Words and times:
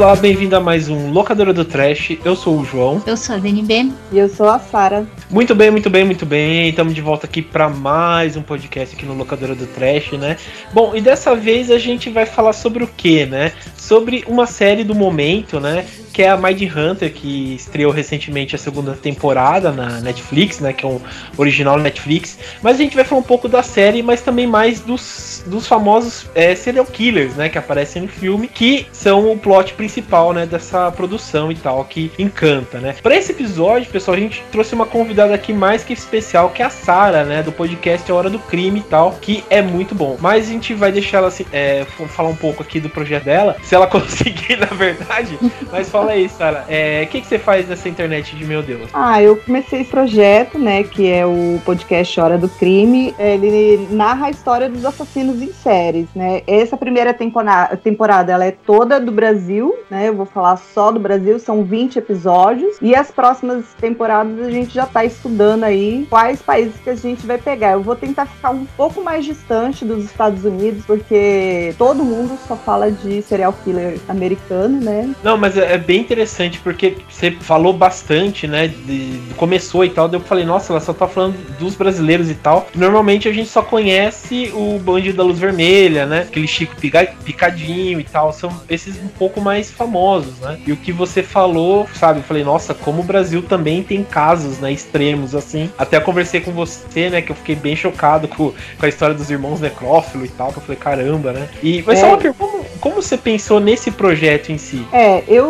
Olá, 0.00 0.16
bem-vindo 0.16 0.56
a 0.56 0.60
mais 0.60 0.88
um 0.88 1.12
Locadora 1.12 1.52
do 1.52 1.62
Trash. 1.62 2.16
Eu 2.24 2.34
sou 2.34 2.58
o 2.58 2.64
João. 2.64 3.02
Eu 3.06 3.18
sou 3.18 3.36
a 3.36 3.38
DNB. 3.38 3.92
E 4.10 4.18
eu 4.18 4.30
sou 4.30 4.48
a 4.48 4.58
Sara. 4.58 5.06
Muito 5.28 5.54
bem, 5.54 5.70
muito 5.70 5.90
bem, 5.90 6.06
muito 6.06 6.24
bem. 6.24 6.70
Estamos 6.70 6.94
de 6.94 7.02
volta 7.02 7.26
aqui 7.26 7.42
para 7.42 7.68
mais 7.68 8.34
um 8.34 8.40
podcast 8.40 8.96
aqui 8.96 9.04
no 9.04 9.12
Locadora 9.12 9.54
do 9.54 9.66
Trash, 9.66 10.12
né? 10.12 10.38
Bom, 10.72 10.96
e 10.96 11.02
dessa 11.02 11.34
vez 11.36 11.70
a 11.70 11.78
gente 11.78 12.08
vai 12.08 12.24
falar 12.24 12.54
sobre 12.54 12.82
o 12.82 12.86
que, 12.86 13.26
né? 13.26 13.52
Sobre 13.76 14.24
uma 14.26 14.46
série 14.46 14.84
do 14.84 14.94
momento, 14.94 15.60
né? 15.60 15.84
Que 16.12 16.22
é 16.22 16.30
a 16.30 16.36
Mind 16.36 16.62
Hunter, 16.62 17.12
que 17.12 17.54
estreou 17.54 17.92
recentemente 17.92 18.54
a 18.54 18.58
segunda 18.58 18.94
temporada 18.94 19.72
na 19.72 20.00
Netflix, 20.00 20.60
né? 20.60 20.72
Que 20.72 20.84
é 20.84 20.88
um 20.88 21.00
original 21.36 21.78
Netflix. 21.78 22.38
Mas 22.62 22.76
a 22.76 22.82
gente 22.82 22.96
vai 22.96 23.04
falar 23.04 23.20
um 23.20 23.24
pouco 23.24 23.48
da 23.48 23.62
série, 23.62 24.02
mas 24.02 24.20
também 24.20 24.46
mais 24.46 24.80
dos, 24.80 25.42
dos 25.46 25.66
famosos 25.66 26.26
é, 26.34 26.54
serial 26.54 26.86
killers, 26.86 27.34
né? 27.34 27.48
Que 27.48 27.58
aparecem 27.58 28.02
no 28.02 28.08
filme, 28.08 28.48
que 28.48 28.86
são 28.92 29.30
o 29.30 29.38
plot 29.38 29.74
principal, 29.74 30.32
né, 30.32 30.46
dessa 30.46 30.90
produção 30.92 31.50
e 31.50 31.54
tal, 31.54 31.84
que 31.84 32.10
encanta, 32.18 32.78
né. 32.78 32.94
Para 33.02 33.16
esse 33.16 33.32
episódio, 33.32 33.90
pessoal, 33.90 34.16
a 34.16 34.20
gente 34.20 34.42
trouxe 34.52 34.74
uma 34.74 34.86
convidada 34.86 35.34
aqui 35.34 35.52
mais 35.52 35.82
que 35.82 35.92
especial, 35.92 36.50
que 36.50 36.62
é 36.62 36.66
a 36.66 36.70
Sara, 36.70 37.24
né, 37.24 37.42
do 37.42 37.52
podcast 37.52 38.10
A 38.10 38.14
Hora 38.14 38.30
do 38.30 38.38
Crime 38.38 38.80
e 38.80 38.82
tal, 38.82 39.12
que 39.20 39.44
é 39.48 39.62
muito 39.62 39.94
bom. 39.94 40.16
Mas 40.20 40.48
a 40.48 40.52
gente 40.52 40.74
vai 40.74 40.92
deixar 40.92 41.18
ela 41.18 41.28
assim, 41.28 41.46
é, 41.52 41.84
falar 42.08 42.28
um 42.28 42.36
pouco 42.36 42.62
aqui 42.62 42.80
do 42.80 42.88
projeto 42.88 43.24
dela, 43.24 43.56
se 43.62 43.74
ela 43.74 43.86
conseguir, 43.88 44.56
na 44.56 44.66
verdade. 44.66 45.38
Mas 45.70 45.88
fala 46.00 46.12
aí, 46.12 46.28
Sara, 46.28 46.64
é, 46.68 47.02
o 47.04 47.06
que, 47.08 47.20
que 47.20 47.26
você 47.26 47.38
faz 47.38 47.68
nessa 47.68 47.88
internet 47.88 48.34
de 48.34 48.44
meu 48.44 48.62
Deus? 48.62 48.88
Ah, 48.92 49.22
eu 49.22 49.36
comecei 49.36 49.80
esse 49.80 49.90
projeto, 49.90 50.58
né, 50.58 50.82
que 50.82 51.10
é 51.10 51.26
o 51.26 51.60
podcast 51.64 52.20
Hora 52.20 52.38
do 52.38 52.48
Crime. 52.48 53.14
Ele 53.18 53.86
narra 53.90 54.26
a 54.26 54.30
história 54.30 54.68
dos 54.68 54.84
assassinos 54.84 55.40
em 55.42 55.52
séries, 55.52 56.08
né. 56.14 56.42
Essa 56.46 56.76
primeira 56.76 57.12
temporada, 57.12 57.76
temporada 57.76 58.32
ela 58.32 58.44
é 58.44 58.50
toda 58.50 59.00
do 59.00 59.12
Brasil, 59.12 59.74
né? 59.90 60.08
Eu 60.08 60.14
vou 60.14 60.26
falar 60.26 60.56
só 60.56 60.90
do 60.90 61.00
Brasil, 61.00 61.38
são 61.38 61.62
20 61.64 61.98
episódios. 61.98 62.76
E 62.80 62.94
as 62.94 63.10
próximas 63.10 63.64
temporadas 63.80 64.46
a 64.46 64.50
gente 64.50 64.72
já 64.72 64.86
tá 64.86 65.04
estudando 65.04 65.64
aí 65.64 66.06
quais 66.08 66.40
países 66.40 66.74
que 66.82 66.90
a 66.90 66.94
gente 66.94 67.26
vai 67.26 67.38
pegar. 67.38 67.72
Eu 67.72 67.82
vou 67.82 67.96
tentar 67.96 68.26
ficar 68.26 68.50
um 68.50 68.64
pouco 68.76 69.02
mais 69.02 69.24
distante 69.24 69.84
dos 69.84 70.04
Estados 70.04 70.44
Unidos, 70.44 70.84
porque 70.86 71.74
todo 71.76 72.04
mundo 72.04 72.38
só 72.46 72.56
fala 72.56 72.90
de 72.90 73.22
serial 73.22 73.54
killer 73.64 73.98
americano, 74.08 74.80
né? 74.80 75.14
Não, 75.22 75.36
mas 75.36 75.56
é, 75.56 75.74
é 75.74 75.78
bem 75.90 76.00
interessante, 76.02 76.60
porque 76.60 76.98
você 77.08 77.32
falou 77.32 77.72
bastante, 77.72 78.46
né? 78.46 78.68
De, 78.68 79.18
começou 79.36 79.84
e 79.84 79.90
tal, 79.90 80.06
daí 80.06 80.20
eu 80.20 80.24
falei, 80.24 80.44
nossa, 80.44 80.72
ela 80.72 80.78
só 80.78 80.92
tá 80.92 81.08
falando 81.08 81.34
dos 81.58 81.74
brasileiros 81.74 82.30
e 82.30 82.34
tal. 82.36 82.68
Normalmente 82.76 83.28
a 83.28 83.32
gente 83.32 83.48
só 83.48 83.60
conhece 83.60 84.52
o 84.54 84.78
Bandido 84.78 85.16
da 85.16 85.24
Luz 85.24 85.40
Vermelha, 85.40 86.06
né? 86.06 86.20
Aquele 86.20 86.46
Chico 86.46 86.76
Picadinho 86.76 87.98
e 87.98 88.04
tal. 88.04 88.32
São 88.32 88.52
esses 88.68 89.02
um 89.02 89.08
pouco 89.08 89.40
mais 89.40 89.68
famosos, 89.68 90.38
né? 90.38 90.60
E 90.64 90.70
o 90.70 90.76
que 90.76 90.92
você 90.92 91.24
falou, 91.24 91.88
sabe? 91.92 92.20
Eu 92.20 92.24
falei, 92.24 92.44
nossa, 92.44 92.72
como 92.72 93.00
o 93.00 93.04
Brasil 93.04 93.42
também 93.42 93.82
tem 93.82 94.04
casos, 94.04 94.60
né? 94.60 94.70
Extremos, 94.70 95.34
assim. 95.34 95.72
Até 95.76 95.98
conversei 95.98 96.40
com 96.40 96.52
você, 96.52 97.10
né? 97.10 97.20
Que 97.20 97.32
eu 97.32 97.36
fiquei 97.36 97.56
bem 97.56 97.74
chocado 97.74 98.28
com, 98.28 98.52
com 98.52 98.86
a 98.86 98.88
história 98.88 99.16
dos 99.16 99.28
irmãos 99.28 99.60
necrófilo 99.60 100.24
e 100.24 100.28
tal. 100.28 100.52
Que 100.52 100.58
eu 100.58 100.62
falei, 100.62 100.76
caramba, 100.76 101.32
né? 101.32 101.48
E, 101.60 101.82
mas 101.84 101.98
é. 101.98 102.02
só 102.02 102.08
uma 102.10 102.18
pergunta, 102.18 102.59
como, 102.80 103.02
você 103.02 103.16
pensou 103.16 103.60
nesse 103.60 103.90
projeto 103.90 104.50
em 104.50 104.58
si? 104.58 104.84
É, 104.92 105.22
eu. 105.28 105.46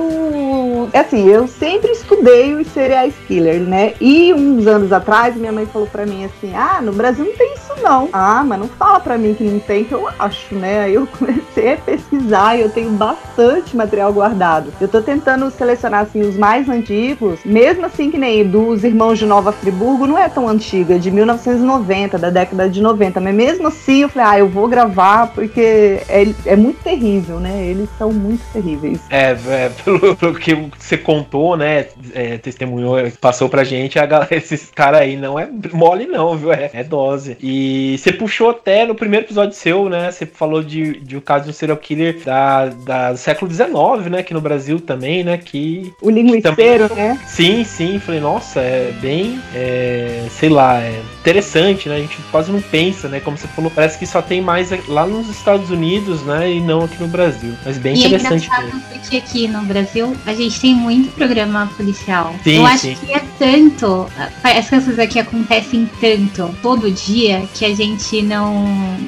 Assim, 0.93 1.29
eu 1.29 1.47
sempre 1.47 1.93
estudei 1.93 2.55
os 2.55 2.67
serial 2.69 3.11
killers, 3.27 3.67
né? 3.67 3.95
E 4.01 4.33
uns 4.35 4.67
anos 4.67 4.93
atrás, 4.93 5.37
minha 5.37 5.53
mãe 5.53 5.67
falou 5.67 5.89
pra 5.89 6.07
mim 6.07 6.25
assim: 6.25 6.53
ah, 6.55 6.81
no 6.83 6.93
Brasil 6.93 7.25
não 7.25 7.37
tem 7.37 7.55
isso 7.55 7.75
não. 7.83 8.09
Ah, 8.13 8.43
mas 8.45 8.59
não 8.59 8.69
fala 8.69 9.01
pra 9.01 9.17
mim 9.17 9.35
que 9.35 9.45
não 9.45 9.59
tem, 9.61 9.85
que 9.85 9.93
eu 9.93 10.09
acho, 10.19 10.55
né? 10.55 10.81
Aí 10.81 10.95
eu 10.95 11.07
comecei 11.19 11.75
a 11.75 11.77
pesquisar 11.77 12.57
e 12.57 12.63
eu 12.63 12.71
tenho 12.71 12.91
bastante 12.91 13.77
material 13.77 14.01
material 14.01 14.13
guardado. 14.13 14.73
Eu 14.81 14.89
tô 14.89 15.03
tentando 15.03 15.51
selecionar 15.51 16.03
assim 16.03 16.21
os 16.21 16.37
mais 16.37 16.69
antigos, 16.69 17.41
mesmo 17.45 17.85
assim 17.87 18.11
que 18.11 18.19
nem 18.19 18.47
dos 18.47 18.85
Irmãos 18.85 19.19
de 19.19 19.27
Nova 19.27 19.53
Friburgo, 19.53 20.07
não 20.07 20.17
é 20.17 20.29
tão 20.29 20.49
antiga, 20.49 20.95
é 20.95 20.99
de 20.99 21.11
1990, 21.11 22.19
da 22.19 22.31
década 22.31 22.69
de 22.69 22.81
90, 22.81 23.21
mas 23.21 23.35
mesmo 23.35 23.69
assim 23.69 24.03
eu 24.03 24.09
falei, 24.09 24.29
ah, 24.29 24.39
eu 24.39 24.49
vou 24.49 24.69
gravar 24.69 25.29
porque 25.29 26.01
é, 26.09 26.27
é 26.47 26.57
muito 26.57 26.83
terrível, 26.83 27.39
né? 27.39 27.67
Eles 27.67 27.89
são 27.99 28.13
muito 28.13 28.43
terríveis. 28.53 29.01
É, 29.11 29.31
é 29.33 29.71
pelo, 29.85 30.17
pelo, 30.17 30.35
que 30.35 30.71
você 30.81 30.97
contou, 30.97 31.57
né? 31.57 31.87
É, 32.15 32.39
testemunhou, 32.39 32.97
passou 33.21 33.49
pra 33.49 33.65
gente, 33.65 33.99
a 33.99 34.07
galera, 34.07 34.35
esses 34.35 34.71
caras 34.71 35.01
aí 35.01 35.17
não 35.17 35.39
é 35.39 35.49
mole, 35.73 36.07
não, 36.07 36.37
viu? 36.37 36.53
É, 36.53 36.71
é, 36.73 36.83
dose. 36.83 37.37
E 37.41 37.97
você 37.99 38.13
puxou 38.13 38.51
até 38.51 38.85
no 38.85 38.95
primeiro 38.95 39.27
episódio 39.27 39.55
seu, 39.55 39.89
né? 39.89 40.11
Você 40.11 40.27
falou 40.27 40.63
de, 40.63 41.01
de 41.01 41.17
um 41.17 41.21
caso 41.21 41.45
de 41.45 41.51
um 41.51 41.53
serial 41.53 41.77
killer 41.77 42.19
da, 42.25 42.67
da, 42.67 43.13
do 43.13 43.19
século 43.19 43.51
XIX 43.51 43.71
né? 44.11 44.19
Aqui 44.19 44.35
no 44.35 44.41
Brasil 44.41 44.81
também, 44.81 45.23
né? 45.23 45.39
Que. 45.39 45.93
O 46.01 46.11
linguiceiro, 46.11 46.89
também... 46.89 47.09
né? 47.09 47.21
Sim, 47.27 47.65
sim. 47.65 47.99
Falei, 47.99 48.21
nossa, 48.21 48.61
é 48.61 48.93
bem. 49.01 49.41
É, 49.55 50.27
sei 50.31 50.49
lá, 50.49 50.81
é 50.81 51.01
interessante, 51.21 51.89
né? 51.89 51.97
A 51.97 52.01
gente 52.01 52.19
quase 52.31 52.51
não 52.51 52.61
pensa, 52.61 53.09
né? 53.09 53.21
Como 53.21 53.37
você 53.37 53.49
falou, 53.49 53.71
parece 53.71 53.99
que 53.99 54.07
só 54.07 54.23
tem 54.23 54.41
mais 54.41 54.71
lá 54.89 55.07
nos 55.07 55.29
Estados 55.29 55.71
Unidos, 55.71 56.23
né? 56.23 56.53
E 56.53 56.61
não 56.61 56.85
aqui 56.85 57.01
no 57.01 57.09
Brasil. 57.09 57.55
Mas 57.65 57.79
bem 57.79 57.97
e 57.97 58.05
é 58.05 58.07
interessante. 58.07 58.49
É 58.51 58.59
engraçado 58.59 58.83
porque 58.93 59.17
aqui 59.17 59.49
no 59.49 59.63
Brasil 59.63 60.17
a 60.27 60.35
gente 60.35 60.61
tem 60.61 60.75
muito 60.75 61.13
programa 61.15 61.71
policial. 61.77 62.35
Sim, 62.43 62.57
Eu 62.57 62.67
acho 62.67 62.83
sim. 62.83 62.97
que 63.05 63.13
é 63.13 63.23
tanto. 63.39 64.09
As 64.43 64.69
coisas 64.69 64.99
aqui 64.99 65.19
acontecem 65.19 65.89
tanto 66.01 66.55
todo 66.63 66.91
dia 66.91 67.43
que 67.55 67.65
a 67.65 67.75
gente 67.75 68.23
não, 68.23 68.65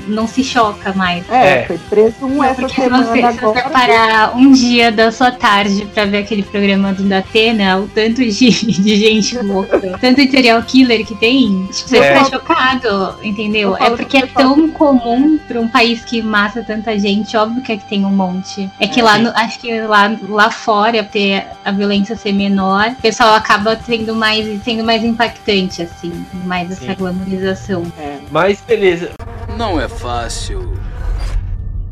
não 0.08 0.26
se 0.26 0.42
choca 0.42 0.92
mais. 0.92 1.28
É, 1.30 1.60
é. 1.60 1.64
foi 1.66 1.78
preso 1.78 2.26
um 2.26 2.42
essa 2.42 2.68
semana 2.68 3.04
você, 3.04 3.22
agora. 3.22 3.32
Se 3.32 3.40
você 3.40 3.70
parar 3.70 4.36
um 4.36 4.52
dia 4.52 4.82
dia 4.82 4.90
da 4.90 5.12
sua 5.12 5.30
tarde 5.30 5.86
pra 5.92 6.04
ver 6.04 6.18
aquele 6.18 6.42
programa 6.42 6.92
do 6.92 7.04
Datena, 7.04 7.78
o 7.78 7.86
tanto 7.86 8.24
de, 8.24 8.50
de 8.50 8.96
gente 8.96 9.38
louca, 9.38 9.78
tanto 10.00 10.24
de 10.24 10.30
serial 10.30 10.62
killer 10.62 11.06
que 11.06 11.14
tem, 11.14 11.68
tipo, 11.72 11.88
você 11.88 12.00
é. 12.02 12.24
fica 12.24 12.38
chocado, 12.38 13.16
entendeu? 13.22 13.76
É 13.76 13.90
porque 13.90 14.18
é 14.18 14.26
tão 14.26 14.70
comum 14.70 15.38
pra 15.38 15.60
um 15.60 15.68
país 15.68 16.04
que 16.04 16.22
mata 16.22 16.62
tanta 16.62 16.98
gente, 16.98 17.36
óbvio 17.36 17.62
que 17.62 17.72
é 17.72 17.76
que 17.76 17.88
tem 17.88 18.04
um 18.04 18.10
monte. 18.10 18.70
É 18.80 18.86
que 18.86 19.00
é, 19.00 19.02
lá, 19.02 19.18
no, 19.18 19.30
acho 19.30 19.58
que 19.58 19.80
lá, 19.82 20.16
lá 20.28 20.50
fora, 20.50 21.02
ter 21.04 21.46
a 21.64 21.70
violência 21.70 22.16
ser 22.16 22.32
menor, 22.32 22.90
o 22.90 23.02
pessoal 23.02 23.34
acaba 23.34 23.78
sendo 23.84 24.14
mais, 24.14 24.62
sendo 24.62 24.84
mais 24.84 25.02
impactante, 25.02 25.82
assim, 25.82 26.26
mais 26.44 26.70
essa 26.70 26.86
Sim. 26.86 26.94
glamorização. 26.94 27.84
É. 27.98 28.18
Mas 28.30 28.60
beleza. 28.60 29.10
Não 29.56 29.80
é 29.80 29.88
fácil 29.88 30.72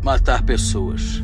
matar 0.03 0.43
pessoas 0.43 1.23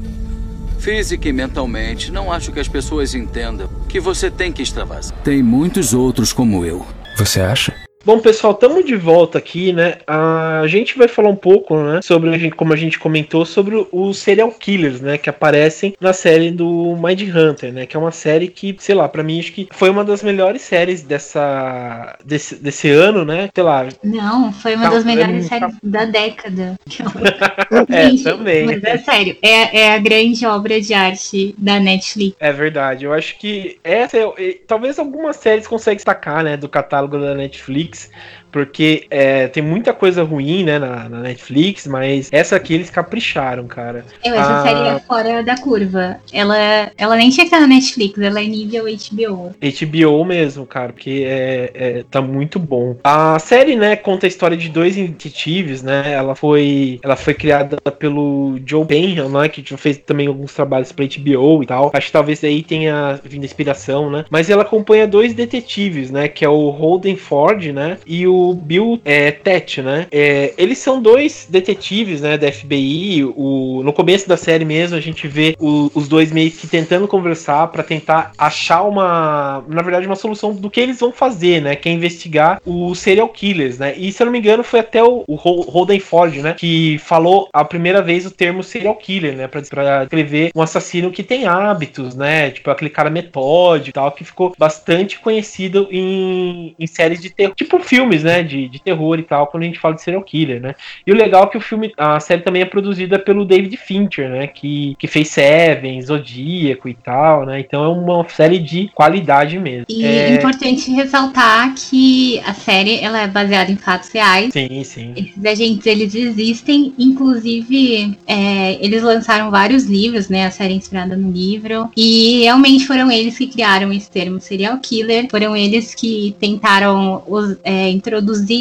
física 0.79 1.29
e 1.29 1.33
mentalmente, 1.33 2.13
não 2.13 2.31
acho 2.33 2.53
que 2.53 2.61
as 2.61 2.69
pessoas 2.69 3.13
entendam 3.13 3.69
que 3.89 3.99
você 3.99 4.31
tem 4.31 4.53
que 4.53 4.63
extravasar. 4.63 5.19
Tem 5.25 5.43
muitos 5.43 5.93
outros 5.93 6.33
como 6.33 6.65
eu. 6.65 6.87
Você 7.19 7.41
acha? 7.41 7.75
Bom, 8.07 8.21
pessoal, 8.21 8.53
estamos 8.53 8.85
de 8.85 8.95
volta 8.95 9.37
aqui, 9.37 9.73
né? 9.73 9.97
A 10.07 10.63
gente 10.69 10.97
vai 10.97 11.09
falar 11.09 11.29
um 11.29 11.35
pouco, 11.35 11.77
né, 11.77 12.01
sobre 12.01 12.53
como 12.53 12.73
a 12.73 12.77
gente 12.77 13.01
comentou 13.01 13.45
sobre 13.45 13.85
os 13.91 14.19
serial 14.19 14.53
killers, 14.53 15.01
né, 15.01 15.19
que 15.19 15.29
aparecem 15.29 15.93
na 16.01 16.13
série 16.13 16.53
do 16.53 16.97
Mind 16.97 17.23
Hunter, 17.23 17.73
né, 17.73 17.85
que 17.85 17.97
é 17.97 17.99
uma 17.99 18.13
série 18.13 18.47
que, 18.47 18.77
sei 18.79 18.95
lá, 18.95 19.09
para 19.09 19.25
mim 19.25 19.41
acho 19.41 19.53
que 19.53 19.67
foi 19.73 19.91
uma 19.91 20.05
das 20.05 20.23
melhores 20.23 20.63
séries 20.63 21.03
dessa 21.03 22.17
desse, 22.25 22.55
desse 22.55 22.89
ano, 22.91 23.25
né? 23.25 23.51
Sei 23.53 23.65
lá. 23.65 23.89
Não, 24.05 24.53
foi 24.53 24.77
uma 24.77 24.85
tá, 24.85 24.91
das 24.91 25.05
melhores 25.05 25.47
séries 25.47 25.75
da 25.83 26.05
década. 26.05 26.79
é, 27.91 28.23
também. 28.23 28.67
Mas 28.67 28.85
é 28.85 28.99
sério, 28.99 29.37
é, 29.43 29.81
é 29.81 29.95
a 29.97 29.99
grande 29.99 30.47
obra 30.47 30.81
de 30.81 30.95
arte 30.95 31.57
da 31.59 31.81
Netflix. 31.81 32.37
É 32.39 32.53
verdade. 32.53 33.05
Eu 33.05 33.13
acho 33.13 33.37
que 33.37 33.81
essa 33.83 34.17
é, 34.17 34.59
talvez 34.65 34.97
algumas 34.97 35.35
séries 35.35 35.67
conseguem 35.67 35.97
destacar, 35.97 36.45
né, 36.45 36.57
do 36.57 36.69
catálogo 36.69 37.19
da 37.19 37.35
Netflix 37.35 37.96
Netflix 37.97 38.11
porque 38.51 39.07
é, 39.11 39.49
tem 39.49 39.63
muita 39.63 39.93
coisa 39.93 40.23
ruim, 40.23 40.65
né, 40.65 40.79
na, 40.79 41.09
na, 41.09 41.21
Netflix, 41.21 41.87
mas 41.87 42.29
essa 42.31 42.57
aqui 42.57 42.75
eles 42.75 42.91
capricharam, 42.91 43.67
cara. 43.67 44.05
Eu, 44.25 44.35
essa 44.35 44.61
a... 44.61 44.63
série 44.63 44.89
é 44.89 44.99
fora 45.01 45.43
da 45.43 45.57
curva. 45.57 46.19
Ela, 46.33 46.91
ela 46.97 47.17
nem 47.17 47.31
tinha 47.31 47.47
que 47.47 47.55
estar 47.55 47.61
na 47.61 47.67
Netflix, 47.67 48.19
ela 48.21 48.41
é 48.41 48.45
nível 48.45 48.85
HBO. 48.85 49.55
HBO 49.61 50.25
mesmo, 50.25 50.67
cara, 50.67 50.93
porque 50.93 51.25
é, 51.27 51.71
é, 51.75 52.05
tá 52.11 52.21
muito 52.21 52.59
bom. 52.59 52.97
A 53.03 53.39
série, 53.39 53.77
né, 53.77 53.97
conta 53.97 54.27
a 54.27 54.29
história 54.29 54.57
de 54.57 54.69
dois 54.69 54.97
detetives, 54.97 55.83
né, 55.83 56.13
ela 56.13 56.35
foi, 56.35 57.01
ela 57.03 57.17
foi 57.17 57.35
criada 57.35 57.77
pelo 57.93 58.59
Joe 58.65 58.85
Benham, 58.85 59.29
né, 59.29 59.49
que 59.49 59.65
já 59.67 59.77
fez 59.77 59.99
também 59.99 60.27
alguns 60.27 60.53
trabalhos 60.53 60.93
pra 60.93 61.05
HBO 61.05 61.63
e 61.63 61.67
tal. 61.67 61.91
Acho 61.95 62.07
que 62.07 62.13
talvez 62.13 62.43
aí 62.45 62.63
tenha 62.63 63.21
vindo 63.25 63.45
inspiração, 63.45 64.11
né, 64.11 64.25
mas 64.31 64.51
ela 64.51 64.63
acompanha 64.63 65.07
dois 65.07 65.35
detetives, 65.35 66.11
né, 66.11 66.29
que 66.29 66.45
é 66.45 66.49
o 66.49 66.71
Holden 66.71 67.17
Ford, 67.17 67.73
né, 67.73 67.87
né? 67.87 67.99
E 68.07 68.27
o 68.27 68.36
Bill 68.55 69.01
é, 69.05 69.31
Tet, 69.31 69.83
né? 69.83 70.07
É, 70.11 70.55
eles 70.57 70.79
são 70.79 71.01
dois 71.01 71.47
detetives, 71.49 72.21
né? 72.21 72.37
Da 72.37 72.51
FBI. 72.51 73.25
O, 73.25 73.83
no 73.85 73.93
começo 73.93 74.29
da 74.29 74.37
série 74.37 74.65
mesmo, 74.65 74.97
a 74.97 75.01
gente 75.01 75.27
vê 75.27 75.55
o, 75.59 75.91
os 75.95 76.09
dois 76.09 76.33
meio 76.33 76.51
que 76.51 76.67
tentando 76.67 77.09
conversar 77.09 77.69
para 77.69 77.83
tentar 77.83 78.33
achar 78.37 78.83
uma, 78.83 79.65
na 79.69 79.83
verdade, 79.83 80.07
uma 80.07 80.17
solução 80.17 80.55
do 80.55 80.71
que 80.71 80.81
eles 80.81 81.01
vão 81.01 81.13
fazer, 81.13 81.63
né? 81.63 81.77
Que 81.77 81.89
é 81.89 81.93
investigar 81.93 82.61
os 82.65 82.99
serial 82.99 83.29
killers, 83.29 83.79
né? 83.79 83.95
E 83.97 84.13
se 84.13 84.23
eu 84.23 84.27
não 84.27 84.33
me 84.33 84.39
engano, 84.39 84.63
foi 84.63 84.81
até 84.81 85.03
o, 85.03 85.25
o 85.27 85.35
Holden 85.35 86.01
Ford, 86.01 86.35
né? 86.37 86.55
Que 86.55 86.99
falou 86.99 87.49
a 87.53 87.65
primeira 87.65 88.03
vez 88.03 88.27
o 88.27 88.31
termo 88.31 88.63
serial 88.63 88.95
killer, 88.97 89.35
né? 89.37 89.47
Pra, 89.47 89.63
pra 89.63 90.01
descrever 90.05 90.51
um 90.55 90.63
assassino 90.63 91.11
que 91.11 91.23
tem 91.23 91.47
hábitos, 91.47 92.15
né? 92.15 92.51
Tipo 92.51 92.71
aquele 92.71 92.91
cara 92.91 93.11
metódico 93.11 93.91
e 93.91 93.93
tal, 93.93 94.13
que 94.13 94.25
ficou 94.25 94.55
bastante 94.59 95.19
conhecido 95.19 95.89
em, 95.91 96.75
em 96.79 96.87
séries 96.87 97.21
de 97.21 97.31
terror, 97.31 97.55
tipo 97.55 97.79
filmes, 97.81 98.23
né? 98.27 98.43
De, 98.43 98.69
de 98.69 98.81
terror 98.81 99.19
e 99.19 99.23
tal, 99.23 99.47
quando 99.47 99.63
a 99.63 99.67
gente 99.67 99.79
fala 99.79 99.95
de 99.95 100.03
serial 100.03 100.23
killer, 100.23 100.61
né? 100.61 100.75
E 101.07 101.13
o 101.13 101.17
legal 101.17 101.45
é 101.45 101.47
que 101.47 101.57
o 101.57 101.61
filme, 101.61 101.93
a 101.97 102.21
série 102.21 102.43
também 102.43 102.63
é 102.63 102.67
produzida 102.67 103.19
pelo 103.19 103.45
David 103.45 103.77
Fincher, 103.77 104.29
né? 104.29 104.47
Que, 104.47 104.95
que 104.99 105.07
fez 105.07 105.29
Seven, 105.29 106.01
Zodíaco 106.03 106.89
e 106.89 106.95
tal, 106.95 107.47
né? 107.47 107.61
Então 107.61 107.85
é 107.85 107.89
uma 107.89 108.29
série 108.29 108.59
de 108.59 108.89
qualidade 108.95 109.59
mesmo. 109.59 109.87
E 109.89 110.05
é 110.05 110.35
importante 110.35 110.91
ressaltar 110.91 111.75
que 111.75 112.41
a 112.41 112.55
série 112.55 112.99
ela 113.01 113.21
é 113.21 113.29
baseada 113.29 113.71
em 113.71 113.77
fatos 113.77 114.11
reais. 114.11 114.53
Sim, 114.53 114.83
sim. 114.85 115.13
Esses 115.17 115.45
agentes 115.45 115.87
eles 115.87 116.15
existem, 116.15 116.93
inclusive 116.99 118.17
é, 118.27 118.85
eles 118.85 119.03
lançaram 119.03 119.51
vários 119.51 119.85
livros, 119.85 120.29
né? 120.29 120.47
A 120.47 120.51
série 120.51 120.75
é 120.75 120.77
inspirada 120.77 121.17
no 121.17 121.31
livro. 121.31 121.91
E 121.97 122.43
realmente 122.43 122.87
foram 122.87 123.11
eles 123.11 123.39
que 123.39 123.47
criaram 123.47 123.93
esse 123.93 124.11
termo 124.11 124.41
serial 124.41 124.79
killer. 124.79 125.29
Foram 125.31 125.57
eles 125.57 125.95
que 125.95 126.35
tentaram 126.41 127.23
os, 127.27 127.57
é, 127.63 127.89
introduzir 127.91 128.16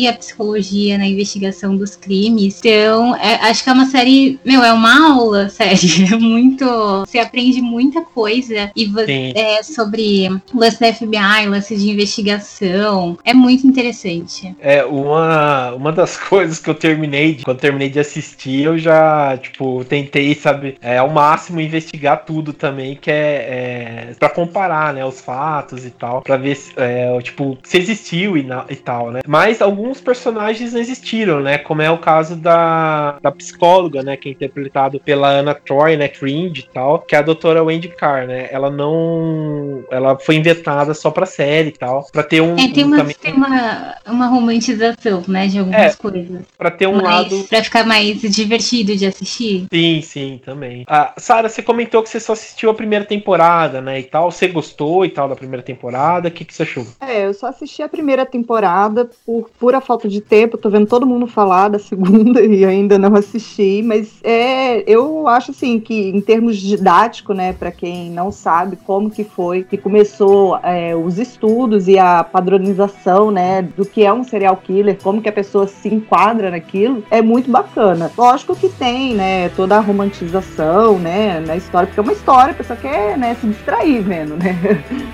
a 0.10 0.14
psicologia 0.14 0.98
na 0.98 1.08
investigação 1.08 1.76
dos 1.76 1.96
crimes. 1.96 2.60
Então, 2.60 3.16
é, 3.16 3.36
acho 3.50 3.64
que 3.64 3.70
é 3.70 3.74
uma 3.74 3.86
série, 3.88 4.40
meu, 4.46 4.64
é 4.64 4.72
uma 4.74 5.14
aula, 5.16 5.50
série. 5.50 6.06
É 6.14 6.18
muito. 6.18 6.66
Você 7.06 7.20
aprende 7.20 7.62
muita 7.62 8.02
coisa 8.02 8.72
e 8.76 8.92
é, 9.36 9.62
sobre 9.64 10.28
lance 10.54 10.80
da 10.80 10.92
FBI, 10.94 11.48
lance 11.48 11.76
de 11.76 11.90
investigação. 11.90 13.18
É 13.24 13.34
muito 13.34 13.66
interessante. 13.68 14.56
É, 14.60 14.84
uma, 14.86 15.72
uma 15.74 15.92
das 15.92 16.18
coisas 16.30 16.60
que 16.60 16.70
eu 16.70 16.76
terminei, 16.76 17.34
de- 17.36 17.44
quando 17.44 17.60
terminei 17.60 17.90
de 17.90 18.00
assistir, 18.00 18.64
eu 18.64 18.78
já, 18.78 19.38
tipo, 19.38 19.84
tentei, 19.86 20.34
sabe, 20.36 20.78
é, 20.82 20.98
ao 20.98 21.10
máximo 21.10 21.60
investigar 21.62 22.26
tudo 22.26 22.54
também, 22.54 22.96
que 22.96 23.10
é, 23.12 24.10
é 24.12 24.16
para 24.20 24.30
comparar, 24.30 24.94
né, 24.94 25.06
os 25.06 25.22
fatos 25.22 25.86
e 25.86 25.90
tal, 25.92 26.22
pra 26.22 26.38
ver, 26.38 26.56
se, 26.56 26.72
é, 26.78 27.18
tipo, 27.22 27.58
se 27.64 27.78
existiu 27.78 28.38
e, 28.38 28.44
na- 28.44 28.66
e 28.70 28.76
tal, 28.76 29.12
né. 29.12 29.22
Mas 29.28 29.45
alguns 29.62 30.00
personagens 30.02 30.74
não 30.74 30.80
existiram, 30.80 31.40
né, 31.40 31.58
como 31.58 31.82
é 31.82 31.90
o 31.92 31.98
caso 31.98 32.36
da, 32.36 33.18
da 33.22 33.32
psicóloga, 33.32 34.04
né, 34.04 34.18
que 34.18 34.30
é 34.30 34.32
interpretado 34.32 35.00
pela 35.00 35.30
Anna 35.30 35.54
Troy, 35.54 35.96
né, 35.98 36.08
Cringe 36.08 36.62
e 36.62 36.74
tal, 36.74 37.00
que 37.00 37.16
é 37.16 37.20
a 37.20 37.22
doutora 37.22 37.64
Wendy 37.64 37.90
Carr, 37.90 38.28
né, 38.28 38.48
ela 38.52 38.70
não, 38.70 39.84
ela 39.92 40.18
foi 40.18 40.36
inventada 40.36 40.94
só 40.94 41.12
pra 41.12 41.26
série 41.26 41.70
e 41.70 41.74
tal, 41.74 42.06
pra 42.12 42.24
ter 42.24 42.42
um, 42.42 42.56
É, 42.58 42.68
tem, 42.70 42.84
um 42.84 42.88
uma, 42.88 42.98
também- 42.98 43.16
tem 43.22 43.34
uma, 43.34 43.96
uma 44.08 44.28
romantização, 44.28 45.24
né, 45.28 45.48
de 45.48 45.60
algumas 45.60 45.94
É, 45.94 45.96
coisas. 45.96 46.42
pra 46.58 46.72
ter 46.72 46.88
um 46.88 46.96
Mas 46.96 47.04
lado 47.04 47.44
pra 47.50 47.64
ficar 47.64 47.86
mais 47.86 48.22
divertido 48.22 48.96
de 48.96 49.06
assistir. 49.06 49.66
Sim, 49.72 50.02
sim, 50.02 50.42
também. 50.44 50.84
Ah, 50.88 51.14
Sara, 51.18 51.50
você 51.50 51.62
comentou 51.62 52.02
que 52.04 52.10
você 52.10 52.20
só 52.20 52.34
assistiu 52.34 52.70
a 52.70 52.74
primeira 52.74 53.06
temporada, 53.06 53.82
né, 53.82 54.00
e 54.00 54.04
tal. 54.04 54.32
Você 54.32 54.48
gostou 54.48 55.06
e 55.06 55.10
tal 55.10 55.28
da 55.28 55.36
primeira 55.36 55.64
temporada? 55.64 56.28
O 56.28 56.32
que, 56.32 56.46
que 56.46 56.54
você 56.54 56.64
achou? 56.64 56.86
É, 57.00 57.26
eu 57.26 57.34
só 57.34 57.48
assisti 57.48 57.82
a 57.82 57.90
primeira 57.90 58.26
temporada 58.26 59.10
por 59.26 59.35
pura 59.60 59.82
falta 59.82 60.08
de 60.08 60.22
tempo. 60.22 60.58
Tô 60.58 60.70
vendo 60.70 60.88
todo 60.88 61.06
mundo 61.06 61.28
falar 61.28 61.70
da 61.70 61.80
segunda 61.80 62.42
e 62.46 62.66
ainda 62.66 62.98
não 62.98 63.16
assisti, 63.16 63.82
mas 63.84 64.20
é, 64.24 64.84
eu 64.90 65.28
acho 65.28 65.52
assim 65.52 65.80
que 65.80 66.10
em 66.10 66.22
termos 66.22 66.58
didático, 66.58 67.34
né, 67.34 67.54
para 67.54 67.72
quem 67.72 68.10
não 68.10 68.32
sabe 68.32 68.78
como 68.86 69.10
que 69.10 69.24
foi 69.24 69.64
que 69.64 69.78
começou 69.78 70.58
é, 70.64 70.96
os 70.96 71.18
estudos 71.18 71.88
e 71.88 71.98
a 71.98 72.24
padronização, 72.24 73.32
né, 73.32 73.62
do 73.62 73.86
que 73.86 74.04
é 74.04 74.14
um 74.14 74.24
serial 74.24 74.58
killer, 74.58 74.98
como 75.02 75.22
que 75.22 75.30
a 75.30 75.34
pessoa 75.34 75.68
se 75.68 75.94
enquadra 75.94 76.52
naquilo, 76.52 77.04
é 77.10 77.22
muito 77.22 77.50
bacana. 77.50 78.12
Lógico 78.18 78.56
que 78.56 78.70
tem, 78.70 79.14
né, 79.14 79.50
toda 79.50 79.78
a 79.78 79.80
romantização, 79.80 80.98
né, 81.00 81.40
na 81.40 81.56
história, 81.56 81.88
porque 81.88 82.00
é 82.00 82.04
uma 82.04 82.14
história, 82.14 82.52
a 82.52 82.56
pessoa 82.56 82.78
quer, 82.78 83.18
né, 83.18 83.36
se 83.40 83.48
distrair 83.48 84.02
vendo, 84.02 84.36
né? 84.36 84.56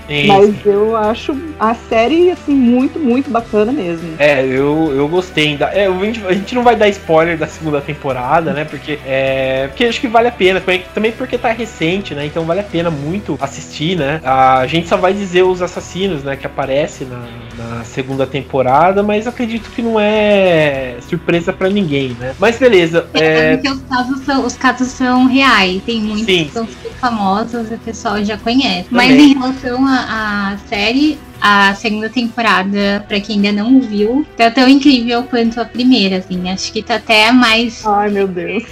Sim, 0.06 0.26
Mas 0.26 0.66
eu 0.66 0.96
acho 0.96 1.36
a 1.58 1.74
série, 1.74 2.30
assim, 2.30 2.54
muito, 2.54 2.98
muito 2.98 3.30
bacana 3.30 3.72
mesmo. 3.72 4.11
É, 4.18 4.44
eu, 4.44 4.92
eu 4.94 5.08
gostei 5.08 5.48
ainda. 5.48 5.66
É, 5.66 5.86
a, 5.86 6.32
gente, 6.32 6.54
não 6.54 6.62
vai 6.62 6.76
dar 6.76 6.88
spoiler 6.88 7.36
da 7.36 7.46
segunda 7.46 7.80
temporada, 7.80 8.52
né? 8.52 8.64
Porque 8.64 8.98
é. 9.06 9.68
Porque 9.68 9.84
acho 9.84 10.00
que 10.00 10.08
vale 10.08 10.28
a 10.28 10.32
pena. 10.32 10.62
Também, 10.94 11.12
porque 11.12 11.36
tá 11.38 11.50
recente, 11.52 12.14
né? 12.14 12.26
Então 12.26 12.44
vale 12.44 12.60
a 12.60 12.64
pena 12.64 12.90
muito 12.90 13.36
assistir, 13.40 13.96
né? 13.96 14.20
A 14.24 14.66
gente 14.66 14.88
só 14.88 14.96
vai 14.96 15.12
dizer 15.12 15.42
os 15.42 15.62
assassinos, 15.62 16.22
né? 16.22 16.36
Que 16.36 16.46
aparece 16.46 17.04
na, 17.04 17.24
na 17.56 17.84
segunda 17.84 18.26
temporada, 18.26 19.02
mas 19.02 19.26
acredito 19.26 19.70
que 19.70 19.82
não 19.82 19.98
é 19.98 20.96
surpresa 21.08 21.52
pra 21.52 21.68
ninguém, 21.68 22.16
né? 22.18 22.34
Mas 22.38 22.58
beleza. 22.58 23.06
É, 23.14 23.32
É, 23.32 23.56
porque 23.56 23.70
os 23.70 23.82
casos, 23.82 24.20
são, 24.24 24.46
os 24.46 24.56
casos 24.56 24.88
são 24.88 25.26
reais. 25.26 25.82
Tem 25.84 26.00
muitos 26.00 26.26
Sim, 26.26 26.44
que 26.44 26.52
são 26.52 26.66
famosos 27.00 27.70
e 27.70 27.74
o 27.74 27.78
pessoal 27.78 28.22
já 28.24 28.36
conhece. 28.36 28.88
Também. 28.88 29.08
Mas 29.08 29.18
em 29.18 29.34
relação 29.34 29.86
à 29.86 30.56
série, 30.68 31.18
a 31.42 31.74
segunda 31.74 32.08
temporada, 32.08 33.04
pra 33.08 33.20
quem 33.20 33.36
ainda 33.36 33.50
não 33.50 33.80
viu, 33.80 34.24
tá 34.36 34.48
tão 34.48 34.68
incrível 34.68 35.24
quanto 35.24 35.60
a 35.60 35.64
primeira, 35.64 36.18
assim. 36.18 36.48
Acho 36.48 36.72
que 36.72 36.82
tá 36.82 36.94
até 36.94 37.32
mais 37.32 37.84
Ai, 37.84 38.10
meu 38.10 38.28
Deus. 38.28 38.62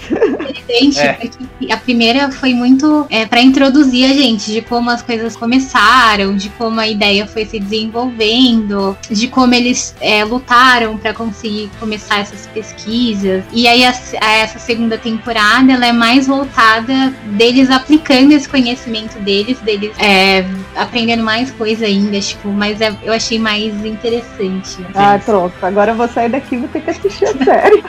Interessante, 0.43 0.99
É. 1.01 1.13
porque 1.15 1.73
a 1.73 1.77
primeira 1.77 2.31
foi 2.31 2.55
muito 2.55 3.07
é, 3.11 3.27
para 3.27 3.41
introduzir 3.41 4.11
a 4.11 4.15
gente 4.15 4.51
de 4.53 4.63
como 4.63 4.91
as 4.91 5.03
coisas 5.03 5.37
começaram, 5.37 6.35
de 6.37 6.49
como 6.51 6.81
a 6.81 6.87
ideia 6.89 7.27
foi 7.27 7.45
se 7.45 7.59
desenvolvendo, 7.59 8.97
de 9.11 9.29
como 9.29 9.55
eles 9.55 9.95
é, 10.01 10.25
lutaram 10.25 10.97
para 10.97 11.13
conseguir 11.15 11.71
começar 11.79 12.21
essas 12.21 12.47
pesquisas. 12.49 13.45
E 13.53 13.67
aí 13.69 13.85
a- 13.85 13.95
a- 14.21 14.33
essa 14.39 14.59
segunda 14.59 14.97
temporada 14.99 15.73
ela 15.73 15.87
é 15.87 15.93
mais 15.93 16.27
voltada 16.27 17.13
deles 17.37 17.71
aplicando 17.71 18.33
esse 18.33 18.49
conhecimento 18.49 19.19
deles, 19.21 19.59
deles 19.61 19.93
é, 19.99 20.45
aprendendo 20.77 21.23
mais 21.23 21.51
coisa 21.51 21.87
ainda, 21.87 22.19
tipo, 22.21 22.49
mas 22.49 22.81
é- 22.81 22.95
eu 23.03 23.13
achei 23.13 23.39
mais 23.39 23.75
interessante. 23.85 24.79
Ai, 24.95 25.19
pronto. 25.19 25.55
Agora 25.63 25.93
eu 25.93 25.97
vou 25.97 26.09
sair 26.09 26.29
daqui 26.29 26.55
e 26.55 26.59
vou 26.59 26.69
ter 26.69 26.81
que 26.83 26.91
assistir 26.91 27.25
a 27.27 27.45
série. 27.45 27.83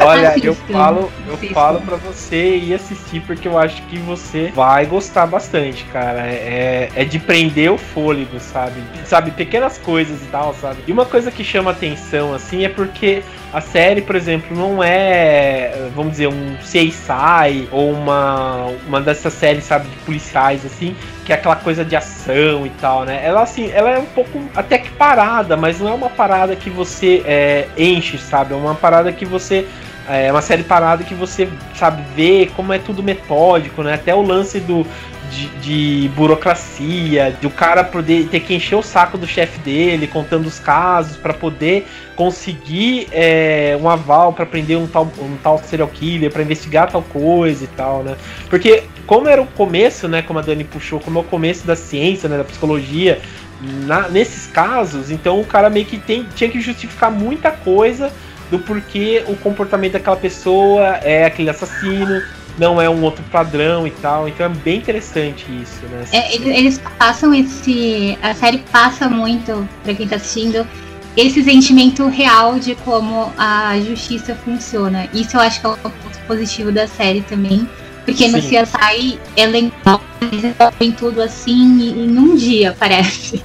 Olha, 0.00 0.28
Assistam. 0.30 0.48
eu 0.48 0.54
falo, 0.54 1.12
eu 1.28 1.34
Assistam. 1.34 1.54
falo 1.54 1.80
para 1.94 2.12
você 2.12 2.56
ir 2.56 2.74
assistir 2.74 3.20
porque 3.20 3.46
eu 3.46 3.58
acho 3.58 3.80
que 3.82 3.98
você 3.98 4.52
vai 4.54 4.86
gostar 4.86 5.26
bastante, 5.26 5.84
cara. 5.84 6.26
É, 6.26 6.88
é 6.94 7.04
de 7.04 7.18
prender 7.18 7.70
o 7.70 7.78
fôlego, 7.78 8.38
sabe? 8.40 8.82
Sabe, 9.04 9.30
pequenas 9.30 9.78
coisas 9.78 10.20
e 10.22 10.26
tal, 10.26 10.54
sabe? 10.54 10.78
E 10.86 10.92
uma 10.92 11.06
coisa 11.06 11.30
que 11.30 11.44
chama 11.44 11.70
atenção, 11.70 12.34
assim, 12.34 12.64
é 12.64 12.68
porque 12.68 13.22
a 13.52 13.60
série, 13.60 14.02
por 14.02 14.16
exemplo, 14.16 14.56
não 14.56 14.82
é, 14.82 15.88
vamos 15.94 16.12
dizer, 16.12 16.26
um 16.26 16.56
CSI 16.56 17.68
ou 17.70 17.92
uma, 17.92 18.66
uma 18.86 19.00
dessas 19.00 19.32
séries, 19.32 19.64
sabe, 19.64 19.88
de 19.88 19.96
policiais, 19.98 20.66
assim, 20.66 20.96
que 21.24 21.32
é 21.32 21.36
aquela 21.36 21.56
coisa 21.56 21.84
de 21.84 21.94
ação 21.94 22.66
e 22.66 22.70
tal, 22.80 23.04
né? 23.04 23.20
Ela, 23.24 23.42
assim, 23.42 23.70
ela 23.70 23.90
é 23.90 23.98
um 23.98 24.06
pouco 24.06 24.42
até 24.56 24.78
que 24.78 24.90
parada, 24.90 25.56
mas 25.56 25.80
não 25.80 25.88
é 25.88 25.94
uma 25.94 26.10
parada 26.10 26.56
que 26.56 26.68
você 26.68 27.22
é, 27.24 27.68
enche, 27.78 28.18
sabe? 28.18 28.52
É 28.52 28.56
uma 28.56 28.74
parada 28.74 29.12
que 29.12 29.24
você 29.24 29.66
é 30.08 30.30
uma 30.30 30.42
série 30.42 30.62
parada 30.62 31.02
que 31.04 31.14
você 31.14 31.48
sabe 31.74 32.02
ver 32.14 32.50
como 32.54 32.72
é 32.72 32.78
tudo 32.78 33.02
metódico, 33.02 33.82
né? 33.82 33.94
Até 33.94 34.14
o 34.14 34.22
lance 34.22 34.60
do 34.60 34.86
de, 35.30 35.48
de 35.58 36.08
burocracia, 36.14 37.36
de 37.40 37.46
o 37.46 37.50
cara 37.50 37.82
poder 37.82 38.28
ter 38.28 38.40
que 38.40 38.54
encher 38.54 38.76
o 38.76 38.82
saco 38.82 39.16
do 39.18 39.26
chefe 39.26 39.58
dele, 39.58 40.06
contando 40.06 40.46
os 40.46 40.58
casos 40.60 41.16
para 41.16 41.32
poder 41.32 41.86
conseguir 42.14 43.08
é, 43.10 43.76
um 43.80 43.88
aval 43.88 44.32
para 44.32 44.46
prender 44.46 44.78
um 44.78 44.86
tal, 44.86 45.10
um 45.18 45.36
tal 45.42 45.58
serial 45.58 45.88
killer, 45.88 46.30
para 46.30 46.42
investigar 46.42 46.90
tal 46.90 47.02
coisa 47.02 47.64
e 47.64 47.68
tal, 47.68 48.02
né? 48.02 48.16
Porque 48.48 48.84
como 49.06 49.28
era 49.28 49.42
o 49.42 49.46
começo, 49.46 50.06
né? 50.08 50.22
Como 50.22 50.38
a 50.38 50.42
Dani 50.42 50.64
puxou, 50.64 51.00
como 51.00 51.18
é 51.18 51.22
o 51.22 51.24
começo 51.24 51.66
da 51.66 51.74
ciência, 51.74 52.28
né? 52.28 52.38
Da 52.38 52.44
psicologia, 52.44 53.20
na- 53.86 54.08
nesses 54.08 54.46
casos, 54.46 55.10
então 55.10 55.40
o 55.40 55.44
cara 55.44 55.70
meio 55.70 55.86
que 55.86 55.98
tem, 55.98 56.26
tinha 56.34 56.50
que 56.50 56.60
justificar 56.60 57.10
muita 57.10 57.50
coisa 57.50 58.12
do 58.50 58.58
porquê 58.58 59.24
o 59.26 59.36
comportamento 59.36 59.92
daquela 59.92 60.16
pessoa 60.16 60.96
é 61.02 61.24
aquele 61.24 61.50
assassino, 61.50 62.22
não 62.58 62.80
é 62.80 62.88
um 62.88 63.02
outro 63.02 63.24
padrão 63.30 63.86
e 63.86 63.90
tal. 63.90 64.28
Então 64.28 64.46
é 64.46 64.48
bem 64.48 64.78
interessante 64.78 65.44
isso, 65.62 65.84
né? 65.86 66.04
É, 66.12 66.34
eles, 66.34 66.46
eles 66.46 66.80
passam 66.98 67.34
esse. 67.34 68.18
A 68.22 68.34
série 68.34 68.58
passa 68.70 69.08
muito, 69.08 69.68
pra 69.82 69.94
quem 69.94 70.06
tá 70.06 70.16
assistindo, 70.16 70.66
esse 71.16 71.42
sentimento 71.42 72.06
real 72.08 72.58
de 72.58 72.74
como 72.76 73.32
a 73.38 73.78
justiça 73.80 74.34
funciona. 74.34 75.08
Isso 75.12 75.36
eu 75.36 75.40
acho 75.40 75.60
que 75.60 75.66
é 75.66 75.70
um 75.70 75.76
ponto 75.76 76.18
positivo 76.26 76.72
da 76.72 76.86
série 76.86 77.22
também. 77.22 77.68
Porque 78.04 78.28
no 78.28 78.40
Sim. 78.42 78.62
CSI 78.62 79.18
é 79.34 79.46
legal, 79.46 80.00
eles 80.20 80.42
resolvem 80.42 80.92
tudo 80.92 81.22
assim 81.22 81.90
em 81.90 82.18
um 82.18 82.36
dia, 82.36 82.76
parece. 82.78 83.42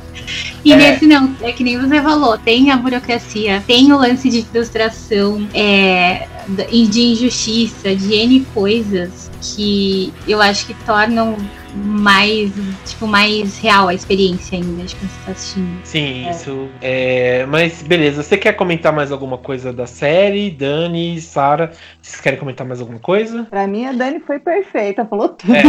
E 0.63 0.73
é. 0.73 0.75
nesse 0.75 1.05
não, 1.05 1.35
é 1.41 1.51
que 1.51 1.63
nem 1.63 1.77
você 1.77 2.01
falou, 2.01 2.37
tem 2.37 2.71
a 2.71 2.77
burocracia, 2.77 3.63
tem 3.65 3.91
o 3.91 3.97
lance 3.97 4.29
de 4.29 4.43
frustração, 4.43 5.47
é, 5.53 6.27
de 6.47 7.01
injustiça, 7.01 7.95
de 7.95 8.13
N 8.13 8.45
coisas 8.53 9.29
que 9.41 10.13
eu 10.27 10.41
acho 10.41 10.65
que 10.65 10.73
tornam 10.85 11.37
mais, 11.75 12.51
tipo, 12.85 13.07
mais 13.07 13.57
real 13.59 13.87
a 13.87 13.93
experiência 13.93 14.57
ainda 14.57 14.83
de 14.83 14.95
quando 14.95 15.09
você 15.09 15.25
tá 15.25 15.31
assistindo. 15.31 15.79
Sim, 15.83 16.25
é. 16.25 16.31
isso. 16.31 16.69
É, 16.81 17.45
mas 17.45 17.81
beleza, 17.81 18.23
você 18.23 18.37
quer 18.37 18.53
comentar 18.53 18.93
mais 18.93 19.11
alguma 19.11 19.37
coisa 19.37 19.71
da 19.71 19.85
série? 19.85 20.49
Dani, 20.51 21.19
Sara, 21.21 21.71
vocês 22.01 22.21
querem 22.21 22.39
comentar 22.39 22.65
mais 22.65 22.79
alguma 22.79 22.99
coisa? 22.99 23.43
Pra 23.49 23.67
mim, 23.67 23.85
a 23.85 23.91
Dani 23.91 24.19
foi 24.19 24.39
perfeita, 24.39 25.05
falou 25.05 25.29
tudo. 25.37 25.53
É, 25.55 25.63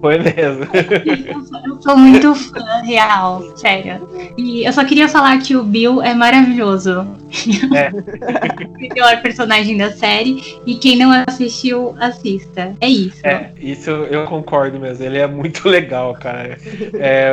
foi 0.00 0.18
mesmo. 0.18 0.66
Eu 1.26 1.80
sou 1.82 1.96
muito 1.96 2.34
fã, 2.34 2.82
real, 2.84 3.42
sério. 3.56 4.08
E 4.36 4.64
eu 4.64 4.72
só 4.72 4.84
queria 4.84 5.08
falar 5.08 5.38
que 5.38 5.56
o 5.56 5.62
Bill 5.62 6.02
é 6.02 6.14
maravilhoso. 6.14 7.06
É. 7.74 7.90
o 8.64 8.72
melhor 8.78 9.20
personagem 9.22 9.76
da 9.76 9.90
série. 9.92 10.60
E 10.66 10.76
quem 10.76 10.96
não 10.96 11.10
assistiu, 11.26 11.94
assista. 11.98 12.74
É 12.80 12.88
isso. 12.88 13.26
É, 13.26 13.50
isso 13.58 13.90
eu 13.90 14.24
concordo 14.26 14.75
mesmo. 14.78 15.04
Ele 15.04 15.18
é 15.18 15.26
muito 15.26 15.66
legal, 15.68 16.14
cara. 16.14 16.58
É, 16.94 17.30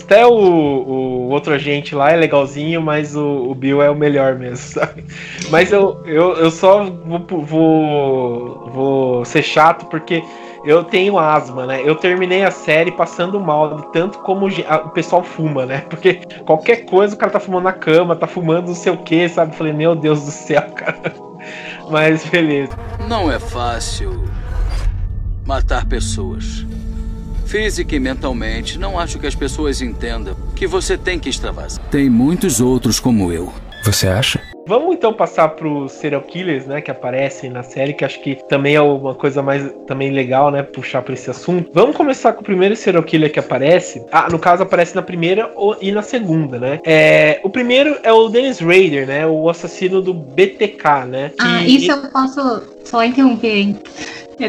até 0.00 0.26
o, 0.26 0.32
o, 0.32 1.28
outro 1.30 1.54
agente 1.54 1.94
lá 1.94 2.10
é 2.10 2.16
legalzinho, 2.16 2.80
mas 2.80 3.16
o, 3.16 3.50
o, 3.50 3.54
Bill 3.54 3.82
é 3.82 3.90
o 3.90 3.94
melhor 3.94 4.36
mesmo, 4.36 4.56
sabe? 4.80 5.04
Mas 5.50 5.72
eu, 5.72 6.02
eu, 6.06 6.36
eu 6.36 6.50
só 6.50 6.84
vou, 6.84 7.42
vou, 7.42 8.70
vou 8.70 9.24
ser 9.24 9.42
chato 9.42 9.86
porque 9.86 10.22
eu 10.64 10.84
tenho 10.84 11.18
asma, 11.18 11.66
né? 11.66 11.82
Eu 11.84 11.94
terminei 11.94 12.44
a 12.44 12.50
série 12.50 12.90
passando 12.90 13.40
mal, 13.40 13.80
tanto 13.92 14.18
como 14.18 14.48
o 14.48 14.88
pessoal 14.90 15.22
fuma, 15.22 15.64
né? 15.64 15.84
Porque 15.88 16.20
qualquer 16.44 16.84
coisa 16.84 17.14
o 17.14 17.18
cara 17.18 17.32
tá 17.32 17.40
fumando 17.40 17.64
na 17.64 17.72
cama, 17.72 18.16
tá 18.16 18.26
fumando 18.26 18.68
não 18.68 18.74
sei 18.74 18.92
o 18.92 18.98
que, 18.98 19.28
sabe? 19.28 19.54
Falei, 19.54 19.72
meu 19.72 19.94
Deus 19.94 20.24
do 20.24 20.30
céu, 20.30 20.62
cara. 20.74 21.14
Mas 21.90 22.24
beleza. 22.24 22.72
Não 23.08 23.30
é 23.30 23.38
fácil 23.38 24.28
matar 25.48 25.86
pessoas. 25.86 26.66
Física 27.46 27.96
e 27.96 27.98
mentalmente, 27.98 28.78
não 28.78 29.00
acho 29.00 29.18
que 29.18 29.26
as 29.26 29.34
pessoas 29.34 29.80
entendam 29.80 30.36
que 30.54 30.66
você 30.66 30.98
tem 30.98 31.18
que 31.18 31.30
extravasar. 31.30 31.82
Tem 31.86 32.10
muitos 32.10 32.60
outros 32.60 33.00
como 33.00 33.32
eu. 33.32 33.50
Você 33.82 34.06
acha? 34.06 34.38
Vamos 34.66 34.94
então 34.94 35.14
passar 35.14 35.48
para 35.48 35.88
serial 35.88 36.20
killers, 36.20 36.66
né, 36.66 36.82
que 36.82 36.90
aparecem 36.90 37.48
na 37.48 37.62
série, 37.62 37.94
que 37.94 38.04
acho 38.04 38.22
que 38.22 38.34
também 38.50 38.74
é 38.74 38.82
uma 38.82 39.14
coisa 39.14 39.42
mais 39.42 39.72
também 39.86 40.10
legal, 40.10 40.50
né, 40.50 40.62
puxar 40.62 41.00
para 41.00 41.14
esse 41.14 41.30
assunto. 41.30 41.70
Vamos 41.72 41.96
começar 41.96 42.34
com 42.34 42.42
o 42.42 42.44
primeiro 42.44 42.76
serial 42.76 43.02
killer 43.02 43.32
que 43.32 43.38
aparece. 43.38 44.04
Ah, 44.12 44.28
no 44.30 44.38
caso 44.38 44.64
aparece 44.64 44.94
na 44.94 45.00
primeira 45.00 45.50
e 45.80 45.90
na 45.90 46.02
segunda, 46.02 46.58
né? 46.58 46.78
É, 46.84 47.40
o 47.42 47.48
primeiro 47.48 47.96
é 48.02 48.12
o 48.12 48.28
Dennis 48.28 48.58
Rader, 48.58 49.06
né, 49.06 49.26
o 49.26 49.48
assassino 49.48 50.02
do 50.02 50.12
BTK, 50.12 51.06
né? 51.08 51.32
Ah, 51.40 51.62
isso 51.62 51.90
eu 51.90 52.10
posso 52.10 52.62
só 52.84 53.02
interromper, 53.02 53.74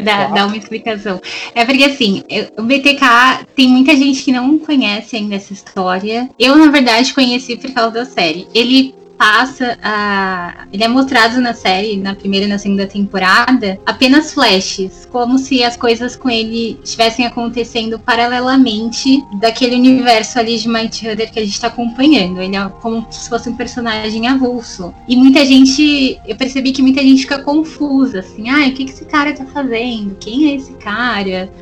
Dar, 0.00 0.32
dar 0.32 0.46
uma 0.46 0.56
explicação. 0.56 1.20
É 1.54 1.64
porque 1.64 1.84
assim, 1.84 2.22
o 2.56 2.62
BTK 2.62 3.46
tem 3.56 3.68
muita 3.68 3.96
gente 3.96 4.22
que 4.22 4.32
não 4.32 4.58
conhece 4.58 5.16
ainda 5.16 5.34
essa 5.34 5.52
história. 5.52 6.28
Eu, 6.38 6.56
na 6.56 6.70
verdade, 6.70 7.12
conheci 7.12 7.56
por 7.56 7.72
causa 7.72 7.90
da 7.90 8.04
série. 8.04 8.46
Ele 8.54 8.94
passa 9.20 9.78
a. 9.82 10.66
Ele 10.72 10.82
é 10.82 10.88
mostrado 10.88 11.42
na 11.42 11.52
série, 11.52 11.98
na 11.98 12.14
primeira 12.14 12.46
e 12.46 12.48
na 12.48 12.56
segunda 12.56 12.86
temporada, 12.86 13.78
apenas 13.84 14.32
flashes, 14.32 15.06
como 15.12 15.38
se 15.38 15.62
as 15.62 15.76
coisas 15.76 16.16
com 16.16 16.30
ele 16.30 16.80
estivessem 16.82 17.26
acontecendo 17.26 17.98
paralelamente 17.98 19.22
daquele 19.38 19.76
universo 19.76 20.38
ali 20.38 20.56
de 20.56 20.66
Might 20.66 21.06
Hunter 21.06 21.30
que 21.30 21.38
a 21.38 21.42
gente 21.42 21.52
está 21.52 21.66
acompanhando. 21.66 22.40
Ele 22.40 22.56
é 22.56 22.66
como 22.80 23.06
se 23.10 23.28
fosse 23.28 23.50
um 23.50 23.56
personagem 23.56 24.26
avulso. 24.26 24.94
E 25.06 25.14
muita 25.14 25.44
gente. 25.44 26.18
Eu 26.26 26.36
percebi 26.36 26.72
que 26.72 26.80
muita 26.80 27.02
gente 27.02 27.20
fica 27.20 27.40
confusa, 27.40 28.20
assim, 28.20 28.48
ah, 28.48 28.66
o 28.68 28.72
que, 28.72 28.86
que 28.86 28.90
esse 28.90 29.04
cara 29.04 29.34
tá 29.34 29.44
fazendo? 29.44 30.16
Quem 30.18 30.50
é 30.50 30.54
esse 30.54 30.72
cara? 30.74 31.52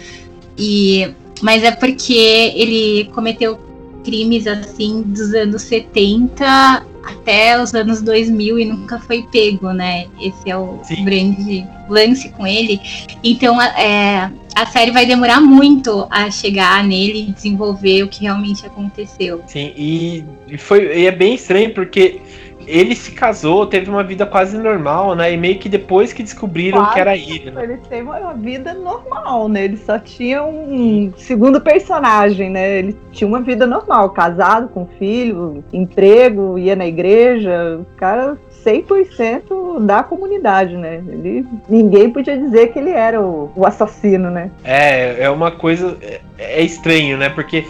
E. 0.57 1.13
Mas 1.43 1.65
é 1.65 1.73
porque 1.73 2.53
ele 2.55 3.11
cometeu 3.13 3.68
crimes 4.09 4.47
assim 4.47 5.03
dos 5.03 5.35
anos 5.35 5.61
70 5.63 6.83
até 7.05 7.63
os 7.63 7.75
anos 7.75 8.01
2000 8.01 8.59
e 8.59 8.65
nunca 8.65 8.99
foi 8.99 9.23
pego, 9.31 9.71
né? 9.71 10.07
Esse 10.21 10.51
é 10.51 10.57
o 10.57 10.79
Sim. 10.83 11.05
grande 11.05 11.67
lance 11.89 12.31
com 12.31 12.47
ele. 12.47 12.81
Então, 13.23 13.61
é, 13.61 14.31
a 14.55 14.67
série 14.67 14.91
vai 14.91 15.05
demorar 15.05 15.41
muito 15.41 16.07
a 16.11 16.31
chegar 16.31 16.83
nele 16.85 17.29
e 17.29 17.33
desenvolver 17.33 18.03
o 18.03 18.09
que 18.09 18.23
realmente 18.23 18.67
aconteceu. 18.67 19.43
Sim, 19.47 19.73
e, 19.77 20.25
foi, 20.57 21.01
e 21.01 21.07
é 21.07 21.13
bem 21.13 21.35
estranho 21.35 21.73
porque 21.75 22.21
ele 22.69 22.95
se 22.95 23.13
casou, 23.13 23.67
teve 23.67 23.91
uma 23.91 24.05
vida 24.05 24.27
quase 24.27 24.57
normal, 24.59 25.15
né? 25.15 25.33
E 25.33 25.37
meio 25.37 25.59
que 25.59 25.69
depois 25.69 26.13
que 26.13 26.23
descobriram 26.23 26.79
quase, 26.79 26.95
que 26.95 27.01
era 27.01 27.17
ele, 27.17 27.51
né? 27.51 27.65
Ele 27.65 27.79
teve 27.89 28.03
uma 28.03 28.35
vida 28.35 28.75
normal, 28.75 29.49
né? 29.49 29.65
Ele 29.65 29.77
só 29.79 29.99
tinha 29.99 30.45
um 30.45 31.13
segundo 31.17 31.61
personagem, 31.61 32.51
né? 32.51 32.79
Ele 32.79 32.97
tinha 33.11 33.27
uma 33.27 33.41
vida 33.41 33.67
normal, 33.67 34.11
casado, 34.11 34.69
com 34.69 34.87
filho, 34.99 35.65
emprego, 35.73 36.59
ia 36.59 36.77
na 36.77 36.87
igreja. 36.87 37.81
O 37.81 37.87
cara 37.97 38.37
100% 38.65 39.85
da 39.85 40.03
comunidade, 40.03 40.77
né? 40.77 41.03
Ele, 41.09 41.47
ninguém 41.69 42.11
podia 42.11 42.37
dizer 42.37 42.69
que 42.69 42.79
ele 42.79 42.91
era 42.91 43.21
o, 43.21 43.51
o 43.57 43.67
assassino, 43.67 44.31
né? 44.31 44.51
É, 44.63 45.25
é 45.25 45.31
uma 45.31 45.51
coisa. 45.51 45.97
É, 46.03 46.21
é 46.39 46.63
estranho, 46.63 47.17
né? 47.17 47.31
Porque 47.31 47.65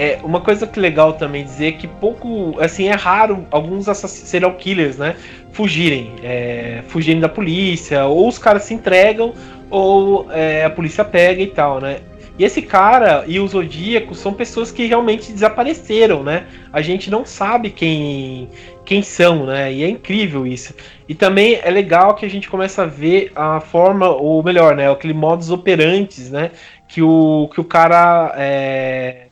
é, 0.00 0.18
uma 0.24 0.40
coisa 0.40 0.66
que 0.66 0.78
é 0.78 0.82
legal 0.82 1.12
também 1.12 1.44
dizer 1.44 1.72
que 1.72 1.86
pouco, 1.86 2.58
assim, 2.58 2.88
é 2.88 2.94
raro 2.94 3.46
alguns 3.50 3.84
serial 3.98 4.54
killers, 4.54 4.96
né, 4.96 5.14
fugirem, 5.52 6.12
é, 6.22 6.82
fugirem 6.88 7.20
da 7.20 7.28
polícia, 7.28 8.06
ou 8.06 8.26
os 8.26 8.38
caras 8.38 8.62
se 8.62 8.72
entregam, 8.72 9.34
ou 9.68 10.26
é, 10.32 10.64
a 10.64 10.70
polícia 10.70 11.04
pega 11.04 11.42
e 11.42 11.48
tal, 11.48 11.82
né. 11.82 11.98
E 12.38 12.44
esse 12.44 12.62
cara 12.62 13.24
e 13.26 13.38
o 13.38 13.46
Zodíaco 13.46 14.14
são 14.14 14.32
pessoas 14.32 14.72
que 14.72 14.86
realmente 14.86 15.30
desapareceram, 15.30 16.22
né? 16.22 16.46
A 16.72 16.80
gente 16.80 17.10
não 17.10 17.26
sabe 17.26 17.68
quem, 17.68 18.48
quem 18.86 19.02
são, 19.02 19.44
né? 19.44 19.70
E 19.70 19.84
é 19.84 19.88
incrível 19.90 20.46
isso. 20.46 20.74
E 21.06 21.14
também 21.14 21.60
é 21.62 21.70
legal 21.70 22.14
que 22.14 22.24
a 22.24 22.30
gente 22.30 22.48
começa 22.48 22.84
a 22.84 22.86
ver 22.86 23.30
a 23.36 23.60
forma, 23.60 24.08
ou 24.08 24.42
melhor, 24.42 24.74
né? 24.74 24.90
Aquele 24.90 25.12
modus 25.12 25.50
operantes, 25.50 26.30
né? 26.30 26.50
Que 26.88 27.02
o, 27.02 27.50
que 27.52 27.60
o 27.60 27.64
cara 27.64 28.32
é, 28.38 29.26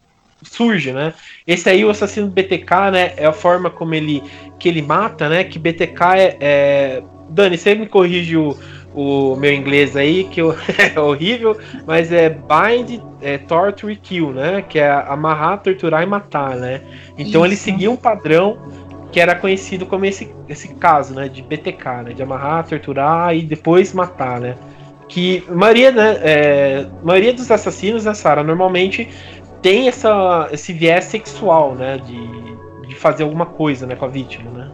surge, 0.49 0.93
né? 0.93 1.15
Esse 1.47 1.69
aí, 1.69 1.85
o 1.85 1.91
assassino 1.91 2.29
do 2.29 2.33
BTK, 2.33 2.91
né? 2.93 3.13
É 3.17 3.27
a 3.27 3.33
forma 3.33 3.71
como 3.71 3.95
ele 3.95 4.23
que 4.59 4.69
ele 4.69 4.83
mata, 4.83 5.29
né? 5.29 5.45
Que 5.45 5.59
BTK 5.59 6.03
é. 6.17 6.37
é... 6.41 7.03
Dani, 7.31 7.59
você 7.59 7.75
me 7.75 7.87
corrige 7.87 8.37
o, 8.37 8.57
o 8.95 9.37
meu 9.37 9.53
inglês 9.53 9.97
aí, 9.97 10.25
que 10.25 10.41
eu, 10.41 10.55
é 10.79 10.99
horrível, 10.99 11.57
mas 11.87 12.11
é 12.11 12.31
bind, 12.31 13.01
é, 13.21 13.39
torture 13.39 13.95
kill, 13.97 14.33
né? 14.33 14.65
Que 14.67 14.79
é 14.79 14.91
amarrar, 14.91 15.63
torturar 15.63 16.03
e 16.03 16.07
matar, 16.07 16.57
né? 16.57 16.81
Então 17.17 17.43
Isso. 17.43 17.47
ele 17.47 17.57
seguia 17.57 17.91
um 17.91 17.97
padrão 17.97 18.59
que 19.13 19.21
era 19.21 19.35
conhecido 19.35 19.87
como 19.87 20.05
esse, 20.05 20.35
esse 20.49 20.69
caso, 20.75 21.15
né? 21.15 21.29
De 21.29 21.43
BTK, 21.43 22.03
né? 22.05 22.13
De 22.15 22.23
amarrar, 22.23 22.67
torturar 22.67 23.35
e 23.37 23.43
depois 23.43 23.93
matar, 23.93 24.41
né? 24.41 24.57
Que 25.09 25.43
maioria, 25.49 25.91
né? 25.91 26.19
É, 26.23 26.87
maioria 27.03 27.33
dos 27.33 27.51
assassinos, 27.51 28.05
né, 28.05 28.13
Sara, 28.13 28.45
normalmente 28.45 29.09
tem 29.63 29.89
essa, 29.89 30.49
esse 30.53 30.73
viés 30.73 31.05
sexual, 31.05 31.75
né? 31.75 31.99
De, 31.99 32.87
de 32.87 32.95
fazer 32.95 33.23
alguma 33.23 33.47
coisa 33.47 33.87
né, 33.87 33.95
com 33.95 34.05
a 34.05 34.09
vítima, 34.09 34.51
né? 34.51 34.71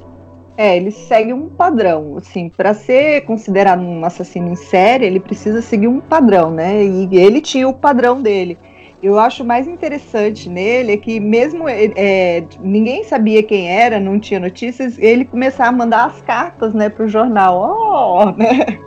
É, 0.56 0.76
ele 0.76 0.92
segue 0.92 1.32
um 1.32 1.48
padrão, 1.48 2.16
assim, 2.16 2.48
para 2.48 2.72
ser 2.74 3.22
considerado 3.22 3.80
um 3.80 4.04
assassino 4.04 4.48
em 4.48 4.56
série, 4.56 5.04
ele 5.04 5.18
precisa 5.18 5.60
seguir 5.60 5.88
um 5.88 6.00
padrão, 6.00 6.52
né? 6.52 6.84
E 6.84 7.08
ele 7.12 7.40
tinha 7.40 7.68
o 7.68 7.74
padrão 7.74 8.22
dele. 8.22 8.56
Eu 9.02 9.18
acho 9.18 9.44
mais 9.44 9.66
interessante 9.66 10.48
nele 10.48 10.92
é 10.92 10.96
que 10.96 11.20
mesmo 11.20 11.68
é, 11.68 12.44
ninguém 12.60 13.04
sabia 13.04 13.42
quem 13.42 13.68
era, 13.68 14.00
não 14.00 14.18
tinha 14.18 14.40
notícias, 14.40 14.96
ele 14.98 15.24
começar 15.24 15.66
a 15.66 15.72
mandar 15.72 16.06
as 16.06 16.22
cartas, 16.22 16.72
né, 16.72 16.88
pro 16.88 17.08
jornal, 17.08 17.58
ó, 17.58 18.22
oh, 18.22 18.30
né? 18.38 18.78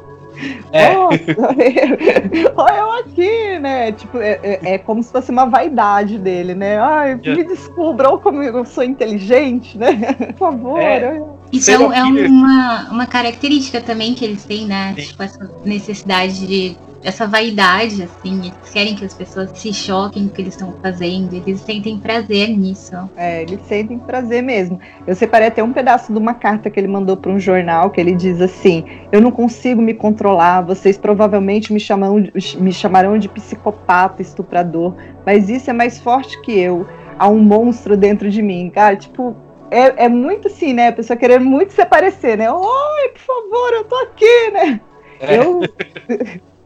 É. 0.71 0.95
olha 2.55 2.77
eu 2.77 2.91
aqui, 2.99 3.59
né? 3.59 3.91
Tipo, 3.91 4.17
é, 4.19 4.39
é, 4.43 4.73
é, 4.73 4.77
como 4.77 5.01
se 5.01 5.11
fosse 5.11 5.31
uma 5.31 5.45
vaidade 5.45 6.17
dele, 6.17 6.53
né? 6.53 6.77
Ai, 6.77 7.15
me 7.15 7.43
descubram 7.43 8.19
como 8.19 8.43
eu 8.43 8.65
sou 8.65 8.83
inteligente, 8.83 9.77
né? 9.77 10.13
Por 10.37 10.51
favor. 10.51 10.79
É. 10.79 11.21
Isso 11.51 11.71
é, 11.71 11.73
é, 11.73 12.03
uma, 12.03 12.89
uma 12.91 13.05
característica 13.05 13.79
também 13.81 14.13
que 14.13 14.25
eles 14.25 14.43
têm, 14.43 14.65
né? 14.65 14.93
Sim. 14.95 15.07
Tipo, 15.07 15.23
essa 15.23 15.51
necessidade 15.63 16.45
de 16.45 16.77
essa 17.03 17.27
vaidade, 17.27 18.03
assim, 18.03 18.39
eles 18.39 18.69
querem 18.73 18.95
que 18.95 19.05
as 19.05 19.13
pessoas 19.13 19.51
se 19.53 19.73
choquem 19.73 20.23
com 20.23 20.29
o 20.29 20.33
que 20.33 20.41
eles 20.41 20.53
estão 20.55 20.73
fazendo, 20.81 21.33
eles 21.35 21.61
sentem 21.61 21.97
prazer 21.97 22.49
nisso. 22.49 22.91
É, 23.15 23.43
eles 23.43 23.61
sentem 23.67 23.97
prazer 23.97 24.43
mesmo. 24.43 24.79
Eu 25.05 25.15
separei 25.15 25.47
até 25.47 25.63
um 25.63 25.71
pedaço 25.71 26.11
de 26.11 26.19
uma 26.19 26.33
carta 26.33 26.69
que 26.69 26.77
ele 26.77 26.87
mandou 26.87 27.15
para 27.15 27.31
um 27.31 27.39
jornal 27.39 27.91
que 27.91 28.01
ele 28.01 28.13
diz 28.13 28.41
assim: 28.41 28.83
Eu 29.11 29.21
não 29.21 29.31
consigo 29.31 29.81
me 29.81 29.93
controlar, 29.93 30.61
vocês 30.61 30.97
provavelmente 30.97 31.71
me, 31.71 31.79
chamam, 31.79 32.27
me 32.59 32.73
chamarão 32.73 33.17
de 33.17 33.29
psicopata, 33.29 34.21
estuprador, 34.21 34.95
mas 35.25 35.49
isso 35.49 35.69
é 35.69 35.73
mais 35.73 35.99
forte 35.99 36.39
que 36.41 36.51
eu. 36.51 36.85
há 37.17 37.29
um 37.29 37.39
monstro 37.39 37.95
dentro 37.95 38.29
de 38.29 38.41
mim, 38.41 38.69
cara. 38.69 38.95
Tipo, 38.95 39.35
é, 39.71 40.05
é 40.05 40.09
muito 40.09 40.47
assim, 40.47 40.73
né? 40.73 40.89
A 40.89 40.93
pessoa 40.93 41.17
querendo 41.17 41.45
muito 41.45 41.73
se 41.73 41.81
aparecer, 41.81 42.37
né? 42.37 42.51
Oi, 42.51 43.09
por 43.09 43.21
favor, 43.21 43.73
eu 43.73 43.83
tô 43.85 43.95
aqui, 43.97 44.51
né? 44.51 44.81
É. 45.19 45.37
Eu. 45.37 45.61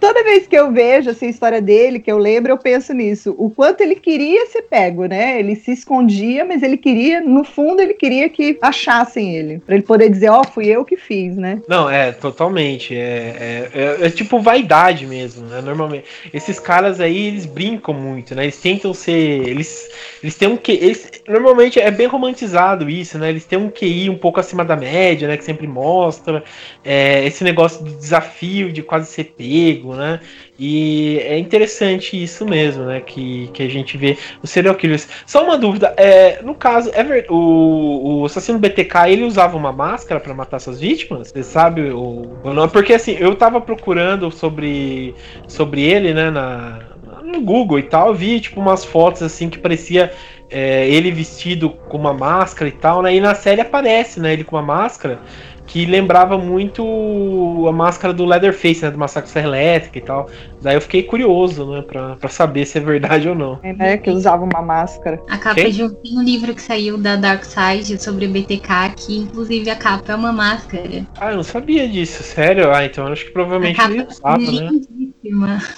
Toda 0.00 0.24
vez 0.24 0.46
que 0.46 0.56
eu 0.56 0.72
vejo 0.72 1.10
assim, 1.10 1.26
a 1.26 1.30
história 1.30 1.60
dele, 1.60 2.00
que 2.00 2.10
eu 2.10 2.18
lembro, 2.18 2.52
eu 2.52 2.58
penso 2.58 2.94
nisso. 2.94 3.34
O 3.36 3.50
quanto 3.50 3.82
ele 3.82 3.94
queria 3.94 4.46
ser 4.46 4.62
pego, 4.62 5.04
né? 5.06 5.38
Ele 5.38 5.54
se 5.54 5.72
escondia, 5.72 6.44
mas 6.44 6.62
ele 6.62 6.76
queria, 6.76 7.20
no 7.20 7.44
fundo, 7.44 7.80
ele 7.80 7.94
queria 7.94 8.28
que 8.28 8.58
achassem 8.62 9.36
ele. 9.36 9.58
Pra 9.58 9.74
ele 9.74 9.84
poder 9.84 10.08
dizer, 10.08 10.30
ó, 10.30 10.40
oh, 10.40 10.44
fui 10.44 10.66
eu 10.66 10.84
que 10.84 10.96
fiz, 10.96 11.36
né? 11.36 11.60
Não, 11.68 11.90
é, 11.90 12.12
totalmente. 12.12 12.94
É, 12.94 12.98
é, 13.04 13.70
é, 13.74 14.06
é, 14.06 14.10
tipo 14.10 14.40
vaidade 14.40 15.06
mesmo, 15.06 15.46
né? 15.46 15.60
Normalmente. 15.60 16.04
Esses 16.32 16.58
caras 16.58 17.00
aí, 17.00 17.26
eles 17.26 17.44
brincam 17.44 17.94
muito, 17.94 18.34
né? 18.34 18.44
Eles 18.44 18.58
tentam 18.58 18.94
ser. 18.94 19.46
Eles, 19.46 19.88
eles 20.22 20.34
têm 20.36 20.48
um 20.48 20.56
que. 20.56 20.72
Eles, 20.72 21.10
normalmente 21.28 21.78
é 21.78 21.90
bem 21.90 22.06
romantizado 22.06 22.88
isso, 22.88 23.18
né? 23.18 23.28
Eles 23.28 23.44
têm 23.44 23.58
um 23.58 23.68
QI 23.68 24.08
um 24.08 24.16
pouco 24.16 24.40
acima 24.40 24.64
da 24.64 24.76
média, 24.76 25.28
né? 25.28 25.36
Que 25.36 25.44
sempre 25.44 25.66
mostra. 25.66 26.42
É, 26.82 27.26
esse 27.26 27.44
negócio 27.44 27.84
do 27.84 27.90
desafio 27.90 28.72
de 28.72 28.82
quase 28.82 29.10
ser 29.10 29.24
apego, 29.50 29.94
né? 29.94 30.20
E 30.58 31.18
é 31.24 31.38
interessante 31.38 32.22
isso 32.22 32.46
mesmo, 32.46 32.84
né? 32.84 33.00
Que, 33.00 33.48
que 33.52 33.62
a 33.62 33.68
gente 33.68 33.96
vê 33.96 34.16
os 34.42 34.50
serial 34.50 34.74
killers. 34.74 35.08
Só 35.26 35.42
uma 35.42 35.58
dúvida, 35.58 35.92
é, 35.96 36.40
no 36.42 36.54
caso, 36.54 36.90
é 36.94 37.02
ver, 37.02 37.26
o, 37.30 38.20
o 38.20 38.24
assassino 38.24 38.58
BTK 38.58 39.08
ele 39.08 39.24
usava 39.24 39.56
uma 39.56 39.72
máscara 39.72 40.20
para 40.20 40.34
matar 40.34 40.60
suas 40.60 40.80
vítimas? 40.80 41.30
Você 41.30 41.42
sabe 41.42 41.90
o, 41.90 42.38
o 42.44 42.52
nome? 42.52 42.70
Porque 42.70 42.92
assim, 42.92 43.16
eu 43.18 43.34
tava 43.34 43.60
procurando 43.60 44.30
sobre, 44.30 45.14
sobre 45.48 45.82
ele, 45.82 46.14
né? 46.14 46.30
Na, 46.30 46.80
no 47.24 47.40
Google 47.40 47.78
e 47.78 47.82
tal, 47.82 48.14
vi 48.14 48.40
tipo 48.40 48.60
umas 48.60 48.84
fotos 48.84 49.22
assim 49.22 49.48
que 49.48 49.58
parecia 49.58 50.12
é, 50.50 50.88
ele 50.88 51.12
vestido 51.12 51.70
com 51.70 51.96
uma 51.96 52.12
máscara 52.12 52.68
e 52.68 52.72
tal, 52.72 53.02
né? 53.02 53.14
E 53.14 53.20
na 53.20 53.34
série 53.34 53.60
aparece, 53.60 54.20
né? 54.20 54.32
Ele 54.32 54.44
com 54.44 54.56
uma 54.56 54.62
máscara 54.62 55.20
que 55.70 55.86
lembrava 55.86 56.36
muito 56.36 57.64
a 57.68 57.70
máscara 57.70 58.12
do 58.12 58.24
Leatherface, 58.24 58.82
né, 58.82 58.90
do 58.90 58.98
Massacre 58.98 59.30
Serra 59.30 59.46
Elétrica 59.46 59.98
e 59.98 60.00
tal. 60.00 60.28
Daí 60.60 60.74
eu 60.74 60.80
fiquei 60.80 61.04
curioso, 61.04 61.64
né, 61.64 61.80
pra, 61.80 62.16
pra 62.16 62.28
saber 62.28 62.66
se 62.66 62.78
é 62.78 62.80
verdade 62.80 63.28
ou 63.28 63.36
não. 63.36 63.60
É, 63.62 63.72
né, 63.72 63.96
que 63.96 64.10
usava 64.10 64.44
uma 64.44 64.60
máscara. 64.60 65.22
A 65.30 65.38
capa 65.38 65.54
Quem? 65.54 65.70
de 65.70 65.84
um, 65.84 65.96
um, 66.06 66.22
livro 66.22 66.52
que 66.56 66.60
saiu 66.60 66.98
da 66.98 67.14
Dark 67.14 67.44
Side 67.44 68.02
sobre 68.02 68.26
o 68.26 68.30
BTK, 68.30 68.94
que 68.96 69.18
inclusive 69.18 69.70
a 69.70 69.76
capa 69.76 70.12
é 70.12 70.16
uma 70.16 70.32
máscara. 70.32 71.06
Ah, 71.20 71.30
eu 71.30 71.36
não 71.36 71.44
sabia 71.44 71.88
disso, 71.88 72.24
sério? 72.24 72.72
Ah, 72.72 72.84
então 72.84 73.06
acho 73.06 73.26
que 73.26 73.30
provavelmente 73.30 73.80
ele 73.80 74.06
usava, 74.10 74.38
né? 74.38 74.70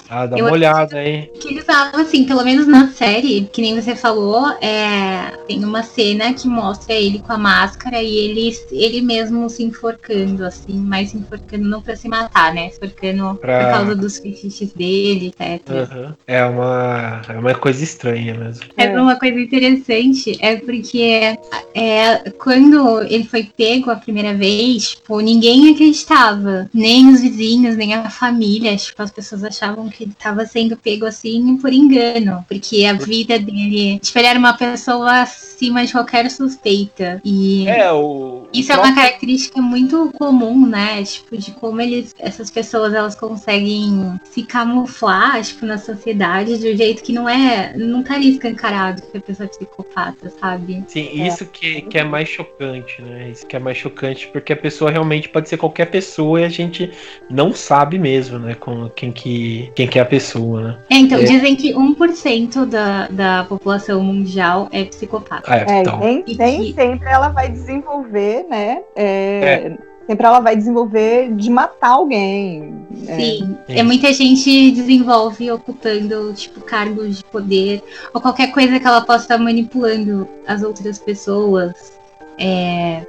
Ah, 0.08 0.26
dá 0.26 0.38
eu 0.38 0.46
uma 0.46 0.52
olhada 0.52 0.96
aí. 0.96 1.30
Que 1.38 1.48
ele 1.48 1.60
usava, 1.60 2.00
assim, 2.00 2.24
pelo 2.24 2.42
menos 2.44 2.66
na 2.66 2.88
série, 2.88 3.48
que 3.52 3.60
nem 3.60 3.78
você 3.78 3.94
falou, 3.94 4.48
é, 4.62 5.32
tem 5.46 5.62
uma 5.64 5.82
cena 5.82 6.32
que 6.32 6.48
mostra 6.48 6.94
ele 6.94 7.18
com 7.18 7.32
a 7.32 7.38
máscara 7.38 8.02
e 8.02 8.16
ele, 8.16 8.56
ele 8.70 9.02
mesmo 9.02 9.50
se 9.50 9.62
enforcando, 9.82 10.44
assim, 10.44 10.78
mas 10.78 11.12
enforcando 11.12 11.68
não 11.68 11.82
pra 11.82 11.96
se 11.96 12.08
matar, 12.08 12.54
né? 12.54 12.66
Enforcando 12.66 13.34
pra... 13.34 13.64
por 13.64 13.72
causa 13.72 13.96
dos 13.96 14.18
fetiches 14.18 14.72
dele, 14.72 15.34
etc. 15.38 15.68
Uhum. 15.68 16.14
É, 16.26 16.44
uma, 16.44 17.22
é 17.28 17.32
uma 17.32 17.54
coisa 17.54 17.82
estranha 17.82 18.34
mesmo. 18.34 18.64
É, 18.76 18.84
é 18.84 19.00
uma 19.00 19.16
coisa 19.16 19.38
interessante, 19.38 20.36
é 20.40 20.56
porque 20.56 21.36
é, 21.74 22.30
quando 22.38 23.02
ele 23.02 23.24
foi 23.24 23.44
pego 23.44 23.90
a 23.90 23.96
primeira 23.96 24.34
vez, 24.34 24.90
tipo, 24.90 25.20
ninguém 25.20 25.72
acreditava. 25.72 26.70
Nem 26.72 27.08
os 27.08 27.20
vizinhos, 27.20 27.76
nem 27.76 27.94
a 27.94 28.08
família. 28.08 28.76
Tipo, 28.76 29.02
as 29.02 29.10
pessoas 29.10 29.42
achavam 29.42 29.88
que 29.88 30.04
ele 30.04 30.12
estava 30.12 30.46
sendo 30.46 30.76
pego 30.76 31.06
assim 31.06 31.56
por 31.56 31.72
engano. 31.72 32.44
Porque 32.48 32.84
a 32.84 32.92
vida 32.92 33.38
dele. 33.38 33.98
Tipo, 33.98 34.18
ele 34.18 34.28
era 34.28 34.38
uma 34.38 34.52
pessoa 34.52 35.26
acima 35.62 35.86
de 35.86 35.92
qualquer 35.92 36.30
suspeita. 36.30 37.20
E 37.24 37.68
é, 37.68 37.92
o, 37.92 38.46
isso 38.52 38.72
o 38.72 38.74
é 38.74 38.78
uma 38.78 38.94
característica 38.94 39.60
muito 39.62 40.10
comum, 40.18 40.66
né? 40.66 41.02
Tipo, 41.04 41.36
de 41.36 41.52
como 41.52 41.80
eles, 41.80 42.12
essas 42.18 42.50
pessoas 42.50 42.92
elas 42.92 43.14
conseguem 43.14 44.20
se 44.24 44.42
camuflar, 44.42 45.40
tipo, 45.42 45.64
na 45.64 45.78
sociedade 45.78 46.58
de 46.58 46.72
um 46.72 46.76
jeito 46.76 47.02
que 47.02 47.12
não 47.12 47.28
é. 47.28 47.74
Não 47.76 48.02
tá 48.02 48.14
ali 48.14 48.30
escancarado 48.30 49.02
que 49.02 49.16
a 49.16 49.20
pessoa 49.20 49.46
é 49.46 49.48
psicopata, 49.48 50.32
sabe? 50.40 50.82
Sim, 50.88 51.20
é. 51.20 51.28
isso 51.28 51.46
que, 51.46 51.82
que 51.82 51.98
é 51.98 52.04
mais 52.04 52.28
chocante, 52.28 53.00
né? 53.00 53.30
Isso 53.30 53.46
que 53.46 53.54
é 53.54 53.58
mais 53.58 53.76
chocante, 53.76 54.28
porque 54.28 54.52
a 54.52 54.56
pessoa 54.56 54.90
realmente 54.90 55.28
pode 55.28 55.48
ser 55.48 55.56
qualquer 55.56 55.86
pessoa 55.86 56.40
e 56.40 56.44
a 56.44 56.48
gente 56.48 56.90
não 57.30 57.54
sabe 57.54 57.98
mesmo, 57.98 58.38
né? 58.38 58.54
Com 58.54 58.88
quem 58.90 59.12
que, 59.12 59.70
quem 59.74 59.86
que 59.86 59.98
é 59.98 60.02
a 60.02 60.06
pessoa, 60.06 60.62
né? 60.62 60.78
É, 60.90 60.96
então, 60.96 61.18
é. 61.20 61.24
dizem 61.24 61.54
que 61.54 61.72
1% 61.72 62.66
da, 62.66 63.08
da 63.08 63.44
população 63.44 64.02
mundial 64.02 64.68
é 64.72 64.84
psicopata. 64.84 65.51
É, 65.54 65.64
é 65.66 65.80
então. 65.80 65.98
nem, 65.98 66.24
nem 66.26 66.74
sempre 66.74 67.08
ela 67.08 67.28
vai 67.28 67.48
desenvolver, 67.48 68.46
né? 68.48 68.82
É, 68.94 69.04
é. 69.04 69.78
Sempre 70.06 70.26
ela 70.26 70.40
vai 70.40 70.56
desenvolver 70.56 71.32
de 71.34 71.48
matar 71.48 71.90
alguém. 71.90 72.84
É. 73.06 73.16
Sim. 73.16 73.56
É. 73.68 73.78
é. 73.78 73.82
Muita 73.82 74.12
gente 74.12 74.72
desenvolve 74.72 75.50
ocupando, 75.50 76.32
tipo, 76.34 76.60
cargos 76.60 77.18
de 77.18 77.24
poder. 77.24 77.82
Ou 78.12 78.20
qualquer 78.20 78.50
coisa 78.52 78.80
que 78.80 78.86
ela 78.86 79.00
possa 79.00 79.24
estar 79.24 79.38
manipulando 79.38 80.28
as 80.46 80.62
outras 80.62 80.98
pessoas. 80.98 81.98
É, 82.38 83.06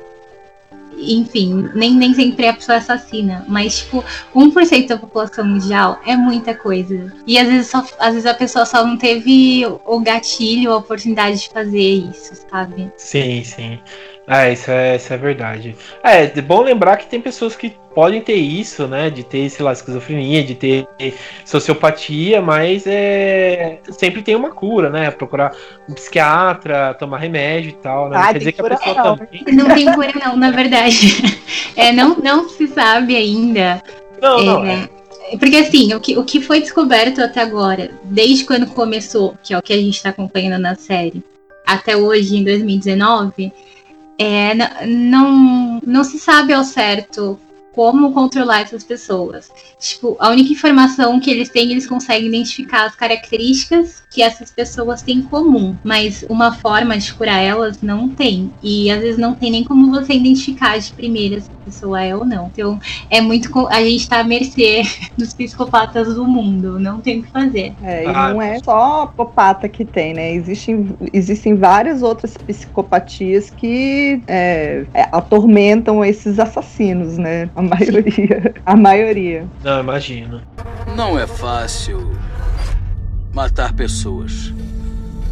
enfim, 0.98 1.70
nem, 1.74 1.96
nem 1.96 2.14
sempre 2.14 2.48
a 2.48 2.54
pessoa 2.54 2.78
assassina, 2.78 3.46
mas 3.48 3.80
tipo, 3.80 4.04
1% 4.36 4.88
da 4.88 4.98
população 4.98 5.46
mundial 5.46 6.00
é 6.06 6.16
muita 6.16 6.54
coisa. 6.54 7.12
E 7.26 7.38
às 7.38 7.48
vezes, 7.48 7.68
só, 7.68 7.86
às 8.00 8.14
vezes 8.14 8.26
a 8.26 8.34
pessoa 8.34 8.66
só 8.66 8.86
não 8.86 8.98
teve 8.98 9.66
o 9.86 10.00
gatilho, 10.00 10.72
a 10.72 10.78
oportunidade 10.78 11.42
de 11.42 11.50
fazer 11.50 12.10
isso, 12.10 12.34
sabe? 12.50 12.92
Sim, 12.98 13.44
sim. 13.44 13.80
É, 14.26 14.54
isso 14.54 14.72
é, 14.72 14.96
isso 14.96 15.14
é 15.14 15.18
verdade. 15.18 15.76
É, 16.02 16.24
é 16.24 16.42
bom 16.42 16.62
lembrar 16.62 16.96
que 16.96 17.08
tem 17.08 17.20
pessoas 17.20 17.56
que 17.56 17.74
podem 17.94 18.22
ter 18.22 18.36
isso, 18.36 18.88
né? 18.88 19.10
De 19.10 19.22
ter, 19.24 19.50
sei 19.50 19.66
lá, 19.66 19.74
esquizofrenia, 19.74 20.44
de 20.44 20.56
ter 20.56 20.88
sociopatia, 21.46 22.42
mas 22.42 22.88
é, 22.88 23.80
sempre 23.92 24.22
tem 24.22 24.36
uma 24.36 24.52
cura, 24.52 24.90
né? 24.90 25.12
Procurar 25.12 25.54
um 25.90 25.94
psiquiatra, 25.94 26.94
tomar 26.94 27.18
remédio 27.18 27.70
e 27.70 27.74
tal, 27.74 28.10
né? 28.10 28.18
Ah, 28.18 28.32
quer 28.32 28.40
dizer 28.40 28.52
que 28.54 28.62
a 28.62 28.70
pessoa 28.70 28.96
não. 28.96 29.18
também. 29.18 29.44
Não 29.52 29.76
tem 29.76 29.94
cura, 29.94 30.12
não, 30.26 30.38
na 30.38 30.52
verdade. 30.52 30.98
É, 31.76 31.92
não, 31.92 32.16
não 32.18 32.48
se 32.50 32.68
sabe 32.68 33.16
ainda. 33.16 33.82
Não, 34.22 34.38
é, 34.38 34.44
não. 34.44 34.64
É. 34.64 34.90
Porque 35.40 35.56
assim, 35.56 35.92
o 35.96 36.00
que, 36.00 36.16
o 36.16 36.24
que 36.24 36.40
foi 36.40 36.62
descoberto 36.62 37.20
até 37.20 37.42
agora, 37.42 37.90
desde 38.04 38.44
quando 38.44 38.68
começou, 38.68 39.36
que 39.42 39.56
é 39.56 39.58
o 39.58 39.62
que 39.62 39.74
a 39.74 39.78
gente 39.78 39.96
está 39.96 40.10
acompanhando 40.10 40.62
na 40.62 40.76
série, 40.76 41.24
até 41.66 41.98
hoje, 41.98 42.38
em 42.38 42.44
2019 42.44 43.52
é, 44.18 44.86
não, 44.86 45.80
não 45.86 46.04
se 46.04 46.20
sabe 46.20 46.54
ao 46.54 46.64
certo 46.64 47.40
como 47.74 48.14
controlar 48.14 48.62
essas 48.62 48.84
pessoas. 48.84 49.52
Tipo, 49.80 50.16
a 50.20 50.30
única 50.30 50.54
informação 50.54 51.20
que 51.20 51.30
eles 51.30 51.50
têm, 51.50 51.72
eles 51.72 51.88
conseguem 51.88 52.28
identificar 52.28 52.86
as 52.86 52.96
características 52.96 54.04
que 54.10 54.22
essas 54.22 54.52
pessoas 54.52 55.02
têm 55.02 55.18
em 55.18 55.22
comum, 55.24 55.76
mas 55.84 56.24
uma 56.30 56.54
forma 56.54 56.98
de 56.98 57.14
curar 57.14 57.42
elas 57.42 57.82
não 57.82 58.08
tem. 58.08 58.52
E 58.62 58.92
às 58.92 59.02
vezes 59.02 59.18
não 59.18 59.34
tem 59.34 59.52
nem 59.52 59.64
como 59.64 59.92
você 59.92 60.14
identificar 60.14 60.78
de 60.78 60.94
primeira 60.94 61.42
se 61.42 61.50
a 61.50 61.66
pessoa 61.66 62.02
é 62.02 62.16
ou 62.16 62.24
não. 62.24 62.52
Então, 62.54 62.80
é 63.10 63.20
muito 63.20 63.68
a 63.68 63.82
gente 63.82 64.08
tá 64.08 64.20
à 64.20 64.24
mercê 64.24 64.84
dos 65.18 65.34
psicopatas 65.34 66.14
do 66.14 66.26
mundo, 66.26 66.80
não 66.80 67.00
tem 67.00 67.20
o 67.20 67.24
que 67.24 67.32
fazer. 67.32 67.74
É, 67.82 68.04
e 68.04 68.08
ah, 68.08 68.30
não 68.30 68.42
é 68.42 68.60
só 68.60 69.08
psicopata 69.08 69.68
que 69.68 69.84
tem, 69.84 70.14
né? 70.14 70.34
Existem, 70.34 70.96
existem 71.12 71.56
várias 71.56 72.04
outras 72.04 72.38
psicopatias 72.38 73.50
que 73.50 74.22
é, 74.28 74.86
é, 74.94 75.08
atormentam 75.12 76.04
esses 76.04 76.40
assassinos, 76.40 77.18
né? 77.18 77.50
A 77.56 77.63
maioria. 77.64 78.54
A 78.66 78.76
maioria. 78.76 79.46
Não, 79.64 79.80
imagino. 79.80 80.42
Não 80.96 81.18
é 81.18 81.26
fácil 81.26 82.12
matar 83.34 83.74
pessoas. 83.74 84.54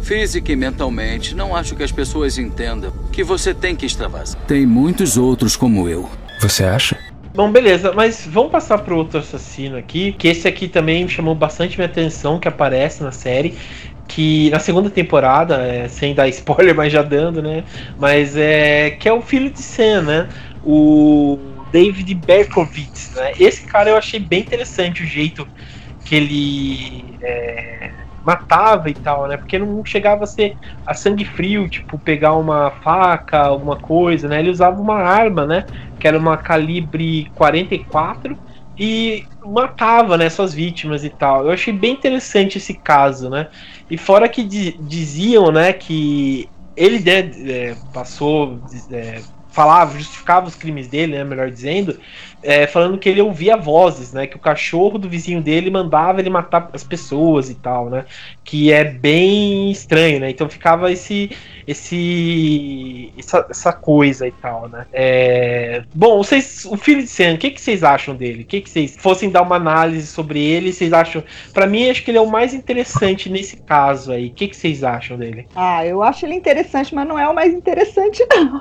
Física 0.02 0.50
e 0.50 0.56
mentalmente, 0.56 1.34
não 1.34 1.54
acho 1.54 1.76
que 1.76 1.82
as 1.82 1.92
pessoas 1.92 2.36
entendam 2.36 2.92
que 3.12 3.22
você 3.22 3.54
tem 3.54 3.76
que 3.76 3.86
extravasar. 3.86 4.40
Tem 4.46 4.66
muitos 4.66 5.16
outros 5.16 5.54
como 5.54 5.88
eu. 5.88 6.10
Você 6.40 6.64
acha? 6.64 6.98
Bom, 7.34 7.50
beleza, 7.50 7.92
mas 7.92 8.28
vamos 8.30 8.50
passar 8.50 8.78
pro 8.78 8.96
outro 8.96 9.20
assassino 9.20 9.78
aqui, 9.78 10.12
que 10.12 10.28
esse 10.28 10.46
aqui 10.46 10.68
também 10.68 11.08
chamou 11.08 11.34
bastante 11.34 11.78
minha 11.78 11.86
atenção, 11.86 12.38
que 12.38 12.46
aparece 12.46 13.02
na 13.02 13.12
série, 13.12 13.56
que 14.06 14.50
na 14.50 14.58
segunda 14.58 14.90
temporada, 14.90 15.56
é, 15.62 15.88
sem 15.88 16.14
dar 16.14 16.28
spoiler, 16.30 16.74
mas 16.74 16.92
já 16.92 17.00
dando, 17.00 17.40
né? 17.40 17.64
Mas 17.98 18.36
é 18.36 18.90
que 18.90 19.08
é 19.08 19.12
o 19.12 19.22
filho 19.22 19.48
de 19.50 19.62
Sam, 19.62 20.02
né? 20.02 20.28
O 20.64 21.38
David 21.72 22.14
Berkowitz, 22.14 23.14
né? 23.14 23.32
Esse 23.40 23.64
cara 23.64 23.90
eu 23.90 23.96
achei 23.96 24.20
bem 24.20 24.40
interessante 24.40 25.02
o 25.02 25.06
jeito 25.06 25.48
que 26.04 26.14
ele 26.14 27.16
é, 27.22 27.90
matava 28.24 28.90
e 28.90 28.94
tal, 28.94 29.26
né? 29.26 29.36
Porque 29.36 29.58
não 29.58 29.84
chegava 29.84 30.24
a 30.24 30.26
ser 30.26 30.56
a 30.86 30.94
sangue 30.94 31.24
frio, 31.24 31.68
tipo, 31.68 31.98
pegar 31.98 32.34
uma 32.34 32.70
faca, 32.82 33.38
alguma 33.38 33.76
coisa, 33.76 34.28
né? 34.28 34.40
Ele 34.40 34.50
usava 34.50 34.80
uma 34.80 34.96
arma, 34.96 35.46
né? 35.46 35.66
Que 35.98 36.06
era 36.06 36.18
uma 36.18 36.36
calibre 36.36 37.30
44 37.34 38.36
e 38.78 39.24
matava, 39.44 40.16
né, 40.16 40.28
suas 40.30 40.54
vítimas 40.54 41.04
e 41.04 41.10
tal. 41.10 41.44
Eu 41.44 41.52
achei 41.52 41.72
bem 41.72 41.92
interessante 41.92 42.58
esse 42.58 42.74
caso, 42.74 43.28
né? 43.28 43.48
E 43.90 43.96
fora 43.96 44.28
que 44.28 44.42
diziam, 44.42 45.52
né, 45.52 45.72
que 45.72 46.48
ele 46.76 46.98
né, 47.00 47.30
é, 47.48 47.76
passou, 47.92 48.58
é, 48.90 49.20
falava, 49.52 49.96
justificava 49.98 50.46
os 50.46 50.54
crimes 50.54 50.88
dele, 50.88 51.16
né, 51.16 51.24
melhor 51.24 51.50
dizendo, 51.50 51.98
é, 52.42 52.66
falando 52.66 52.98
que 52.98 53.08
ele 53.08 53.22
ouvia 53.22 53.56
vozes, 53.56 54.12
né? 54.12 54.26
Que 54.26 54.36
o 54.36 54.40
cachorro 54.40 54.98
do 54.98 55.08
vizinho 55.08 55.40
dele 55.40 55.70
mandava 55.70 56.20
ele 56.20 56.28
matar 56.28 56.70
as 56.72 56.82
pessoas 56.82 57.48
e 57.48 57.54
tal, 57.54 57.88
né? 57.88 58.04
Que 58.42 58.72
é 58.72 58.82
bem 58.82 59.70
estranho, 59.70 60.18
né? 60.18 60.30
Então 60.30 60.48
ficava 60.48 60.90
esse 60.90 61.30
esse 61.64 63.12
essa, 63.16 63.46
essa 63.48 63.72
coisa 63.72 64.26
e 64.26 64.32
tal, 64.32 64.68
né? 64.68 64.86
É... 64.92 65.84
Bom, 65.94 66.18
vocês, 66.18 66.64
o 66.64 66.76
filho 66.76 67.02
de 67.02 67.08
Sam, 67.08 67.34
o 67.34 67.38
que, 67.38 67.52
que 67.52 67.60
vocês 67.60 67.84
acham 67.84 68.16
dele? 68.16 68.42
O 68.42 68.46
que, 68.46 68.60
que 68.60 68.68
vocês 68.68 68.96
fossem 68.98 69.30
dar 69.30 69.42
uma 69.42 69.56
análise 69.56 70.08
sobre 70.08 70.42
ele? 70.42 70.72
Vocês 70.72 70.92
acham? 70.92 71.22
Para 71.52 71.66
mim, 71.66 71.88
acho 71.88 72.02
que 72.02 72.10
ele 72.10 72.18
é 72.18 72.20
o 72.20 72.28
mais 72.28 72.52
interessante 72.52 73.30
nesse 73.30 73.58
caso 73.58 74.10
aí. 74.10 74.26
O 74.26 74.32
que, 74.32 74.48
que 74.48 74.56
vocês 74.56 74.82
acham 74.82 75.16
dele? 75.16 75.46
Ah, 75.54 75.86
eu 75.86 76.02
acho 76.02 76.26
ele 76.26 76.34
interessante, 76.34 76.92
mas 76.92 77.06
não 77.06 77.16
é 77.16 77.28
o 77.28 77.34
mais 77.34 77.54
interessante 77.54 78.26
não. 78.34 78.60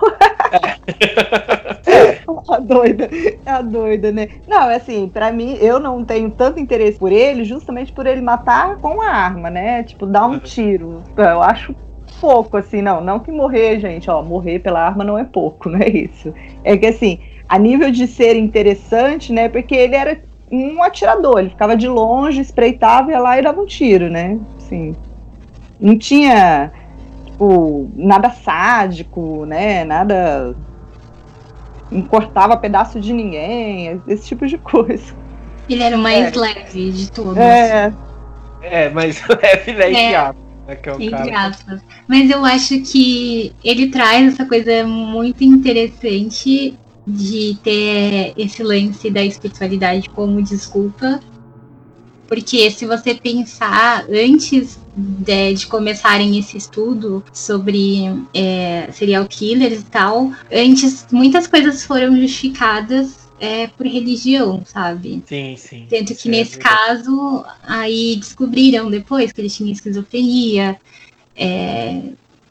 É. 0.51 0.77
a 2.50 2.60
doida, 2.60 3.10
a 3.46 3.62
doida, 3.62 4.12
né? 4.12 4.28
Não, 4.48 4.70
é 4.70 4.76
assim, 4.76 5.10
para 5.10 5.32
mim, 5.32 5.58
eu 5.62 5.80
não 5.80 6.04
tenho 6.04 6.30
tanto 6.32 6.60
interesse 6.60 6.98
por 6.98 7.12
ele, 7.12 7.44
justamente 7.44 7.91
por 7.91 8.06
ele 8.06 8.22
matar 8.22 8.78
com 8.78 9.02
a 9.02 9.10
arma, 9.10 9.50
né? 9.50 9.84
Tipo, 9.84 10.06
dar 10.06 10.26
um 10.26 10.39
tiro. 10.39 11.04
Eu 11.15 11.41
acho 11.41 11.76
pouco, 12.20 12.58
assim, 12.58 12.82
não. 12.82 13.02
Não 13.02 13.20
que 13.20 13.32
morrer, 13.32 13.80
gente, 13.80 14.10
ó, 14.10 14.22
morrer 14.22 14.60
pela 14.60 14.82
arma 14.82 15.04
não 15.04 15.17
é 15.17 15.24
pouco, 15.24 15.70
não 15.70 15.80
é 15.80 15.89
isso. 15.89 16.34
É 16.63 16.78
que, 16.78 16.88
assim, 16.88 17.20
a 17.48 17.58
nível 17.58 17.91
de 17.91 18.08
ser 18.08 18.36
interessante, 18.36 19.32
né? 19.32 19.50
Porque 19.50 19.76
ele 19.76 19.96
era 19.96 20.22
um 20.52 20.84
atirador, 20.84 21.39
ele 21.39 21.50
ficava 21.50 21.78
de 21.78 21.88
longe, 21.88 22.41
espreitava, 22.41 23.12
ia 23.12 23.20
lá 23.20 23.39
e 23.39 23.41
dava 23.41 23.62
um 23.62 23.65
tiro, 23.65 24.10
né? 24.10 24.38
Assim, 24.58 24.94
não 25.80 25.98
tinha, 25.98 26.72
tipo, 27.26 27.89
nada 27.96 28.30
sádico, 28.30 29.46
né? 29.46 29.86
Nada 29.86 30.56
cortava 32.10 32.56
pedaço 32.56 32.99
de 32.99 33.12
ninguém, 33.12 34.01
esse 34.08 34.27
tipo 34.27 34.47
de 34.47 34.58
coisa. 34.58 35.13
Ele 35.69 35.84
era 35.84 35.95
o 35.95 35.99
mais 35.99 36.36
é. 36.36 36.39
leve 36.39 36.91
de 36.91 37.12
todos. 37.12 37.38
É, 37.38 37.93
é 38.62 38.89
mas 38.89 39.21
leve, 39.27 39.73
né? 39.73 39.91
É. 39.91 40.34
Né, 40.67 40.75
que 40.75 40.89
é 40.89 40.93
Entre 40.93 41.32
aspas. 41.32 41.82
Mas 42.08 42.30
eu 42.30 42.45
acho 42.45 42.80
que 42.82 43.54
ele 43.63 43.88
traz 43.88 44.34
essa 44.34 44.45
coisa 44.45 44.86
muito 44.86 45.43
interessante 45.43 46.77
de 47.06 47.58
ter 47.63 48.34
esse 48.38 48.62
lance 48.63 49.10
da 49.10 49.23
espiritualidade 49.23 50.10
como 50.10 50.41
desculpa. 50.41 51.19
Porque 52.32 52.72
se 52.72 52.86
você 52.86 53.13
pensar 53.13 54.06
antes 54.10 54.80
de, 54.96 55.54
de 55.54 55.67
começarem 55.67 56.39
esse 56.39 56.56
estudo 56.56 57.22
sobre 57.34 58.06
é, 58.34 58.88
serial 58.94 59.26
killers 59.26 59.82
e 59.82 59.84
tal, 59.84 60.32
antes 60.50 61.06
muitas 61.12 61.46
coisas 61.46 61.84
foram 61.84 62.15
justificadas 62.15 63.28
é, 63.38 63.67
por 63.67 63.86
religião, 63.86 64.62
sabe? 64.63 65.22
Sim, 65.26 65.58
sim. 65.58 65.88
Tanto 65.89 66.15
que 66.15 66.30
nesse 66.30 66.58
é 66.58 66.62
caso, 66.62 67.44
aí 67.63 68.15
descobriram 68.15 68.89
depois 68.89 69.34
que 69.34 69.41
ele 69.41 69.50
tinha 69.50 69.74
esquizofrenia, 69.74 70.80
é, 71.36 72.02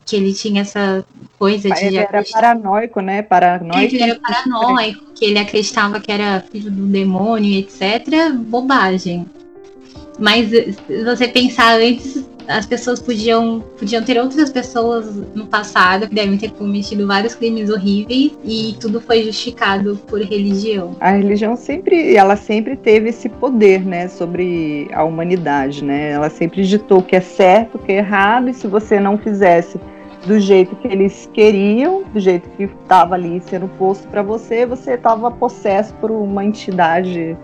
que 0.04 0.14
ele 0.14 0.34
tinha 0.34 0.60
essa 0.60 1.06
coisa 1.38 1.70
de. 1.70 1.84
Ele 1.86 1.96
era 1.96 2.22
paranoico, 2.22 3.00
né? 3.00 3.22
Paranoico. 3.22 3.78
É, 3.78 3.84
ele 3.84 4.02
era 4.02 4.20
paranoico, 4.20 5.14
que 5.14 5.24
ele 5.24 5.38
acreditava 5.38 5.98
que 6.00 6.12
era 6.12 6.44
filho 6.52 6.70
do 6.70 6.84
demônio, 6.84 7.58
etc. 7.58 8.30
Bobagem. 8.34 9.24
Mas 10.18 10.50
se 10.50 11.04
você 11.04 11.28
pensar 11.28 11.78
antes, 11.80 12.24
as 12.50 12.66
pessoas 12.66 13.00
podiam, 13.00 13.62
podiam 13.78 14.02
ter 14.02 14.18
outras 14.18 14.50
pessoas 14.50 15.14
no 15.34 15.46
passado 15.46 16.08
que 16.08 16.14
devem 16.14 16.36
ter 16.36 16.50
cometido 16.50 17.06
vários 17.06 17.34
crimes 17.34 17.70
horríveis 17.70 18.32
e 18.44 18.76
tudo 18.80 19.00
foi 19.00 19.22
justificado 19.22 19.96
por 20.08 20.20
religião. 20.20 20.96
A 21.00 21.12
religião 21.12 21.56
sempre, 21.56 22.16
ela 22.16 22.36
sempre 22.36 22.76
teve 22.76 23.10
esse 23.10 23.28
poder, 23.28 23.84
né, 23.84 24.08
sobre 24.08 24.88
a 24.92 25.04
humanidade, 25.04 25.84
né? 25.84 26.10
Ela 26.10 26.28
sempre 26.28 26.64
ditou 26.64 26.98
o 26.98 27.02
que 27.02 27.16
é 27.16 27.20
certo, 27.20 27.76
o 27.76 27.78
que 27.78 27.92
é 27.92 27.98
errado 27.98 28.48
e 28.48 28.54
se 28.54 28.66
você 28.66 28.98
não 28.98 29.16
fizesse 29.16 29.78
do 30.26 30.38
jeito 30.38 30.76
que 30.76 30.88
eles 30.88 31.30
queriam, 31.32 32.02
do 32.12 32.20
jeito 32.20 32.48
que 32.50 32.64
estava 32.64 33.14
ali 33.14 33.40
sendo 33.40 33.68
posto 33.78 34.06
para 34.08 34.22
você, 34.22 34.66
você 34.66 34.92
estava 34.92 35.30
possesso 35.30 35.94
por 35.94 36.10
uma 36.10 36.44
entidade, 36.44 37.36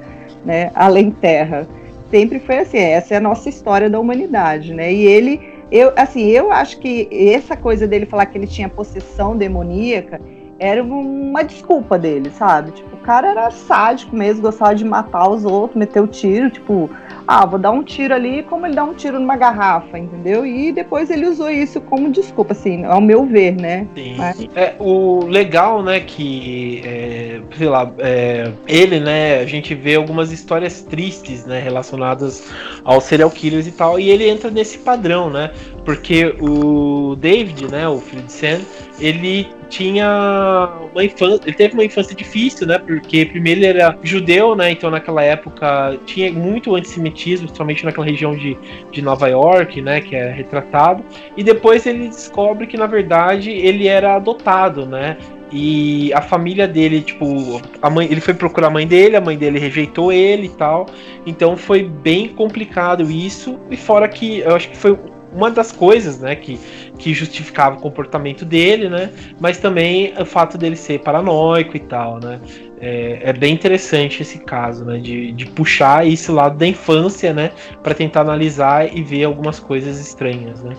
né, 0.44 0.70
além 0.74 1.10
terra 1.10 1.66
sempre 2.10 2.38
foi 2.40 2.58
assim, 2.58 2.78
essa 2.78 3.14
é 3.14 3.16
a 3.16 3.20
nossa 3.20 3.48
história 3.48 3.90
da 3.90 3.98
humanidade, 3.98 4.72
né? 4.72 4.92
E 4.92 5.04
ele, 5.04 5.40
eu, 5.70 5.92
assim, 5.96 6.22
eu 6.28 6.52
acho 6.52 6.78
que 6.78 7.08
essa 7.10 7.56
coisa 7.56 7.86
dele 7.86 8.06
falar 8.06 8.26
que 8.26 8.38
ele 8.38 8.46
tinha 8.46 8.68
possessão 8.68 9.36
demoníaca 9.36 10.20
era 10.58 10.82
uma 10.82 11.42
desculpa 11.42 11.98
dele, 11.98 12.30
sabe? 12.30 12.70
Tipo, 12.70 12.96
o 12.96 13.00
cara 13.00 13.28
era 13.28 13.50
sádico 13.50 14.16
mesmo, 14.16 14.42
gostava 14.42 14.74
de 14.74 14.84
matar 14.84 15.28
os 15.28 15.44
outros, 15.44 15.78
meter 15.78 16.00
o 16.02 16.06
tiro, 16.06 16.50
tipo, 16.50 16.88
ah, 17.26 17.44
vou 17.44 17.58
dar 17.58 17.72
um 17.72 17.82
tiro 17.82 18.14
ali 18.14 18.42
como 18.44 18.66
ele 18.66 18.74
dá 18.74 18.84
um 18.84 18.94
tiro 18.94 19.18
numa 19.18 19.36
garrafa, 19.36 19.98
entendeu? 19.98 20.46
E 20.46 20.70
depois 20.72 21.10
ele 21.10 21.26
usou 21.26 21.50
isso 21.50 21.80
como 21.80 22.10
desculpa, 22.10 22.52
assim, 22.52 22.84
ao 22.84 23.00
meu 23.00 23.26
ver, 23.26 23.56
né? 23.56 23.86
Sim. 23.94 24.14
Mas... 24.16 24.46
É, 24.54 24.74
o 24.78 25.24
legal, 25.26 25.82
né, 25.82 26.00
que, 26.00 26.82
é, 26.84 27.40
sei 27.56 27.68
lá, 27.68 27.92
é, 27.98 28.52
ele, 28.66 29.00
né, 29.00 29.40
a 29.40 29.46
gente 29.46 29.74
vê 29.74 29.96
algumas 29.96 30.30
histórias 30.30 30.82
tristes, 30.82 31.44
né, 31.44 31.58
relacionadas 31.58 32.44
aos 32.84 33.04
serial 33.04 33.30
killers 33.30 33.66
e 33.66 33.72
tal, 33.72 33.98
e 33.98 34.08
ele 34.08 34.28
entra 34.28 34.50
nesse 34.50 34.78
padrão, 34.78 35.28
né? 35.28 35.50
Porque 35.84 36.36
o 36.40 37.16
David, 37.16 37.70
né, 37.70 37.88
o 37.88 37.98
filho 37.98 38.22
de 38.22 38.32
Sam, 38.32 38.60
ele 38.98 39.48
tinha 39.68 40.70
uma 40.92 41.04
infância, 41.04 41.40
ele 41.44 41.56
teve 41.56 41.74
uma 41.74 41.84
infância 41.84 42.14
difícil, 42.14 42.66
né? 42.66 42.78
Porque 42.78 43.26
primeiro 43.26 43.60
ele 43.60 43.66
era 43.66 43.98
judeu, 44.02 44.54
né? 44.54 44.70
Então 44.70 44.90
naquela 44.90 45.22
época 45.22 45.98
tinha 46.06 46.32
muito 46.32 46.74
antissemitismo, 46.74 47.46
principalmente 47.46 47.84
naquela 47.84 48.06
região 48.06 48.34
de, 48.34 48.56
de 48.90 49.02
Nova 49.02 49.28
York, 49.28 49.80
né? 49.82 50.00
Que 50.00 50.16
é 50.16 50.30
retratado. 50.30 51.04
E 51.36 51.42
depois 51.42 51.84
ele 51.86 52.08
descobre 52.08 52.66
que 52.66 52.76
na 52.76 52.86
verdade 52.86 53.50
ele 53.50 53.86
era 53.86 54.16
adotado, 54.16 54.86
né? 54.86 55.16
E 55.52 56.12
a 56.12 56.20
família 56.20 56.66
dele, 56.66 57.00
tipo, 57.02 57.60
a 57.80 57.88
mãe, 57.88 58.08
ele 58.10 58.20
foi 58.20 58.34
procurar 58.34 58.66
a 58.66 58.70
mãe 58.70 58.86
dele, 58.86 59.16
a 59.16 59.20
mãe 59.20 59.38
dele 59.38 59.58
rejeitou 59.58 60.12
ele 60.12 60.46
e 60.46 60.50
tal. 60.50 60.86
Então 61.24 61.56
foi 61.56 61.84
bem 61.84 62.28
complicado 62.28 63.08
isso. 63.10 63.58
E 63.70 63.76
fora 63.76 64.08
que 64.08 64.40
eu 64.40 64.56
acho 64.56 64.70
que 64.70 64.76
foi 64.76 64.98
uma 65.36 65.50
das 65.50 65.70
coisas, 65.70 66.18
né, 66.18 66.34
que, 66.34 66.58
que 66.98 67.12
justificava 67.12 67.76
o 67.76 67.80
comportamento 67.80 68.44
dele, 68.44 68.88
né, 68.88 69.10
mas 69.38 69.58
também 69.58 70.14
o 70.18 70.24
fato 70.24 70.56
dele 70.56 70.76
ser 70.76 71.00
paranoico 71.00 71.76
e 71.76 71.80
tal, 71.80 72.18
né. 72.18 72.40
É, 72.78 73.20
é 73.30 73.32
bem 73.32 73.54
interessante 73.54 74.20
esse 74.22 74.38
caso, 74.38 74.84
né, 74.84 74.98
de, 74.98 75.32
de 75.32 75.46
puxar 75.46 76.06
esse 76.06 76.30
lado 76.30 76.58
da 76.58 76.66
infância, 76.66 77.32
né, 77.32 77.50
para 77.82 77.94
tentar 77.94 78.22
analisar 78.22 78.94
e 78.94 79.02
ver 79.02 79.24
algumas 79.24 79.60
coisas 79.60 80.00
estranhas, 80.00 80.62
né. 80.62 80.74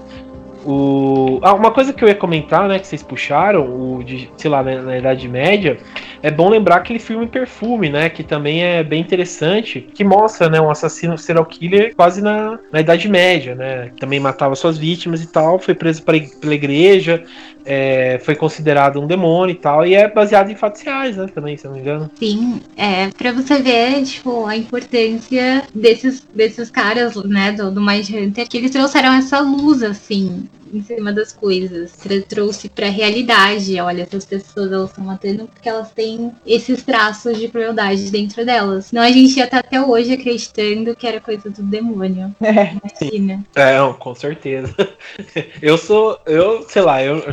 O... 0.66 1.40
Ah, 1.44 1.54
uma 1.54 1.72
coisa 1.72 1.94
que 1.94 2.04
eu 2.04 2.10
ia 2.10 2.16
comentar, 2.16 2.68
né, 2.68 2.78
que 2.78 2.86
vocês 2.86 3.02
puxaram, 3.02 3.64
o 3.64 4.04
de, 4.04 4.30
sei 4.36 4.52
lá, 4.52 4.62
na, 4.62 4.82
na, 4.82 4.98
Idade 4.98 5.26
Média, 5.30 5.78
é 6.22 6.32
bom 6.32 6.50
lembrar 6.50 6.78
aquele 6.78 7.00
filme 7.00 7.28
Perfume, 7.28 7.90
né, 7.90 8.10
que 8.10 8.24
também 8.24 8.64
é 8.64 8.84
bem 8.84 9.02
interessante, 9.02 9.82
que 9.82 10.04
mostra, 10.04 10.50
né, 10.50 10.60
um 10.60 10.70
assassino 10.70 11.18
serial 11.18 11.46
killer 11.46 11.96
quase 11.96 12.22
na, 12.22 12.60
na 12.72 12.80
Idade 12.80 13.08
Média, 13.08 13.56
né, 13.56 13.92
também 14.00 14.20
matava 14.20 14.56
suas 14.56 14.78
vítimas 14.78 15.22
e 15.22 15.28
tal, 15.28 15.60
foi 15.60 15.74
preso 15.74 16.04
pela 16.04 16.56
igreja, 16.56 17.24
é, 17.68 18.18
foi 18.20 18.34
considerado 18.34 19.02
um 19.02 19.06
demônio 19.06 19.54
e 19.54 19.58
tal, 19.58 19.86
e 19.86 19.94
é 19.94 20.08
baseado 20.08 20.50
em 20.50 20.56
fatos 20.56 20.82
reais, 20.82 21.18
né, 21.18 21.28
também, 21.28 21.58
se 21.58 21.66
não 21.66 21.74
me 21.74 21.82
engano. 21.82 22.10
Sim, 22.18 22.62
é, 22.78 23.10
pra 23.10 23.34
você 23.34 23.62
ver, 23.62 24.04
tipo, 24.04 24.46
a 24.46 24.56
importância 24.56 25.64
desses, 25.76 26.26
desses 26.34 26.72
caras, 26.72 27.16
né, 27.16 27.52
do, 27.52 27.70
do 27.70 27.82
Mind 27.82 28.10
Hunter, 28.10 28.48
que 28.48 28.58
eles 28.58 28.72
trouxeram 28.72 29.14
essa 29.14 29.42
luz, 29.42 29.84
assim, 29.84 30.48
em 30.74 30.82
cima 30.84 31.12
das 31.12 31.32
coisas. 31.34 31.94
Trouxe 32.28 32.70
pra 32.70 32.90
realidade. 32.90 33.80
Olha, 33.80 34.04
essas 34.04 34.26
pessoas 34.26 34.72
elas 34.72 34.90
estão 34.90 35.04
matando 35.04 35.48
porque 35.48 35.70
elas 35.70 35.92
têm 35.92 36.32
esses 36.46 36.84
traços 36.84 37.38
de 37.38 37.48
crueldade 37.48 38.10
dentro 38.12 38.46
delas. 38.46 38.92
Não 38.92 39.02
a 39.02 39.12
gente 39.12 39.36
já 39.36 39.48
tá 39.48 39.60
até 39.60 39.82
hoje 39.82 40.14
acreditando 40.14 40.96
que 40.96 41.08
era 41.08 41.22
coisa 41.22 41.50
do 41.50 41.64
demônio. 41.64 42.36
É. 42.48 42.76
Imagina. 43.02 43.44
É, 43.56 43.78
com 44.00 44.16
certeza. 44.16 44.74
Eu 45.62 45.78
sou. 45.78 46.18
Eu, 46.26 46.64
sei 46.70 46.82
lá, 46.82 47.04
eu. 47.04 47.24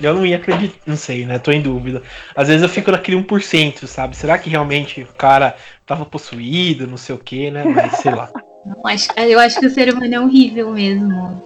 Eu 0.00 0.14
não 0.14 0.24
ia 0.24 0.36
acreditar, 0.36 0.78
não 0.86 0.96
sei, 0.96 1.26
né? 1.26 1.38
Tô 1.38 1.52
em 1.52 1.60
dúvida. 1.60 2.02
Às 2.34 2.48
vezes 2.48 2.62
eu 2.62 2.68
fico 2.68 2.90
naquele 2.90 3.16
1%, 3.22 3.86
sabe? 3.86 4.16
Será 4.16 4.38
que 4.38 4.48
realmente 4.48 5.02
o 5.02 5.14
cara 5.14 5.56
tava 5.86 6.06
possuído, 6.06 6.86
não 6.86 6.96
sei 6.96 7.14
o 7.14 7.18
que, 7.18 7.50
né? 7.50 7.64
Mas 7.64 7.98
sei 7.98 8.14
lá. 8.14 8.30
Não, 8.64 8.86
acho, 8.86 9.08
eu 9.16 9.40
acho 9.40 9.58
que 9.58 9.64
o 9.66 9.70
ser 9.70 9.92
humano 9.92 10.14
é 10.14 10.20
horrível 10.20 10.70
mesmo. 10.70 11.42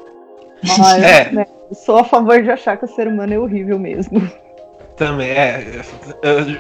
Mas, 0.67 1.03
é. 1.03 1.31
né, 1.31 1.47
sou 1.73 1.99
a 1.99 2.05
favor 2.05 2.43
de 2.43 2.51
achar 2.51 2.77
que 2.77 2.87
o 2.87 2.88
ser 2.88 3.07
humano 3.07 3.33
é 3.33 3.38
horrível 3.38 3.79
mesmo. 3.79 4.21
Também, 4.96 5.28
é. 5.28 5.83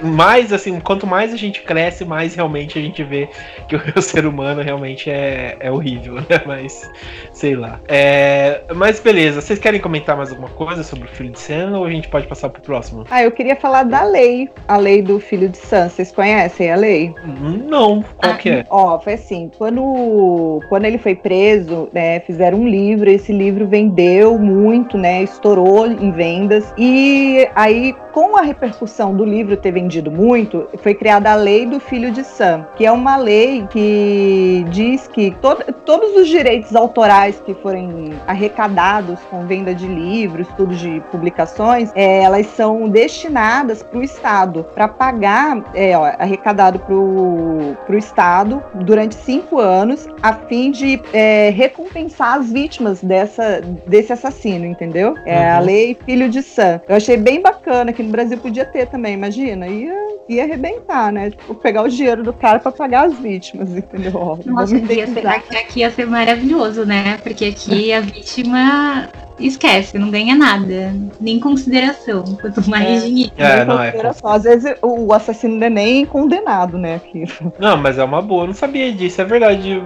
Mais, 0.02 0.52
assim, 0.52 0.80
quanto 0.80 1.06
mais 1.06 1.32
a 1.32 1.36
gente 1.36 1.62
cresce, 1.62 2.04
mais 2.04 2.34
realmente 2.34 2.78
a 2.78 2.82
gente 2.82 3.02
vê 3.04 3.28
que 3.68 3.76
o 3.76 3.80
ser 4.02 4.26
humano 4.26 4.60
realmente 4.60 5.08
é, 5.08 5.56
é 5.60 5.70
horrível, 5.70 6.14
né? 6.28 6.42
Mas, 6.44 6.90
sei 7.32 7.54
lá. 7.54 7.80
É, 7.86 8.62
mas 8.74 8.98
beleza, 8.98 9.40
vocês 9.40 9.58
querem 9.58 9.80
comentar 9.80 10.16
mais 10.16 10.30
alguma 10.30 10.48
coisa 10.48 10.82
sobre 10.82 11.04
o 11.04 11.08
Filho 11.08 11.30
de 11.30 11.38
Sam 11.38 11.78
ou 11.78 11.84
a 11.84 11.90
gente 11.90 12.08
pode 12.08 12.26
passar 12.26 12.48
pro 12.48 12.60
próximo? 12.60 13.04
Ah, 13.08 13.22
eu 13.22 13.30
queria 13.30 13.54
falar 13.54 13.84
da 13.84 14.02
lei, 14.02 14.50
a 14.66 14.76
lei 14.76 15.00
do 15.00 15.20
Filho 15.20 15.48
de 15.48 15.58
Sam. 15.58 15.88
Vocês 15.88 16.10
conhecem 16.10 16.72
a 16.72 16.76
lei? 16.76 17.14
Não, 17.24 18.02
qual 18.16 18.32
ah, 18.32 18.36
que 18.36 18.50
é? 18.50 18.66
Ó, 18.68 18.98
foi 18.98 19.12
assim, 19.12 19.50
quando, 19.56 20.60
quando 20.68 20.86
ele 20.86 20.98
foi 20.98 21.14
preso, 21.14 21.88
né, 21.92 22.18
fizeram 22.20 22.58
um 22.58 22.68
livro, 22.68 23.08
esse 23.08 23.32
livro 23.32 23.66
vendeu 23.66 24.38
muito, 24.38 24.98
né, 24.98 25.22
estourou 25.22 25.86
em 25.86 26.10
vendas, 26.10 26.72
e 26.76 27.48
aí, 27.54 27.94
com 28.12 28.23
a 28.36 28.42
repercussão 28.42 29.14
do 29.14 29.24
livro 29.24 29.56
ter 29.56 29.72
vendido 29.72 30.10
muito, 30.10 30.66
foi 30.82 30.94
criada 30.94 31.30
a 31.30 31.34
lei 31.34 31.66
do 31.66 31.78
Filho 31.78 32.10
de 32.10 32.24
Sam, 32.24 32.66
que 32.76 32.86
é 32.86 32.92
uma 32.92 33.16
lei 33.16 33.66
que 33.70 34.64
diz 34.70 35.06
que 35.08 35.30
to 35.42 35.56
todos 35.84 36.16
os 36.16 36.28
direitos 36.28 36.74
autorais 36.74 37.40
que 37.44 37.54
forem 37.54 38.10
arrecadados 38.26 39.20
com 39.30 39.46
venda 39.46 39.74
de 39.74 39.86
livros, 39.86 40.48
estudos 40.48 40.78
de 40.78 41.02
publicações, 41.10 41.90
é, 41.94 42.22
elas 42.22 42.46
são 42.46 42.88
destinadas 42.88 43.82
para 43.82 43.98
o 43.98 44.02
Estado, 44.02 44.64
para 44.74 44.88
pagar, 44.88 45.62
é, 45.74 45.96
ó, 45.96 46.04
arrecadado 46.18 46.78
para 46.78 46.94
o 46.94 47.98
Estado 47.98 48.62
durante 48.74 49.14
cinco 49.16 49.58
anos, 49.58 50.08
a 50.22 50.32
fim 50.32 50.70
de 50.70 51.00
é, 51.12 51.50
recompensar 51.50 52.38
as 52.38 52.50
vítimas 52.50 53.02
dessa, 53.02 53.60
desse 53.86 54.12
assassino, 54.12 54.64
entendeu? 54.64 55.14
É 55.26 55.38
uhum. 55.38 55.56
a 55.56 55.58
lei 55.60 55.96
Filho 56.04 56.28
de 56.28 56.42
Sam. 56.42 56.80
Eu 56.88 56.96
achei 56.96 57.16
bem 57.16 57.40
bacana 57.40 57.92
que 57.92 58.02
no 58.02 58.10
Brasil 58.14 58.38
podia 58.38 58.64
ter 58.64 58.86
também, 58.86 59.14
imagina. 59.14 59.66
Ia, 59.66 59.92
ia 60.28 60.44
arrebentar, 60.44 61.12
né? 61.12 61.30
Tipo, 61.30 61.52
pegar 61.56 61.82
o 61.82 61.88
dinheiro 61.88 62.22
do 62.22 62.32
cara 62.32 62.60
para 62.60 62.70
pagar 62.70 63.06
as 63.06 63.18
vítimas, 63.18 63.76
entendeu? 63.76 64.38
Nossa, 64.46 64.76
ia 64.76 65.06
ser, 65.08 65.26
aqui 65.26 65.80
ia 65.80 65.90
ser 65.90 66.06
maravilhoso, 66.06 66.84
né? 66.84 67.18
Porque 67.18 67.46
aqui 67.46 67.92
a 67.92 68.00
vítima 68.00 69.08
esquece, 69.38 69.98
não 69.98 70.10
ganha 70.10 70.34
nada, 70.34 70.94
nem 71.20 71.40
consideração, 71.40 72.24
quanto 72.40 72.68
mais 72.68 73.02
é. 73.02 73.06
dinheiro. 73.06 73.32
É, 73.36 73.64
não, 73.64 73.82
é 73.82 73.94
Às 74.24 74.42
vezes 74.44 74.74
o 74.82 75.12
assassino 75.12 75.56
não 75.56 75.66
é 75.66 75.70
nem 75.70 76.06
condenado, 76.06 76.78
né? 76.78 76.96
Aqui. 76.96 77.24
Não, 77.58 77.76
mas 77.76 77.98
é 77.98 78.04
uma 78.04 78.20
boa, 78.20 78.44
eu 78.44 78.48
não 78.48 78.54
sabia 78.54 78.92
disso, 78.92 79.20
é 79.20 79.24
verdade. 79.24 79.82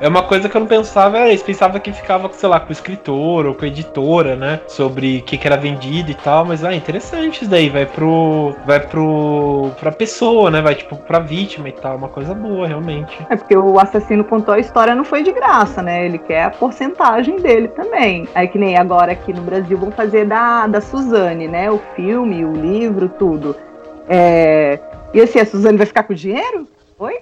É 0.00 0.08
uma 0.08 0.22
coisa 0.22 0.48
que 0.48 0.56
eu 0.56 0.60
não 0.60 0.66
pensava, 0.66 1.18
era 1.18 1.32
isso, 1.32 1.44
pensava 1.44 1.78
que 1.78 1.92
ficava, 1.92 2.30
sei 2.32 2.48
lá, 2.48 2.58
com 2.58 2.70
o 2.70 2.72
escritor 2.72 3.46
ou 3.46 3.54
com 3.54 3.64
a 3.64 3.68
editora, 3.68 4.34
né? 4.34 4.60
Sobre 4.66 5.18
o 5.18 5.22
que, 5.22 5.36
que 5.36 5.46
era 5.46 5.56
vendido 5.56 6.10
e 6.10 6.14
tal, 6.14 6.44
mas 6.44 6.64
ah, 6.64 6.74
interessante 6.74 7.42
isso 7.42 7.50
daí, 7.50 7.68
vai 7.68 7.86
pro. 7.86 8.54
Vai 8.66 8.80
pro. 8.80 9.70
pra 9.78 9.92
pessoa, 9.92 10.50
né? 10.50 10.60
Vai 10.60 10.74
tipo 10.74 10.96
pra 10.96 11.18
vítima 11.18 11.68
e 11.68 11.72
tal, 11.72 11.96
uma 11.96 12.08
coisa 12.08 12.34
boa, 12.34 12.66
realmente. 12.66 13.18
É 13.28 13.36
porque 13.36 13.56
o 13.56 13.78
assassino 13.78 14.24
contou 14.24 14.54
a 14.54 14.58
história 14.58 14.94
não 14.94 15.04
foi 15.04 15.22
de 15.22 15.32
graça, 15.32 15.82
né? 15.82 16.06
Ele 16.06 16.18
quer 16.18 16.44
a 16.44 16.50
porcentagem 16.50 17.36
dele 17.36 17.68
também. 17.68 18.17
É 18.34 18.46
que 18.46 18.58
nem 18.58 18.76
agora 18.76 19.12
aqui 19.12 19.32
no 19.32 19.42
Brasil 19.42 19.76
vão 19.76 19.90
fazer 19.90 20.26
da, 20.26 20.66
da 20.66 20.80
Suzane, 20.80 21.46
né? 21.46 21.70
O 21.70 21.78
filme, 21.94 22.44
o 22.44 22.52
livro, 22.52 23.08
tudo. 23.08 23.54
É... 24.08 24.78
E 25.12 25.20
assim, 25.20 25.38
a 25.38 25.46
Suzane 25.46 25.76
vai 25.76 25.86
ficar 25.86 26.04
com 26.04 26.12
o 26.12 26.16
dinheiro? 26.16 26.66
Oi? 26.98 27.14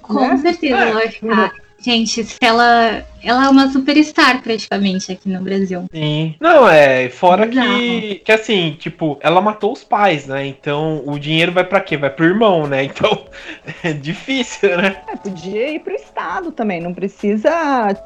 Com 0.00 0.14
né? 0.14 0.36
certeza 0.38 0.76
ela 0.76 0.94
vai 0.94 1.08
ficar. 1.08 1.52
Gente, 1.78 2.24
se 2.24 2.38
ela 2.40 3.04
ela 3.24 3.46
é 3.46 3.48
uma 3.48 3.70
superstar 3.70 4.42
praticamente 4.42 5.12
aqui 5.12 5.28
no 5.28 5.40
Brasil. 5.40 5.84
Sim. 5.92 6.34
Não, 6.40 6.68
é. 6.68 7.08
Fora 7.08 7.46
que, 7.46 8.16
que 8.24 8.32
assim, 8.32 8.76
tipo, 8.78 9.18
ela 9.20 9.40
matou 9.40 9.72
os 9.72 9.84
pais, 9.84 10.26
né? 10.26 10.46
Então 10.46 11.02
o 11.06 11.18
dinheiro 11.18 11.52
vai 11.52 11.64
para 11.64 11.80
quê? 11.80 11.96
Vai 11.96 12.10
pro 12.10 12.26
irmão, 12.26 12.66
né? 12.66 12.82
Então 12.92 13.24
é 13.82 13.92
difícil, 13.92 14.76
né? 14.76 14.96
É, 15.08 15.16
podia 15.16 15.70
ir 15.70 15.80
pro 15.80 15.94
Estado 15.94 16.52
também, 16.52 16.80
não 16.80 16.92
precisa 16.92 17.50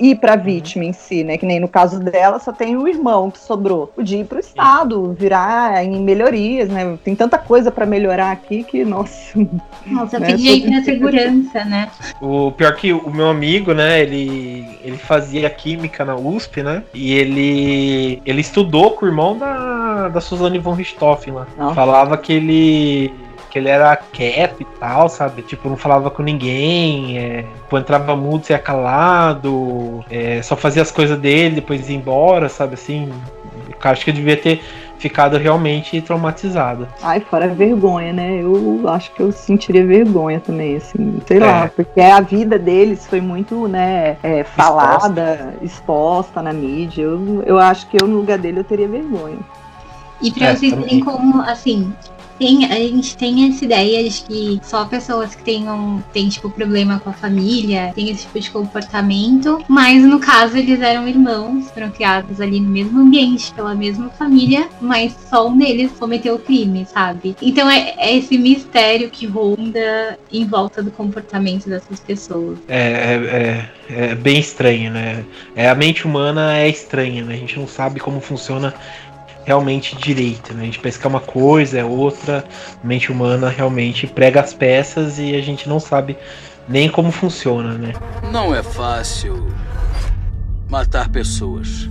ir 0.00 0.16
pra 0.16 0.34
uhum. 0.34 0.42
vítima 0.42 0.84
em 0.84 0.92
si, 0.92 1.24
né? 1.24 1.36
Que 1.36 1.44
nem 1.44 1.58
no 1.58 1.66
caso 1.66 1.98
dela 1.98 2.38
só 2.38 2.52
tem 2.52 2.76
o 2.76 2.86
irmão 2.86 3.30
que 3.30 3.38
sobrou. 3.38 3.88
Podia 3.88 4.20
ir 4.20 4.24
pro 4.24 4.38
Estado, 4.38 5.12
virar 5.18 5.84
em 5.84 6.00
melhorias, 6.00 6.68
né? 6.68 6.96
Tem 7.02 7.16
tanta 7.16 7.36
coisa 7.36 7.70
para 7.70 7.84
melhorar 7.84 8.30
aqui 8.30 8.62
que, 8.62 8.84
nossa. 8.84 9.36
Nossa, 9.86 10.18
né? 10.18 10.28
pedia 10.28 10.52
ir 10.52 10.68
pra 10.68 10.82
segurança, 10.82 11.64
né? 11.64 11.88
O 12.20 12.50
pior 12.50 12.74
que 12.74 12.92
o 12.92 13.10
meu 13.10 13.28
amigo, 13.28 13.72
né? 13.72 14.02
Ele, 14.02 14.66
ele 14.82 14.96
fazia 15.06 15.48
química 15.48 16.04
na 16.04 16.14
USP, 16.16 16.62
né? 16.62 16.82
E 16.92 17.14
ele 17.14 18.22
ele 18.24 18.40
estudou 18.40 18.92
com 18.92 19.06
o 19.06 19.08
irmão 19.08 19.38
da, 19.38 20.08
da 20.08 20.20
Suzane 20.20 20.58
von 20.58 20.72
Richthofen 20.72 21.32
lá. 21.32 21.46
Não. 21.56 21.74
Falava 21.74 22.16
que 22.18 22.32
ele 22.32 23.14
que 23.56 23.60
ele 23.60 23.70
era 23.70 23.96
quieto 23.96 24.60
e 24.60 24.64
tal, 24.78 25.08
sabe? 25.08 25.40
Tipo, 25.40 25.70
não 25.70 25.78
falava 25.78 26.10
com 26.10 26.22
ninguém, 26.22 27.16
é, 27.16 27.42
tipo, 27.42 27.78
entrava 27.78 28.14
mudo, 28.14 28.44
saia 28.44 28.58
calado, 28.58 30.04
é, 30.10 30.42
só 30.42 30.54
fazia 30.56 30.82
as 30.82 30.90
coisas 30.90 31.18
dele, 31.18 31.54
depois 31.54 31.88
ia 31.88 31.96
embora, 31.96 32.50
sabe? 32.50 32.74
Assim, 32.74 33.10
acho 33.82 34.04
que 34.04 34.12
devia 34.12 34.36
ter 34.36 34.60
ficado 34.98 35.36
realmente 35.36 36.00
traumatizada. 36.00 36.88
Ai, 37.02 37.20
fora 37.20 37.48
vergonha, 37.48 38.12
né? 38.12 38.40
Eu 38.42 38.82
acho 38.88 39.12
que 39.12 39.20
eu 39.20 39.32
sentiria 39.32 39.86
vergonha 39.86 40.40
também, 40.40 40.76
assim, 40.76 41.20
sei 41.26 41.38
é. 41.38 41.40
lá, 41.40 41.70
porque 41.74 42.00
a 42.00 42.20
vida 42.20 42.58
deles 42.58 43.06
foi 43.06 43.20
muito, 43.20 43.68
né, 43.68 44.16
é, 44.22 44.44
falada, 44.44 45.56
exposta. 45.62 45.64
exposta. 45.64 46.42
na 46.42 46.52
mídia. 46.52 47.02
Eu, 47.02 47.42
eu 47.46 47.58
acho 47.58 47.88
que 47.88 48.02
eu, 48.02 48.06
no 48.06 48.16
lugar 48.16 48.38
dele, 48.38 48.60
eu 48.60 48.64
teria 48.64 48.88
vergonha. 48.88 49.38
E 50.20 50.30
pra 50.30 50.46
é, 50.46 50.56
vocês 50.56 50.72
verem 50.72 51.00
como, 51.00 51.42
assim, 51.42 51.92
tem, 52.38 52.64
a 52.64 52.74
gente 52.74 53.16
tem 53.16 53.48
essa 53.48 53.64
ideia 53.64 54.08
de 54.08 54.22
que 54.22 54.60
só 54.62 54.84
pessoas 54.84 55.34
que 55.34 55.42
tenham, 55.42 56.02
tem, 56.12 56.28
tipo, 56.28 56.50
problema 56.50 57.00
com 57.00 57.10
a 57.10 57.12
família, 57.12 57.92
tem 57.94 58.10
esse 58.10 58.22
tipo 58.22 58.40
de 58.40 58.50
comportamento, 58.50 59.64
mas 59.68 60.02
no 60.02 60.18
caso 60.18 60.56
eles 60.56 60.80
eram 60.80 61.06
irmãos, 61.08 61.70
foram 61.70 61.90
criados 61.90 62.40
ali 62.40 62.60
no 62.60 62.68
mesmo 62.68 63.00
ambiente, 63.00 63.52
pela 63.52 63.74
mesma 63.74 64.08
família, 64.10 64.68
mas 64.80 65.14
só 65.28 65.48
um 65.48 65.56
deles 65.56 65.92
cometeu 65.98 66.34
o 66.34 66.38
crime, 66.38 66.86
sabe? 66.92 67.36
Então 67.40 67.70
é, 67.70 67.94
é 67.96 68.16
esse 68.16 68.36
mistério 68.38 69.10
que 69.10 69.26
ronda 69.26 70.18
em 70.32 70.46
volta 70.46 70.82
do 70.82 70.90
comportamento 70.90 71.68
dessas 71.68 72.00
pessoas. 72.00 72.58
É, 72.68 72.78
é, 72.78 73.70
é, 73.88 74.10
é 74.10 74.14
bem 74.14 74.38
estranho, 74.38 74.90
né? 74.90 75.24
É, 75.54 75.68
a 75.68 75.74
mente 75.74 76.06
humana 76.06 76.56
é 76.58 76.68
estranha, 76.68 77.24
né? 77.24 77.34
A 77.34 77.38
gente 77.38 77.58
não 77.58 77.66
sabe 77.66 78.00
como 78.00 78.20
funciona 78.20 78.74
realmente 79.46 79.96
direito, 79.96 80.52
né? 80.52 80.62
A 80.62 80.64
gente 80.66 80.80
pensa 80.80 80.98
que 80.98 81.06
é 81.06 81.08
uma 81.08 81.20
coisa, 81.20 81.78
é 81.78 81.84
outra. 81.84 82.44
A 82.82 82.86
mente 82.86 83.12
humana 83.12 83.48
realmente 83.48 84.06
prega 84.06 84.40
as 84.40 84.52
peças 84.52 85.18
e 85.18 85.34
a 85.36 85.40
gente 85.40 85.68
não 85.68 85.78
sabe 85.78 86.18
nem 86.68 86.88
como 86.88 87.12
funciona, 87.12 87.74
né? 87.74 87.92
Não 88.32 88.52
é 88.52 88.62
fácil 88.62 89.46
matar 90.68 91.08
pessoas. 91.08 91.88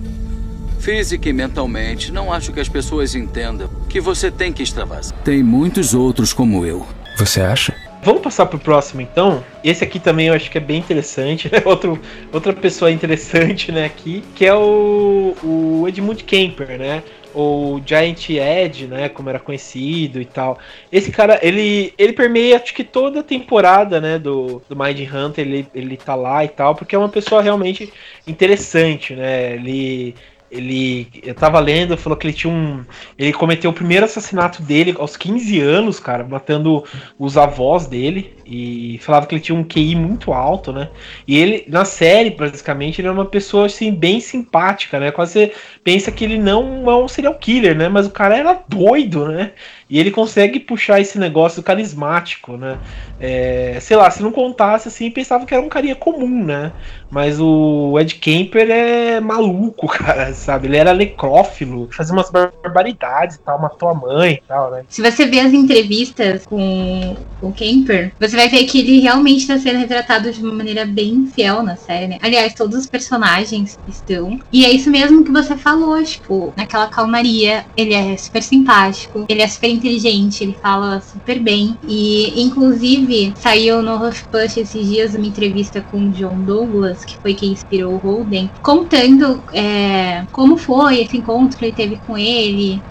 Física 0.78 1.28
e 1.30 1.32
mentalmente, 1.32 2.12
não 2.12 2.30
acho 2.30 2.52
que 2.52 2.60
as 2.60 2.68
pessoas 2.68 3.14
entendam 3.14 3.68
que 3.88 4.00
você 4.00 4.30
tem 4.30 4.52
que 4.52 4.62
extravasar. 4.62 5.18
Tem 5.24 5.42
muitos 5.42 5.94
outros 5.94 6.34
como 6.34 6.64
eu. 6.64 6.86
Você 7.16 7.40
acha? 7.40 7.74
Vamos 8.02 8.22
passar 8.22 8.46
pro 8.46 8.58
próximo 8.58 9.00
então. 9.00 9.42
Esse 9.64 9.82
aqui 9.82 9.98
também 9.98 10.28
eu 10.28 10.34
acho 10.34 10.48
que 10.48 10.58
é 10.58 10.60
bem 10.60 10.78
interessante, 10.78 11.50
né? 11.50 11.62
Outro, 11.64 11.98
outra 12.30 12.52
pessoa 12.52 12.90
interessante, 12.90 13.72
né, 13.72 13.86
aqui, 13.86 14.22
que 14.34 14.44
é 14.44 14.54
o, 14.54 15.34
o 15.42 15.88
Edmund 15.88 16.22
Kemper, 16.22 16.78
né? 16.78 17.02
Ou 17.36 17.82
Giant 17.84 18.30
Ed, 18.30 18.86
né, 18.86 19.10
como 19.10 19.28
era 19.28 19.38
conhecido 19.38 20.18
e 20.18 20.24
tal. 20.24 20.58
Esse 20.90 21.12
cara, 21.12 21.38
ele, 21.42 21.92
ele 21.98 22.14
permeia 22.14 22.56
acho 22.56 22.72
que 22.72 22.82
toda 22.82 23.20
a 23.20 23.22
temporada, 23.22 24.00
né, 24.00 24.18
do, 24.18 24.62
do 24.66 24.74
Mind 24.74 24.98
Hunter, 25.00 25.46
ele, 25.46 25.68
ele 25.74 25.98
tá 25.98 26.14
lá 26.14 26.42
e 26.46 26.48
tal, 26.48 26.74
porque 26.74 26.96
é 26.96 26.98
uma 26.98 27.10
pessoa 27.10 27.42
realmente 27.42 27.92
interessante, 28.26 29.14
né, 29.14 29.52
ele 29.54 30.14
ele 30.50 31.08
eu 31.22 31.34
tava 31.34 31.58
lendo, 31.60 31.96
falou 31.96 32.16
que 32.16 32.26
ele 32.26 32.32
tinha 32.32 32.52
um. 32.52 32.84
Ele 33.18 33.32
cometeu 33.32 33.70
o 33.70 33.74
primeiro 33.74 34.04
assassinato 34.04 34.62
dele 34.62 34.94
aos 34.98 35.16
15 35.16 35.60
anos, 35.60 35.98
cara, 36.00 36.24
matando 36.24 36.84
os 37.18 37.36
avós 37.36 37.86
dele. 37.86 38.35
E 38.48 38.98
falava 39.02 39.26
que 39.26 39.34
ele 39.34 39.42
tinha 39.42 39.58
um 39.58 39.64
QI 39.64 39.94
muito 39.96 40.32
alto, 40.32 40.72
né? 40.72 40.88
E 41.26 41.36
ele, 41.36 41.64
na 41.68 41.84
série, 41.84 42.30
basicamente, 42.30 43.00
ele 43.00 43.08
é 43.08 43.10
uma 43.10 43.24
pessoa 43.24 43.66
assim, 43.66 43.92
bem 43.92 44.20
simpática, 44.20 45.00
né? 45.00 45.10
Quase 45.10 45.32
você 45.32 45.52
pensa 45.82 46.12
que 46.12 46.24
ele 46.24 46.38
não 46.38 46.90
é 46.90 46.96
um 46.96 47.08
serial 47.08 47.34
killer, 47.34 47.76
né? 47.76 47.88
Mas 47.88 48.06
o 48.06 48.10
cara 48.10 48.36
era 48.36 48.60
doido, 48.68 49.26
né? 49.28 49.52
E 49.88 50.00
ele 50.00 50.10
consegue 50.10 50.58
puxar 50.58 51.00
esse 51.00 51.16
negócio 51.16 51.62
carismático, 51.62 52.56
né? 52.56 52.76
É, 53.20 53.78
sei 53.80 53.96
lá, 53.96 54.10
se 54.10 54.20
não 54.22 54.32
contasse 54.32 54.88
assim, 54.88 55.10
pensava 55.10 55.46
que 55.46 55.54
era 55.54 55.62
um 55.62 55.68
carinha 55.68 55.94
comum, 55.94 56.44
né? 56.44 56.72
Mas 57.08 57.38
o 57.40 57.96
Ed 57.98 58.16
Kemper 58.16 58.68
é 58.68 59.20
maluco, 59.20 59.86
cara. 59.88 60.34
sabe? 60.34 60.66
Ele 60.66 60.76
era 60.76 60.92
necrófilo, 60.92 61.88
fazia 61.92 62.12
umas 62.12 62.30
barbaridades 62.30 63.36
e 63.36 63.40
tal, 63.40 63.60
matou 63.60 63.88
a 63.88 63.94
mãe 63.94 64.34
e 64.34 64.42
tal, 64.48 64.72
né? 64.72 64.84
Se 64.88 65.00
você 65.00 65.24
ver 65.24 65.40
as 65.40 65.52
entrevistas 65.52 66.44
com 66.44 67.16
o 67.40 67.52
Kemper, 67.52 68.12
você 68.18 68.35
vai 68.36 68.48
ver 68.48 68.64
que 68.64 68.78
ele 68.78 69.00
realmente 69.00 69.40
está 69.40 69.58
sendo 69.58 69.78
retratado 69.78 70.30
de 70.30 70.42
uma 70.42 70.52
maneira 70.52 70.84
bem 70.84 71.26
fiel 71.26 71.62
na 71.62 71.76
série, 71.76 72.06
né? 72.06 72.18
Aliás, 72.22 72.54
todos 72.54 72.78
os 72.78 72.86
personagens 72.86 73.78
estão. 73.88 74.38
E 74.52 74.64
é 74.64 74.70
isso 74.70 74.90
mesmo 74.90 75.24
que 75.24 75.32
você 75.32 75.56
falou, 75.56 76.02
tipo, 76.02 76.52
naquela 76.56 76.86
calmaria. 76.86 77.64
Ele 77.76 77.94
é 77.94 78.16
super 78.16 78.42
simpático, 78.42 79.24
ele 79.28 79.42
é 79.42 79.48
super 79.48 79.70
inteligente, 79.70 80.44
ele 80.44 80.56
fala 80.60 81.00
super 81.00 81.40
bem. 81.40 81.76
E, 81.88 82.40
inclusive, 82.40 83.32
saiu 83.36 83.82
no 83.82 83.96
HuffPuff 83.96 84.60
esses 84.60 84.86
dias 84.86 85.14
uma 85.14 85.26
entrevista 85.26 85.80
com 85.80 86.08
o 86.08 86.10
John 86.10 86.40
Douglas, 86.42 87.04
que 87.04 87.16
foi 87.18 87.34
quem 87.34 87.52
inspirou 87.52 87.94
o 87.94 87.98
Holden, 87.98 88.50
contando 88.62 89.42
é, 89.52 90.24
como 90.32 90.56
foi 90.56 91.00
esse 91.00 91.16
encontro 91.16 91.58
que 91.58 91.64
ele 91.64 91.72
teve 91.72 91.96
com 92.06 92.16
ele 92.18 92.82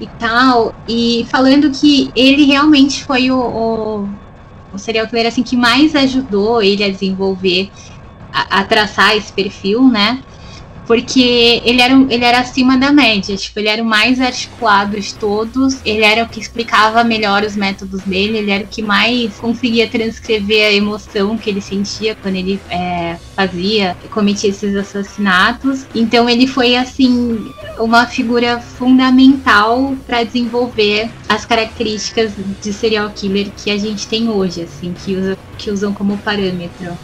e 0.00 0.06
tal, 0.18 0.74
e 0.88 1.26
falando 1.30 1.70
que 1.70 2.10
ele 2.16 2.44
realmente 2.44 3.04
foi 3.04 3.30
o, 3.30 3.38
o, 3.38 4.08
o 4.74 4.78
serial 4.78 5.06
killer 5.06 5.26
assim, 5.26 5.42
que 5.42 5.56
mais 5.56 5.94
ajudou 5.94 6.62
ele 6.62 6.82
a 6.82 6.90
desenvolver, 6.90 7.70
a, 8.32 8.60
a 8.60 8.64
traçar 8.64 9.16
esse 9.16 9.32
perfil, 9.32 9.88
né? 9.88 10.22
Porque 10.86 11.62
ele 11.64 11.80
era, 11.80 11.94
ele 11.94 12.24
era 12.24 12.40
acima 12.40 12.76
da 12.76 12.92
média, 12.92 13.36
tipo, 13.36 13.58
ele 13.58 13.68
era 13.68 13.82
o 13.82 13.86
mais 13.86 14.20
articulado 14.20 14.98
de 14.98 15.14
todos, 15.14 15.78
ele 15.84 16.04
era 16.04 16.24
o 16.24 16.28
que 16.28 16.40
explicava 16.40 17.02
melhor 17.02 17.42
os 17.42 17.56
métodos 17.56 18.02
dele, 18.02 18.38
ele 18.38 18.50
era 18.50 18.64
o 18.64 18.66
que 18.66 18.82
mais 18.82 19.34
conseguia 19.36 19.88
transcrever 19.88 20.66
a 20.66 20.72
emoção 20.72 21.36
que 21.38 21.48
ele 21.48 21.60
sentia 21.60 22.14
quando 22.14 22.36
ele 22.36 22.60
é, 22.70 23.16
fazia, 23.34 23.96
cometia 24.10 24.50
esses 24.50 24.76
assassinatos. 24.76 25.86
Então 25.94 26.28
ele 26.28 26.46
foi, 26.46 26.76
assim, 26.76 27.50
uma 27.78 28.06
figura 28.06 28.60
fundamental 28.60 29.96
para 30.06 30.22
desenvolver 30.22 31.10
as 31.28 31.44
características 31.44 32.32
de 32.62 32.72
serial 32.72 33.10
killer 33.10 33.50
que 33.56 33.70
a 33.70 33.78
gente 33.78 34.06
tem 34.06 34.28
hoje, 34.28 34.62
assim, 34.62 34.94
que, 35.04 35.16
usa, 35.16 35.38
que 35.56 35.70
usam 35.70 35.92
como 35.92 36.18
parâmetro. 36.18 36.96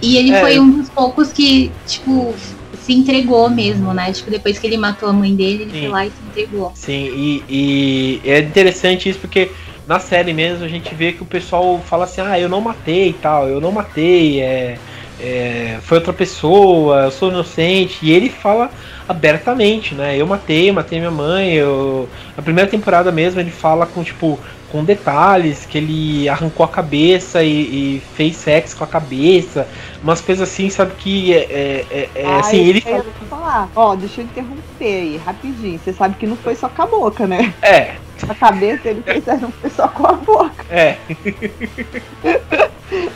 E 0.00 0.16
ele 0.16 0.32
é. 0.32 0.40
foi 0.40 0.58
um 0.58 0.70
dos 0.70 0.88
poucos 0.88 1.32
que, 1.32 1.70
tipo, 1.86 2.34
se 2.82 2.92
entregou 2.92 3.48
mesmo, 3.48 3.94
né? 3.94 4.12
Tipo, 4.12 4.30
depois 4.30 4.58
que 4.58 4.66
ele 4.66 4.76
matou 4.76 5.08
a 5.08 5.12
mãe 5.12 5.34
dele, 5.34 5.62
ele 5.62 5.72
Sim. 5.72 5.80
foi 5.80 5.88
lá 5.88 6.06
e 6.06 6.10
se 6.10 6.16
entregou. 6.28 6.72
Sim, 6.74 7.10
e, 7.14 7.44
e 7.48 8.30
é 8.30 8.38
interessante 8.40 9.08
isso 9.08 9.18
porque 9.18 9.50
na 9.86 9.98
série 9.98 10.32
mesmo 10.32 10.64
a 10.64 10.68
gente 10.68 10.94
vê 10.94 11.12
que 11.12 11.22
o 11.22 11.26
pessoal 11.26 11.80
fala 11.84 12.04
assim, 12.04 12.20
ah, 12.20 12.38
eu 12.38 12.48
não 12.48 12.60
matei 12.60 13.10
e 13.10 13.12
tal, 13.12 13.48
eu 13.48 13.60
não 13.60 13.72
matei, 13.72 14.40
é, 14.40 14.78
é, 15.20 15.78
foi 15.82 15.98
outra 15.98 16.12
pessoa, 16.12 17.04
eu 17.04 17.10
sou 17.10 17.30
inocente, 17.30 17.98
e 18.02 18.10
ele 18.10 18.28
fala 18.28 18.70
abertamente, 19.08 19.94
né? 19.94 20.16
Eu 20.16 20.26
matei, 20.26 20.72
matei 20.72 20.98
minha 20.98 21.10
mãe, 21.10 21.52
eu... 21.54 22.08
A 22.36 22.42
primeira 22.42 22.68
temporada 22.70 23.12
mesmo 23.12 23.40
ele 23.40 23.50
fala 23.50 23.86
com, 23.86 24.02
tipo, 24.02 24.38
com 24.72 24.82
detalhes, 24.82 25.66
que 25.66 25.76
ele 25.76 26.28
arrancou 26.30 26.64
a 26.64 26.68
cabeça 26.68 27.44
e, 27.44 27.96
e, 27.96 28.02
fez 28.16 28.36
sexo 28.36 28.74
com 28.74 28.84
a 28.84 28.86
cabeça, 28.86 29.68
umas 30.02 30.22
coisas 30.22 30.48
assim, 30.48 30.70
sabe 30.70 30.94
que 30.96 31.34
é, 31.34 31.36
é, 31.38 31.86
é, 31.90 32.10
é 32.14 32.26
ah, 32.26 32.38
assim, 32.38 32.56
ele 32.56 32.80
fala... 32.80 33.04
falar. 33.28 33.68
Ó, 33.76 33.94
deixa 33.94 34.22
eu 34.22 34.24
interromper 34.24 34.62
aí, 34.80 35.20
rapidinho. 35.24 35.78
Você 35.78 35.92
sabe 35.92 36.16
que 36.16 36.26
não 36.26 36.36
foi 36.36 36.54
só 36.54 36.70
com 36.70 36.82
a 36.82 36.86
boca, 36.86 37.26
né? 37.26 37.52
É. 37.60 37.96
A 38.28 38.34
cabeça 38.34 38.88
ele 38.88 39.02
fez, 39.02 39.26
não 39.40 39.50
foi 39.50 39.68
só 39.68 39.88
com 39.88 40.06
a 40.06 40.12
boca. 40.12 40.64
É. 40.70 40.96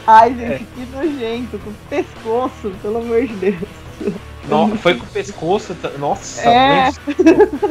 Ai, 0.04 0.34
gente, 0.34 0.52
é. 0.52 0.58
que 0.58 0.86
nojento, 0.92 1.58
com 1.60 1.70
o 1.70 1.74
pescoço, 1.88 2.72
pelo 2.82 2.98
amor 2.98 3.24
de 3.24 3.34
Deus. 3.34 3.68
No, 4.48 4.76
foi 4.76 4.94
com 4.94 5.04
o 5.04 5.08
pescoço. 5.08 5.76
Nossa, 5.98 6.48
é, 6.48 6.92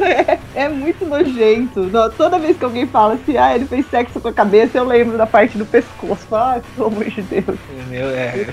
é, 0.02 0.38
é, 0.54 0.68
muito 0.68 1.04
nojento. 1.06 1.90
Toda 2.16 2.38
vez 2.38 2.56
que 2.56 2.64
alguém 2.64 2.86
fala 2.86 3.14
assim, 3.14 3.36
ah, 3.36 3.54
ele 3.54 3.66
fez 3.66 3.86
sexo 3.90 4.20
com 4.20 4.28
a 4.28 4.32
cabeça, 4.32 4.78
eu 4.78 4.84
lembro 4.84 5.16
da 5.16 5.26
parte 5.26 5.56
do 5.56 5.64
pescoço. 5.64 6.26
Ah, 6.32 6.60
pelo 6.74 6.88
amor 6.88 7.04
de 7.04 7.22
Deus. 7.22 7.58
Meu, 7.88 8.08
é. 8.10 8.46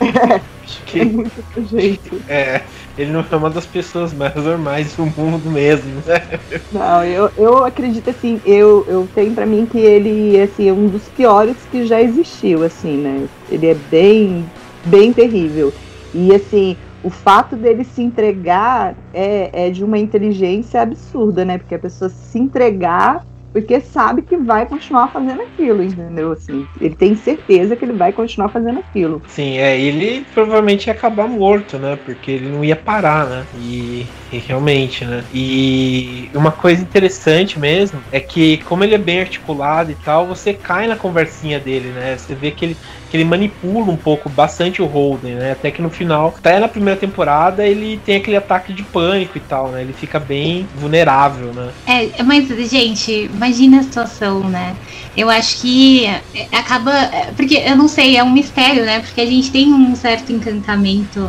é. 0.00 0.40
Que... 0.86 1.00
É 1.00 1.04
muito 1.04 1.44
nojento. 1.56 2.20
É, 2.28 2.62
ele 2.98 3.12
não 3.12 3.24
é 3.30 3.36
uma 3.36 3.50
das 3.50 3.66
pessoas 3.66 4.12
mais 4.12 4.34
normais 4.34 4.94
do 4.94 5.06
mundo 5.06 5.50
mesmo, 5.50 6.02
né? 6.06 6.40
Não, 6.72 7.04
eu, 7.04 7.30
eu 7.36 7.64
acredito 7.64 8.10
assim, 8.10 8.40
eu, 8.44 8.84
eu 8.88 9.08
tenho 9.14 9.32
pra 9.34 9.46
mim 9.46 9.66
que 9.66 9.78
ele 9.78 10.40
assim, 10.40 10.68
é 10.68 10.72
um 10.72 10.86
dos 10.86 11.02
piores 11.08 11.56
que 11.70 11.86
já 11.86 12.00
existiu, 12.00 12.64
assim, 12.64 12.96
né? 12.96 13.26
Ele 13.50 13.68
é 13.68 13.76
bem, 13.90 14.44
bem 14.84 15.12
terrível. 15.12 15.72
E 16.12 16.34
assim, 16.34 16.76
o 17.02 17.10
fato 17.10 17.56
dele 17.56 17.84
se 17.84 18.02
entregar 18.02 18.94
é, 19.12 19.66
é 19.66 19.70
de 19.70 19.84
uma 19.84 19.98
inteligência 19.98 20.82
absurda, 20.82 21.44
né? 21.44 21.58
Porque 21.58 21.74
a 21.74 21.78
pessoa 21.78 22.08
se 22.10 22.38
entregar 22.38 23.24
porque 23.52 23.80
sabe 23.80 24.22
que 24.22 24.36
vai 24.36 24.64
continuar 24.64 25.08
fazendo 25.08 25.42
aquilo, 25.42 25.82
entendeu? 25.82 26.32
Assim, 26.32 26.66
ele 26.80 26.94
tem 26.94 27.16
certeza 27.16 27.74
que 27.74 27.84
ele 27.84 27.94
vai 27.94 28.12
continuar 28.12 28.48
fazendo 28.48 28.78
aquilo. 28.78 29.20
Sim, 29.26 29.58
é, 29.58 29.78
ele 29.78 30.24
provavelmente 30.32 30.86
ia 30.86 30.92
acabar 30.92 31.26
morto, 31.26 31.76
né? 31.76 31.98
Porque 32.04 32.30
ele 32.30 32.48
não 32.48 32.64
ia 32.64 32.76
parar, 32.76 33.26
né? 33.26 33.44
E, 33.56 34.06
e, 34.32 34.38
realmente, 34.38 35.04
né? 35.04 35.24
E 35.34 36.30
uma 36.32 36.52
coisa 36.52 36.80
interessante 36.80 37.58
mesmo 37.58 38.00
é 38.12 38.20
que, 38.20 38.58
como 38.58 38.84
ele 38.84 38.94
é 38.94 38.98
bem 38.98 39.20
articulado 39.20 39.90
e 39.90 39.96
tal, 39.96 40.26
você 40.28 40.54
cai 40.54 40.86
na 40.86 40.94
conversinha 40.94 41.58
dele, 41.58 41.88
né? 41.88 42.16
Você 42.16 42.34
vê 42.34 42.52
que 42.52 42.64
ele 42.64 42.76
que 43.10 43.16
ele 43.16 43.24
manipula 43.24 43.90
um 43.90 43.96
pouco 43.96 44.28
bastante 44.28 44.80
o 44.80 44.86
Holden, 44.86 45.34
né? 45.34 45.52
Até 45.52 45.70
que 45.70 45.82
no 45.82 45.90
final, 45.90 46.32
até 46.38 46.60
na 46.60 46.68
primeira 46.68 46.98
temporada, 46.98 47.66
ele 47.66 48.00
tem 48.06 48.16
aquele 48.16 48.36
ataque 48.36 48.72
de 48.72 48.84
pânico 48.84 49.36
e 49.36 49.40
tal, 49.40 49.68
né? 49.68 49.82
Ele 49.82 49.92
fica 49.92 50.20
bem 50.20 50.66
vulnerável, 50.76 51.52
né? 51.52 51.70
É, 51.86 52.22
mas, 52.22 52.46
gente, 52.70 53.28
imagina 53.34 53.80
a 53.80 53.82
situação, 53.82 54.48
né? 54.48 54.76
Eu 55.16 55.28
acho 55.28 55.60
que 55.60 56.06
acaba. 56.52 56.92
Porque 57.36 57.56
eu 57.56 57.76
não 57.76 57.88
sei, 57.88 58.16
é 58.16 58.22
um 58.22 58.30
mistério, 58.30 58.84
né? 58.84 59.00
Porque 59.00 59.20
a 59.20 59.26
gente 59.26 59.50
tem 59.50 59.72
um 59.72 59.96
certo 59.96 60.32
encantamento 60.32 61.28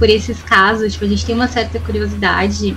por 0.00 0.10
esses 0.10 0.42
casos, 0.42 0.94
tipo, 0.94 1.04
a 1.04 1.08
gente 1.08 1.24
tem 1.24 1.34
uma 1.34 1.46
certa 1.46 1.78
curiosidade. 1.78 2.76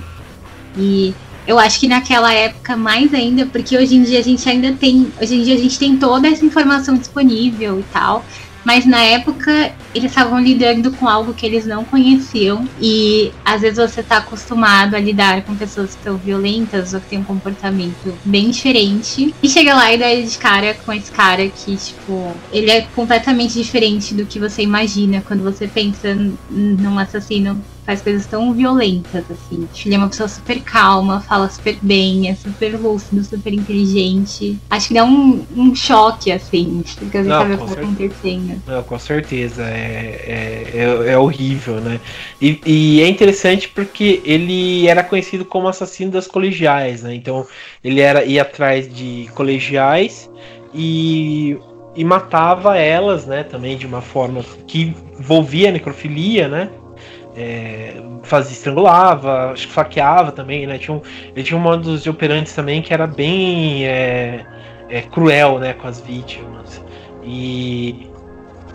E 0.78 1.12
eu 1.46 1.58
acho 1.58 1.78
que 1.80 1.88
naquela 1.88 2.32
época 2.32 2.76
mais 2.76 3.14
ainda, 3.14 3.46
porque 3.46 3.76
hoje 3.76 3.96
em 3.96 4.02
dia 4.02 4.18
a 4.18 4.22
gente 4.22 4.48
ainda 4.48 4.72
tem, 4.72 5.12
hoje 5.20 5.36
em 5.36 5.42
dia 5.42 5.54
a 5.54 5.58
gente 5.58 5.78
tem 5.78 5.96
toda 5.96 6.28
essa 6.28 6.44
informação 6.44 6.96
disponível 6.96 7.80
e 7.80 7.84
tal. 7.92 8.24
Mas 8.66 8.84
na 8.84 9.00
época 9.00 9.72
eles 9.94 10.10
estavam 10.10 10.40
lidando 10.40 10.90
com 10.90 11.08
algo 11.08 11.32
que 11.32 11.46
eles 11.46 11.64
não 11.64 11.84
conheciam. 11.84 12.68
E 12.80 13.32
às 13.44 13.60
vezes 13.60 13.78
você 13.78 14.00
está 14.00 14.16
acostumado 14.16 14.96
a 14.96 14.98
lidar 14.98 15.42
com 15.42 15.54
pessoas 15.54 15.94
que 15.94 16.02
são 16.02 16.16
violentas 16.16 16.92
ou 16.92 17.00
que 17.00 17.06
têm 17.10 17.20
um 17.20 17.24
comportamento 17.24 18.12
bem 18.24 18.50
diferente. 18.50 19.32
E 19.40 19.48
chega 19.48 19.72
lá 19.72 19.94
e 19.94 19.98
dá 19.98 20.12
de 20.12 20.36
cara 20.36 20.74
com 20.84 20.92
esse 20.92 21.12
cara 21.12 21.48
que, 21.48 21.76
tipo, 21.76 22.34
ele 22.52 22.68
é 22.68 22.80
completamente 22.92 23.54
diferente 23.54 24.12
do 24.12 24.26
que 24.26 24.40
você 24.40 24.62
imagina 24.62 25.22
quando 25.24 25.44
você 25.44 25.68
pensa 25.68 26.18
num 26.50 26.98
assassino 26.98 27.62
faz 27.86 28.02
coisas 28.02 28.26
tão 28.26 28.52
violentas, 28.52 29.24
assim. 29.30 29.68
Ele 29.86 29.94
é 29.94 29.98
uma 29.98 30.08
pessoa 30.08 30.28
super 30.28 30.60
calma, 30.60 31.20
fala 31.20 31.48
super 31.48 31.76
bem, 31.80 32.28
é 32.28 32.34
super 32.34 32.78
lúcido, 32.78 33.22
super 33.22 33.52
inteligente. 33.52 34.58
Acho 34.68 34.88
que 34.88 34.94
dá 34.94 35.04
um, 35.04 35.46
um 35.56 35.74
choque, 35.74 36.32
assim, 36.32 36.82
porque 36.98 37.22
você 37.22 37.28
sabe 37.28 37.54
o 37.54 37.58
que 37.58 37.72
acontecendo. 37.74 38.60
Não, 38.66 38.82
com 38.82 38.98
certeza. 38.98 39.62
É, 39.62 40.66
é, 40.74 40.80
é, 40.80 41.12
é 41.12 41.18
horrível, 41.18 41.80
né? 41.80 42.00
E, 42.42 42.60
e, 42.66 43.00
é 43.02 43.08
interessante 43.08 43.68
porque 43.68 44.20
ele 44.24 44.88
era 44.88 45.04
conhecido 45.04 45.44
como 45.44 45.68
assassino 45.68 46.10
das 46.10 46.26
colegiais, 46.26 47.02
né? 47.02 47.14
Então 47.14 47.46
ele 47.84 48.00
era 48.00 48.24
ia 48.24 48.42
atrás 48.42 48.92
de 48.92 49.30
colegiais 49.34 50.28
e 50.74 51.56
e 51.96 52.04
matava 52.04 52.76
elas, 52.76 53.24
né, 53.24 53.42
também 53.42 53.74
de 53.78 53.86
uma 53.86 54.02
forma 54.02 54.44
que 54.66 54.94
envolvia 55.18 55.72
necrofilia, 55.72 56.46
né? 56.46 56.68
É, 57.36 58.00
fazia, 58.22 58.52
estrangulava, 58.52 59.52
esfaqueava 59.54 60.32
também, 60.32 60.66
né? 60.66 60.78
Tinha 60.78 60.96
um, 60.96 61.02
ele 61.34 61.44
tinha 61.44 61.58
um 61.58 61.62
modus 61.62 62.02
de 62.02 62.10
operantes 62.10 62.54
também 62.54 62.80
que 62.80 62.94
era 62.94 63.06
bem 63.06 63.86
é, 63.86 64.46
é, 64.88 65.02
cruel, 65.02 65.58
né, 65.58 65.74
com 65.74 65.86
as 65.86 66.00
vítimas. 66.00 66.82
E, 67.22 68.08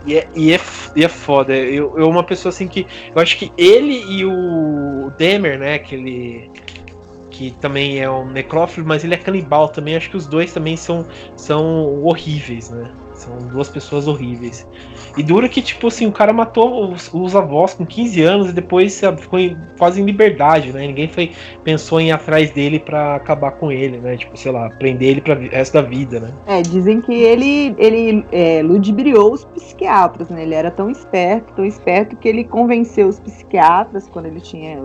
e, 0.06 0.16
é, 0.16 0.28
e, 0.34 0.52
é, 0.52 0.60
e 0.94 1.04
é 1.04 1.08
foda. 1.08 1.54
Eu, 1.54 1.98
eu, 1.98 2.08
uma 2.08 2.22
pessoa 2.22 2.50
assim 2.50 2.68
que. 2.68 2.86
Eu 3.14 3.20
acho 3.20 3.36
que 3.36 3.52
ele 3.56 4.04
e 4.08 4.24
o 4.24 5.10
Demer, 5.18 5.58
né? 5.58 5.74
Aquele. 5.74 6.50
Que 7.30 7.50
também 7.50 7.98
é 7.98 8.10
um 8.10 8.30
necrófilo, 8.30 8.86
mas 8.86 9.02
ele 9.04 9.14
é 9.14 9.16
canibal 9.16 9.68
também. 9.68 9.96
Acho 9.96 10.10
que 10.10 10.16
os 10.16 10.26
dois 10.26 10.52
também 10.52 10.76
são, 10.76 11.06
são 11.34 12.04
horríveis, 12.04 12.68
né? 12.68 12.92
São 13.22 13.38
duas 13.38 13.68
pessoas 13.68 14.08
horríveis. 14.08 14.66
E 15.16 15.22
dura 15.22 15.48
que, 15.48 15.62
tipo 15.62 15.86
assim, 15.86 16.06
o 16.06 16.12
cara 16.12 16.32
matou 16.32 16.92
os, 16.92 17.08
os 17.12 17.36
avós 17.36 17.74
com 17.74 17.86
15 17.86 18.22
anos 18.22 18.50
e 18.50 18.52
depois 18.52 18.94
sabe, 18.94 19.20
ficou 19.20 19.38
em, 19.38 19.56
quase 19.78 20.00
em 20.00 20.04
liberdade, 20.04 20.72
né? 20.72 20.86
Ninguém 20.86 21.08
foi, 21.08 21.30
pensou 21.62 22.00
em 22.00 22.08
ir 22.08 22.12
atrás 22.12 22.50
dele 22.50 22.80
para 22.80 23.14
acabar 23.14 23.52
com 23.52 23.70
ele, 23.70 23.98
né? 23.98 24.16
Tipo, 24.16 24.36
sei 24.36 24.50
lá, 24.50 24.70
prender 24.70 25.10
ele 25.10 25.20
para 25.20 25.34
resto 25.34 25.74
da 25.74 25.82
vida, 25.82 26.18
né? 26.18 26.32
É, 26.46 26.62
dizem 26.62 27.00
que 27.00 27.12
ele, 27.12 27.74
ele 27.78 28.24
é, 28.32 28.60
ludibriou 28.62 29.32
os 29.32 29.44
psiquiatras, 29.44 30.28
né? 30.28 30.42
Ele 30.42 30.54
era 30.54 30.70
tão 30.70 30.90
esperto, 30.90 31.52
tão 31.54 31.64
esperto 31.64 32.16
que 32.16 32.28
ele 32.28 32.44
convenceu 32.44 33.08
os 33.08 33.20
psiquiatras 33.20 34.08
quando 34.08 34.26
ele 34.26 34.40
tinha. 34.40 34.80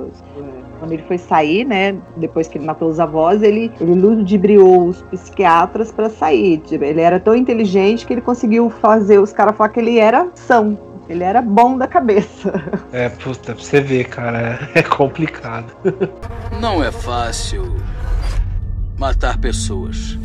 Quando 0.80 0.92
ele 0.92 1.04
foi 1.08 1.18
sair, 1.18 1.66
né? 1.66 1.96
Depois 2.18 2.48
que 2.48 2.58
ele 2.58 2.66
matou 2.66 2.88
os 2.88 3.00
avós, 3.00 3.42
ele, 3.42 3.72
ele 3.82 3.94
ludibriou 3.94 4.88
os 4.88 5.02
psiquiatras 5.04 5.92
para 5.92 6.10
sair. 6.10 6.60
Tipo, 6.60 6.84
ele 6.84 7.02
era 7.02 7.20
tão 7.20 7.36
inteligente 7.36 8.06
que 8.06 8.14
ele 8.14 8.22
conseguiu 8.28 8.70
fazer 8.70 9.20
os 9.20 9.32
caras 9.32 9.56
falar 9.56 9.70
que 9.70 9.80
ele 9.80 9.98
era 10.00 10.28
são. 10.36 10.78
Ele 11.08 11.24
era 11.24 11.42
bom 11.42 11.78
da 11.78 11.88
cabeça. 11.88 12.52
É, 12.92 13.08
puta, 13.08 13.56
pra 13.56 13.64
você 13.64 13.80
ver, 13.80 14.10
cara, 14.10 14.70
é 14.76 14.84
complicado. 14.84 15.74
Não 16.60 16.84
é 16.84 16.92
fácil 16.92 17.74
matar 18.98 19.38
pessoas. 19.38 20.18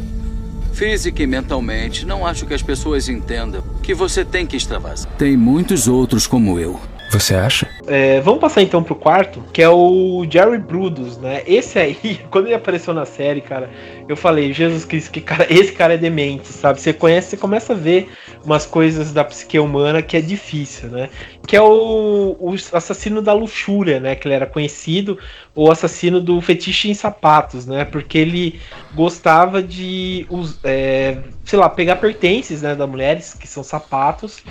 Física 0.73 1.23
e 1.23 1.27
mentalmente, 1.29 2.05
não 2.05 2.27
acho 2.27 2.45
que 2.45 2.55
as 2.55 2.63
pessoas 2.63 3.09
entendam 3.09 3.63
que 3.81 3.95
você 3.95 4.25
tem 4.25 4.45
que 4.47 4.57
extravasar. 4.57 5.13
Tem 5.17 5.37
muitos 5.37 5.87
outros 5.87 6.27
como 6.27 6.59
eu. 6.59 6.81
Você 7.13 7.35
acha? 7.35 7.69
É, 7.87 8.23
vamos 8.23 8.41
passar 8.41 8.63
então 8.63 8.83
pro 8.83 8.95
quarto, 8.95 9.45
que 9.53 9.61
é 9.61 9.69
o 9.69 10.25
Jerry 10.31 10.57
Brudos, 10.57 11.19
né? 11.19 11.43
Esse 11.47 11.79
aí, 11.79 12.19
quando 12.31 12.47
ele 12.47 12.55
apareceu 12.55 12.95
na 12.95 13.05
série, 13.05 13.43
cara, 13.43 13.69
eu 14.09 14.17
falei, 14.17 14.51
Jesus 14.55 14.87
Cristo, 14.87 15.11
que 15.11 15.21
cara, 15.21 15.47
esse 15.53 15.73
cara 15.73 15.93
é 15.93 15.99
demente, 15.99 16.49
sabe? 16.49 16.81
Você 16.81 16.91
conhece, 16.91 17.29
você 17.29 17.37
começa 17.37 17.75
a 17.75 17.77
ver 17.77 18.11
umas 18.43 18.65
coisas 18.65 19.13
da 19.13 19.23
psique 19.23 19.59
humana 19.59 20.01
que 20.01 20.17
é 20.17 20.23
difícil, 20.23 20.89
né? 20.89 21.11
Que 21.47 21.55
é 21.55 21.61
o, 21.61 22.35
o 22.41 22.55
assassino 22.73 23.21
da 23.21 23.35
luxúria, 23.35 24.01
né? 24.01 24.17
Que 24.17 24.27
ele 24.27 24.35
era 24.35 24.47
conhecido, 24.47 25.19
o 25.55 25.71
assassino 25.71 26.19
do 26.19 26.41
fetiche 26.41 26.89
em 26.89 26.95
sapatos, 26.95 27.67
né? 27.67 27.85
Porque 27.85 28.17
ele 28.17 28.59
gostava 28.95 29.63
de, 29.63 30.27
é, 30.65 31.19
sei 31.45 31.59
lá, 31.59 31.69
pegar 31.69 31.97
pertences, 31.97 32.63
né, 32.63 32.75
da 32.75 32.87
mulheres, 32.87 33.35
que 33.35 33.47
são 33.47 33.63
sapatos, 33.63 34.43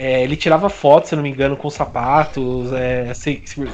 é, 0.00 0.22
ele 0.22 0.34
tirava 0.34 0.70
fotos, 0.70 1.10
se 1.10 1.14
não 1.16 1.22
me 1.22 1.28
engano, 1.28 1.58
com 1.58 1.68
sapatos, 1.68 2.72
é, 2.72 3.12
se, 3.12 3.42
se, 3.44 3.68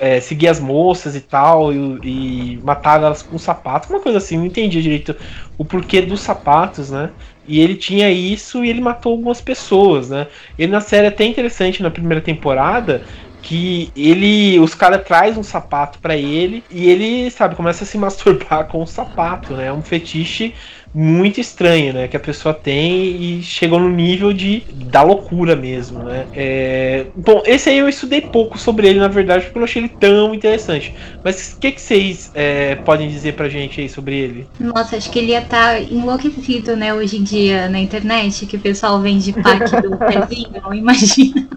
é, 0.00 0.18
seguia 0.18 0.50
as 0.50 0.58
moças 0.58 1.14
e 1.14 1.20
tal, 1.20 1.72
e, 1.72 2.00
e 2.02 2.56
matava 2.64 3.06
elas 3.06 3.22
com 3.22 3.38
sapatos, 3.38 3.88
uma 3.88 4.00
coisa 4.00 4.18
assim, 4.18 4.36
não 4.36 4.46
entendia 4.46 4.82
direito 4.82 5.14
o 5.56 5.64
porquê 5.64 6.02
dos 6.02 6.20
sapatos, 6.20 6.90
né? 6.90 7.10
E 7.46 7.60
ele 7.60 7.76
tinha 7.76 8.10
isso 8.10 8.64
e 8.64 8.68
ele 8.68 8.80
matou 8.80 9.12
algumas 9.12 9.40
pessoas, 9.40 10.10
né? 10.10 10.26
Ele 10.58 10.72
na 10.72 10.80
série 10.80 11.06
é 11.06 11.10
até 11.10 11.24
interessante 11.24 11.80
na 11.80 11.92
primeira 11.92 12.20
temporada, 12.20 13.04
que 13.40 13.92
ele 13.96 14.58
os 14.58 14.74
caras 14.74 15.04
traz 15.06 15.38
um 15.38 15.44
sapato 15.44 16.00
para 16.00 16.16
ele 16.16 16.64
e 16.68 16.90
ele 16.90 17.30
sabe 17.30 17.54
começa 17.54 17.84
a 17.84 17.86
se 17.86 17.96
masturbar 17.96 18.66
com 18.68 18.82
o 18.82 18.86
sapato 18.86 19.54
né 19.54 19.72
um 19.72 19.80
fetiche 19.80 20.54
muito 20.94 21.40
estranho, 21.40 21.92
né? 21.92 22.08
Que 22.08 22.16
a 22.16 22.20
pessoa 22.20 22.54
tem 22.54 23.38
e 23.38 23.42
chegou 23.42 23.78
no 23.78 23.88
nível 23.88 24.32
de 24.32 24.62
da 24.72 25.02
loucura 25.02 25.54
mesmo, 25.54 26.02
né? 26.02 26.26
É... 26.34 27.06
Bom, 27.14 27.42
esse 27.44 27.68
aí 27.68 27.78
eu 27.78 27.88
estudei 27.88 28.20
pouco 28.20 28.58
sobre 28.58 28.88
ele, 28.88 28.98
na 28.98 29.08
verdade, 29.08 29.44
porque 29.44 29.58
eu 29.58 29.60
não 29.60 29.64
achei 29.64 29.82
ele 29.82 29.92
tão 30.00 30.34
interessante. 30.34 30.94
Mas 31.22 31.52
o 31.52 31.60
que, 31.60 31.72
que 31.72 31.80
vocês 31.80 32.30
é, 32.34 32.76
podem 32.76 33.08
dizer 33.08 33.34
pra 33.34 33.48
gente 33.48 33.80
aí 33.80 33.88
sobre 33.88 34.16
ele? 34.16 34.46
Nossa, 34.58 34.96
acho 34.96 35.10
que 35.10 35.18
ele 35.18 35.32
ia 35.32 35.42
estar 35.42 35.74
tá 35.74 35.80
enlouquecido, 35.80 36.76
né, 36.76 36.92
hoje 36.94 37.18
em 37.18 37.22
dia 37.22 37.68
na 37.68 37.78
internet, 37.78 38.46
que 38.46 38.56
o 38.56 38.60
pessoal 38.60 39.00
vende 39.00 39.32
pack 39.32 39.70
do 39.82 39.96
pezinho, 39.98 40.74
imagina. 40.74 41.48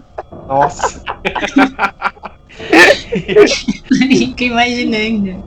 Nossa. 0.46 1.02
Fico 4.08 4.42
imaginando. 4.44 5.44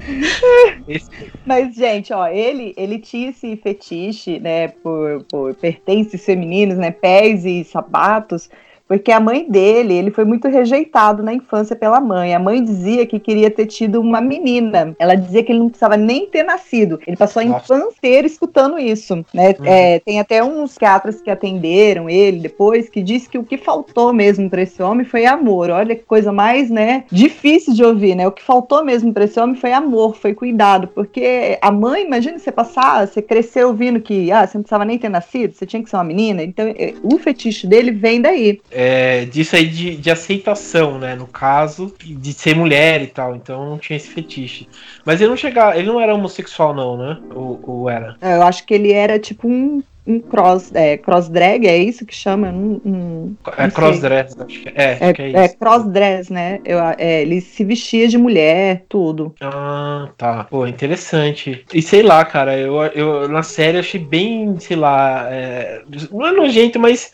Mas, 1.45 1.75
gente, 1.75 2.11
ó, 2.11 2.27
ele, 2.27 2.73
ele 2.75 2.97
tinha 2.97 3.29
esse 3.29 3.55
fetiche, 3.57 4.39
né, 4.39 4.69
por, 4.69 5.23
por 5.29 5.53
pertences 5.55 6.25
femininos, 6.25 6.77
né, 6.77 6.89
pés 6.91 7.45
e 7.45 7.63
sapatos, 7.63 8.49
porque 8.87 9.11
a 9.11 9.19
mãe 9.19 9.45
dele, 9.49 9.93
ele 9.93 10.11
foi 10.11 10.25
muito 10.25 10.47
rejeitado 10.47 11.23
na 11.23 11.33
infância 11.33 11.75
pela 11.75 11.99
mãe. 11.99 12.35
A 12.35 12.39
mãe 12.39 12.63
dizia 12.63 13.05
que 13.05 13.19
queria 13.19 13.49
ter 13.49 13.65
tido 13.65 13.99
uma 13.99 14.21
menina. 14.21 14.95
Ela 14.99 15.15
dizia 15.15 15.43
que 15.43 15.51
ele 15.51 15.59
não 15.59 15.69
precisava 15.69 15.97
nem 15.97 16.27
ter 16.27 16.43
nascido. 16.43 16.99
Ele 17.05 17.17
passou 17.17 17.41
a 17.41 17.45
Nossa. 17.45 17.73
infância 17.73 17.97
inteira 17.97 18.27
escutando 18.27 18.77
isso. 18.77 19.25
Né? 19.33 19.55
Uhum. 19.59 19.65
É, 19.65 19.99
tem 19.99 20.19
até 20.19 20.43
uns 20.43 20.75
psiquiatras 20.75 21.21
que 21.21 21.29
atenderam 21.29 22.09
ele 22.09 22.39
depois 22.39 22.89
que 22.89 23.01
disse 23.01 23.29
que 23.29 23.37
o 23.37 23.43
que 23.43 23.57
faltou 23.57 24.13
mesmo 24.13 24.49
para 24.49 24.61
esse 24.61 24.81
homem 24.83 25.05
foi 25.05 25.25
amor. 25.25 25.69
Olha 25.69 25.95
que 25.95 26.03
coisa 26.03 26.31
mais, 26.31 26.69
né, 26.69 27.05
difícil 27.11 27.73
de 27.73 27.83
ouvir, 27.83 28.15
né? 28.15 28.27
O 28.27 28.31
que 28.31 28.43
faltou 28.43 28.83
mesmo 28.83 29.13
para 29.13 29.23
esse 29.23 29.39
homem 29.39 29.55
foi 29.55 29.71
amor, 29.71 30.15
foi 30.15 30.33
cuidado, 30.33 30.87
porque 30.89 31.57
a 31.61 31.71
mãe, 31.71 32.03
imagina 32.03 32.37
você 32.37 32.51
passar, 32.51 33.07
você 33.07 33.21
cresceu 33.21 33.69
ouvindo 33.69 34.01
que 34.01 34.31
ah, 34.31 34.45
você 34.45 34.57
não 34.57 34.63
precisava 34.63 34.85
nem 34.85 34.97
ter 34.97 35.09
nascido, 35.09 35.53
você 35.53 35.65
tinha 35.65 35.81
que 35.81 35.89
ser 35.89 35.95
uma 35.95 36.03
menina. 36.03 36.43
Então, 36.43 36.65
é, 36.67 36.93
o 37.01 37.17
fetiche 37.17 37.65
dele 37.67 37.91
vem 37.91 38.21
daí 38.21 38.59
é, 38.75 39.25
disso 39.25 39.55
aí 39.55 39.67
de, 39.67 39.95
de 39.95 40.11
aceitação, 40.11 40.99
né? 40.99 41.15
No 41.15 41.25
caso, 41.25 41.93
de 42.03 42.33
ser 42.33 42.55
mulher 42.55 43.01
e 43.01 43.07
tal. 43.07 43.35
Então 43.35 43.69
não 43.69 43.77
tinha 43.77 43.95
esse 43.95 44.09
fetiche. 44.09 44.67
Mas 45.05 45.21
ele 45.21 45.29
não 45.29 45.37
chegava, 45.37 45.77
ele 45.77 45.87
não 45.87 46.01
era 46.01 46.13
homossexual, 46.13 46.73
não, 46.73 46.97
né? 46.97 47.17
Ou, 47.33 47.59
ou 47.63 47.89
era? 47.89 48.17
É, 48.21 48.35
eu 48.35 48.43
acho 48.43 48.65
que 48.65 48.73
ele 48.73 48.91
era 48.91 49.17
tipo 49.17 49.47
um 49.47 49.81
um 50.07 50.19
cross, 50.19 50.71
é, 50.75 50.97
cross 50.97 51.29
drag, 51.29 51.65
é 51.65 51.77
isso 51.77 52.05
que 52.05 52.13
chama? 52.13 52.49
Um, 52.49 52.79
um, 52.85 53.35
é 53.57 53.69
cross 53.71 53.99
dress, 53.99 54.35
acho 54.39 54.61
que 54.61 54.69
é. 54.69 54.97
É, 55.01 55.13
que 55.13 55.21
é, 55.21 55.45
é 55.45 55.49
cross 55.49 55.83
dress, 55.85 56.31
né? 56.31 56.59
Eu, 56.63 56.79
é, 56.79 57.23
ele 57.23 57.41
se 57.41 57.63
vestia 57.63 58.07
de 58.07 58.17
mulher, 58.17 58.83
tudo. 58.87 59.33
Ah, 59.41 60.09
tá. 60.15 60.43
Pô, 60.43 60.67
interessante. 60.67 61.65
E 61.73 61.81
sei 61.81 62.03
lá, 62.03 62.23
cara, 62.23 62.55
eu, 62.55 62.75
eu 62.93 63.27
na 63.27 63.41
série 63.41 63.79
achei 63.79 63.99
bem, 63.99 64.59
sei 64.59 64.77
lá, 64.77 65.27
é, 65.31 65.81
não 66.11 66.27
é 66.27 66.31
nojento, 66.31 66.79
mas 66.79 67.11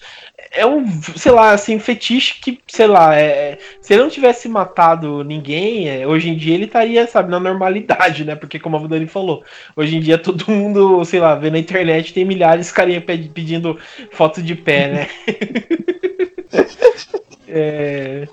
é 0.51 0.65
um, 0.65 0.85
sei 1.15 1.31
lá, 1.31 1.51
assim, 1.51 1.79
fetiche 1.79 2.39
que, 2.41 2.59
sei 2.67 2.85
lá, 2.85 3.15
é, 3.15 3.57
se 3.81 3.93
ele 3.93 4.03
não 4.03 4.09
tivesse 4.09 4.49
matado 4.49 5.23
ninguém, 5.23 5.89
é, 5.89 6.05
hoje 6.05 6.29
em 6.29 6.35
dia 6.35 6.53
ele 6.53 6.65
estaria, 6.65 7.07
sabe, 7.07 7.31
na 7.31 7.39
normalidade, 7.39 8.25
né? 8.25 8.35
Porque, 8.35 8.59
como 8.59 8.75
a 8.75 8.87
Dani 8.87 9.07
falou, 9.07 9.43
hoje 9.75 9.95
em 9.95 10.01
dia 10.01 10.17
todo 10.17 10.51
mundo, 10.51 11.05
sei 11.05 11.21
lá, 11.21 11.35
vê 11.35 11.49
na 11.49 11.57
internet, 11.57 12.13
tem 12.13 12.25
milhares 12.25 12.67
de 12.67 12.73
carinha 12.73 13.01
pedindo 13.01 13.79
foto 14.11 14.41
de 14.41 14.55
pé, 14.55 14.87
né? 14.89 15.07
é. 17.47 18.27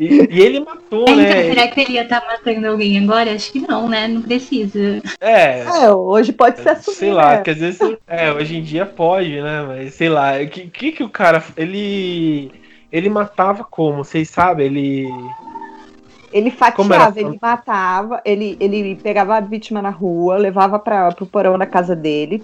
E, 0.00 0.26
e, 0.30 0.40
ele 0.40 0.60
matou, 0.60 1.06
é, 1.06 1.14
né? 1.14 1.30
Então, 1.30 1.54
será 1.54 1.68
que 1.68 1.80
ele 1.82 1.92
ia 1.92 2.04
estar 2.04 2.22
tá 2.22 2.26
matando 2.26 2.66
alguém 2.66 2.98
agora? 2.98 3.34
Acho 3.34 3.52
que 3.52 3.60
não, 3.60 3.86
né? 3.86 4.08
Não 4.08 4.22
precisa. 4.22 5.02
É. 5.20 5.60
é 5.60 5.92
hoje 5.92 6.32
pode 6.32 6.58
ser 6.58 6.70
assumir, 6.70 6.96
Sei 6.96 7.12
lá, 7.12 7.36
né? 7.36 7.42
que 7.42 7.50
às 7.50 7.58
vezes. 7.58 7.80
É, 8.06 8.32
hoje 8.32 8.56
em 8.56 8.62
dia 8.62 8.86
pode, 8.86 9.42
né? 9.42 9.62
Mas 9.68 9.92
sei 9.92 10.08
lá. 10.08 10.40
O 10.40 10.48
que, 10.48 10.68
que, 10.68 10.92
que 10.92 11.04
o 11.04 11.10
cara. 11.10 11.44
Ele. 11.54 12.50
Ele 12.90 13.10
matava 13.10 13.62
como? 13.62 14.02
Vocês 14.02 14.30
sabem? 14.30 14.66
Ele. 14.66 15.06
Ele 16.32 16.50
fatiava, 16.50 17.20
ele 17.20 17.38
matava, 17.42 18.22
ele, 18.24 18.56
ele 18.58 18.94
pegava 18.94 19.36
a 19.36 19.40
vítima 19.40 19.82
na 19.82 19.90
rua, 19.90 20.38
levava 20.38 20.78
para 20.78 21.14
o 21.20 21.26
porão 21.26 21.58
da 21.58 21.66
casa 21.66 21.94
dele, 21.94 22.42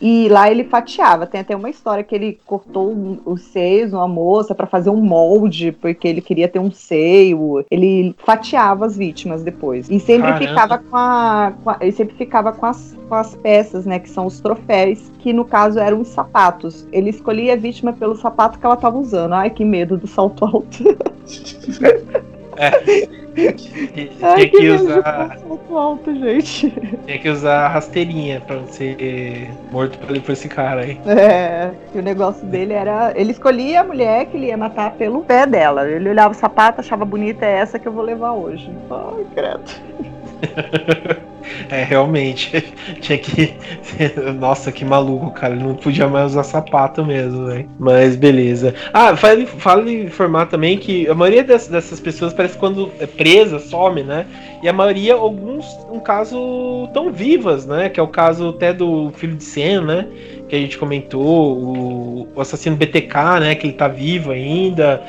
e 0.00 0.28
lá 0.28 0.50
ele 0.50 0.64
fatiava. 0.64 1.26
Tem 1.26 1.40
até 1.40 1.54
uma 1.54 1.70
história 1.70 2.02
que 2.02 2.14
ele 2.14 2.38
cortou 2.44 2.94
os 3.24 3.42
seios 3.42 3.92
uma 3.92 4.08
moça 4.08 4.54
para 4.54 4.66
fazer 4.66 4.90
um 4.90 5.00
molde, 5.00 5.72
porque 5.72 6.08
ele 6.08 6.20
queria 6.20 6.48
ter 6.48 6.58
um 6.58 6.70
seio. 6.70 7.64
Ele 7.70 8.14
fatiava 8.18 8.86
as 8.86 8.96
vítimas 8.96 9.42
depois. 9.42 9.88
E 9.88 10.00
sempre 10.00 10.32
Caramba. 10.32 10.48
ficava 10.48 10.78
com 10.78 10.96
a, 10.96 11.52
com 11.62 11.70
a, 11.70 11.78
Ele 11.80 11.92
sempre 11.92 12.16
ficava 12.16 12.52
com 12.52 12.66
as, 12.66 12.96
com 13.08 13.14
as 13.14 13.34
peças, 13.36 13.86
né? 13.86 13.98
Que 13.98 14.10
são 14.10 14.26
os 14.26 14.40
troféus, 14.40 15.10
que 15.18 15.32
no 15.32 15.44
caso 15.44 15.78
eram 15.78 16.00
os 16.00 16.08
sapatos. 16.08 16.86
Ele 16.92 17.10
escolhia 17.10 17.54
a 17.54 17.56
vítima 17.56 17.92
pelo 17.92 18.16
sapato 18.16 18.58
que 18.58 18.66
ela 18.66 18.74
estava 18.74 18.98
usando. 18.98 19.32
Ai, 19.32 19.50
que 19.50 19.64
medo 19.64 19.96
do 19.96 20.06
salto 20.06 20.44
alto. 20.44 20.84
É. 22.56 23.08
Tinha 23.34 23.52
que, 24.48 24.70
usar. 24.70 25.38
Alto, 25.70 26.14
gente. 26.14 26.70
Tinha 27.04 27.18
que 27.18 27.28
usar 27.28 27.68
rasteirinha 27.68 28.40
pra 28.40 28.56
não 28.56 28.66
ser 28.68 29.50
morto 29.72 29.98
por 29.98 30.32
esse 30.32 30.48
cara 30.48 30.82
aí. 30.82 31.00
É, 31.06 31.70
o 31.94 32.00
negócio 32.00 32.46
dele 32.46 32.72
era. 32.72 33.12
Ele 33.16 33.32
escolhia 33.32 33.80
a 33.80 33.84
mulher 33.84 34.26
que 34.26 34.36
ele 34.36 34.46
ia 34.46 34.56
matar 34.56 34.92
pelo 34.92 35.22
pé 35.22 35.46
dela. 35.46 35.88
Ele 35.88 36.08
olhava 36.08 36.32
o 36.32 36.36
sapato, 36.36 36.80
achava 36.80 37.04
bonita, 37.04 37.44
é 37.44 37.58
essa 37.58 37.78
que 37.78 37.88
eu 37.88 37.92
vou 37.92 38.04
levar 38.04 38.32
hoje. 38.32 38.70
Ai, 38.90 39.26
credo. 39.34 41.24
É, 41.70 41.82
realmente. 41.82 42.64
Tinha 43.00 43.18
que. 43.18 43.54
Nossa, 44.38 44.72
que 44.72 44.84
maluco, 44.84 45.30
cara. 45.32 45.54
Ele 45.54 45.64
não 45.64 45.74
podia 45.74 46.08
mais 46.08 46.32
usar 46.32 46.44
sapato 46.44 47.04
mesmo, 47.04 47.46
velho. 47.46 47.68
Mas 47.78 48.16
beleza. 48.16 48.74
Ah, 48.92 49.16
fala, 49.16 49.46
fala 49.46 49.90
informar 49.90 50.46
também 50.46 50.78
que 50.78 51.08
a 51.08 51.14
maioria 51.14 51.44
dessas, 51.44 51.68
dessas 51.68 52.00
pessoas 52.00 52.32
parece 52.32 52.54
que 52.54 52.60
quando 52.60 52.90
é 52.98 53.06
presa, 53.06 53.58
some, 53.58 54.02
né? 54.02 54.26
E 54.62 54.68
a 54.68 54.72
maioria, 54.72 55.14
alguns, 55.14 55.66
um 55.90 56.00
caso, 56.00 56.88
tão 56.92 57.12
vivas, 57.12 57.66
né? 57.66 57.88
Que 57.88 58.00
é 58.00 58.02
o 58.02 58.08
caso 58.08 58.50
até 58.50 58.72
do 58.72 59.10
filho 59.16 59.36
de 59.36 59.44
Sen, 59.44 59.80
né? 59.80 60.06
Que 60.48 60.56
a 60.56 60.58
gente 60.58 60.78
comentou, 60.78 61.22
o, 61.22 62.28
o 62.34 62.40
assassino 62.40 62.76
BTK, 62.76 63.40
né? 63.40 63.54
Que 63.54 63.66
ele 63.66 63.74
tá 63.74 63.88
vivo 63.88 64.30
ainda. 64.30 65.02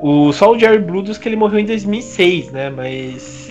O, 0.00 0.32
só 0.32 0.52
o 0.52 0.58
Jerry 0.58 0.78
Brudos 0.78 1.18
que 1.18 1.28
ele 1.28 1.36
morreu 1.36 1.58
em 1.58 1.64
2006, 1.64 2.52
né? 2.52 2.70
Mas 2.70 3.47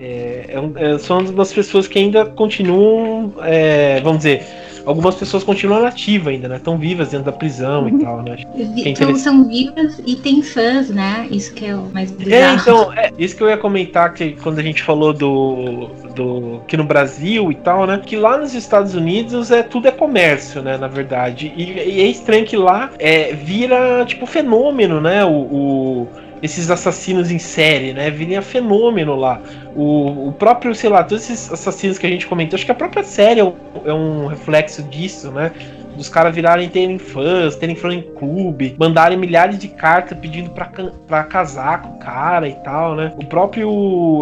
é, 0.00 0.46
é, 0.48 0.94
é, 0.94 0.98
são 0.98 1.24
das 1.24 1.52
pessoas 1.52 1.88
que 1.88 1.98
ainda 1.98 2.24
continuam, 2.24 3.32
é, 3.42 4.00
vamos 4.00 4.18
dizer, 4.18 4.46
algumas 4.86 5.16
pessoas 5.16 5.42
continuam 5.42 5.84
ativas 5.84 6.28
ainda, 6.28 6.48
né? 6.48 6.56
Estão 6.56 6.78
vivas 6.78 7.10
dentro 7.10 7.26
da 7.26 7.32
prisão 7.32 7.82
uhum. 7.82 7.88
e 7.88 8.04
tal, 8.04 8.22
né? 8.22 8.36
É 8.54 8.88
então 8.88 9.14
são 9.16 9.46
vivas 9.48 10.00
e 10.06 10.14
tem 10.16 10.40
fãs, 10.40 10.88
né? 10.88 11.26
Isso 11.30 11.52
que 11.52 11.66
é 11.66 11.74
o 11.74 11.90
mais 11.92 12.12
é, 12.12 12.14
bizarro. 12.14 12.42
É, 12.42 12.54
então, 12.54 12.92
é, 12.92 13.12
isso 13.18 13.36
que 13.36 13.42
eu 13.42 13.48
ia 13.48 13.58
comentar 13.58 14.14
que 14.14 14.32
quando 14.32 14.60
a 14.60 14.62
gente 14.62 14.82
falou 14.82 15.12
do, 15.12 15.88
do 16.14 16.60
que 16.68 16.76
no 16.76 16.84
Brasil 16.84 17.50
e 17.50 17.54
tal, 17.56 17.86
né? 17.86 18.00
Que 18.04 18.16
lá 18.16 18.38
nos 18.38 18.54
Estados 18.54 18.94
Unidos 18.94 19.50
é 19.50 19.62
tudo 19.62 19.88
é 19.88 19.90
comércio, 19.90 20.62
né? 20.62 20.78
Na 20.78 20.88
verdade. 20.88 21.52
E, 21.56 21.72
e 21.72 22.00
é 22.00 22.06
estranho 22.06 22.46
que 22.46 22.56
lá 22.56 22.90
é, 22.98 23.32
vira 23.34 24.04
tipo 24.06 24.26
fenômeno, 24.26 25.00
né? 25.00 25.24
o, 25.24 25.30
o 25.30 26.08
esses 26.42 26.70
assassinos 26.70 27.30
em 27.30 27.38
série, 27.38 27.92
né? 27.92 28.10
Viria 28.10 28.42
fenômeno 28.42 29.16
lá. 29.16 29.40
O, 29.74 30.28
o 30.28 30.32
próprio, 30.32 30.74
sei 30.74 30.90
lá, 30.90 31.02
todos 31.04 31.24
esses 31.24 31.52
assassinos 31.52 31.98
que 31.98 32.06
a 32.06 32.10
gente 32.10 32.26
comentou, 32.26 32.56
acho 32.56 32.64
que 32.64 32.72
a 32.72 32.74
própria 32.74 33.02
série 33.02 33.40
é 33.40 33.44
um, 33.44 33.54
é 33.84 33.92
um 33.92 34.26
reflexo 34.26 34.82
disso, 34.82 35.30
né? 35.30 35.52
Dos 35.98 36.08
caras 36.08 36.34
virarem 36.34 36.68
terem 36.68 36.98
fãs, 36.98 37.56
terem 37.56 37.74
fã 37.74 37.92
em 37.92 38.02
clube, 38.02 38.74
mandarem 38.78 39.18
milhares 39.18 39.58
de 39.58 39.68
cartas 39.68 40.16
pedindo 40.18 40.50
pra, 40.50 40.70
pra 41.06 41.24
casar 41.24 41.82
com 41.82 41.96
o 41.96 41.98
cara 41.98 42.48
e 42.48 42.54
tal, 42.62 42.94
né? 42.94 43.12
O 43.16 43.24
próprio. 43.24 43.68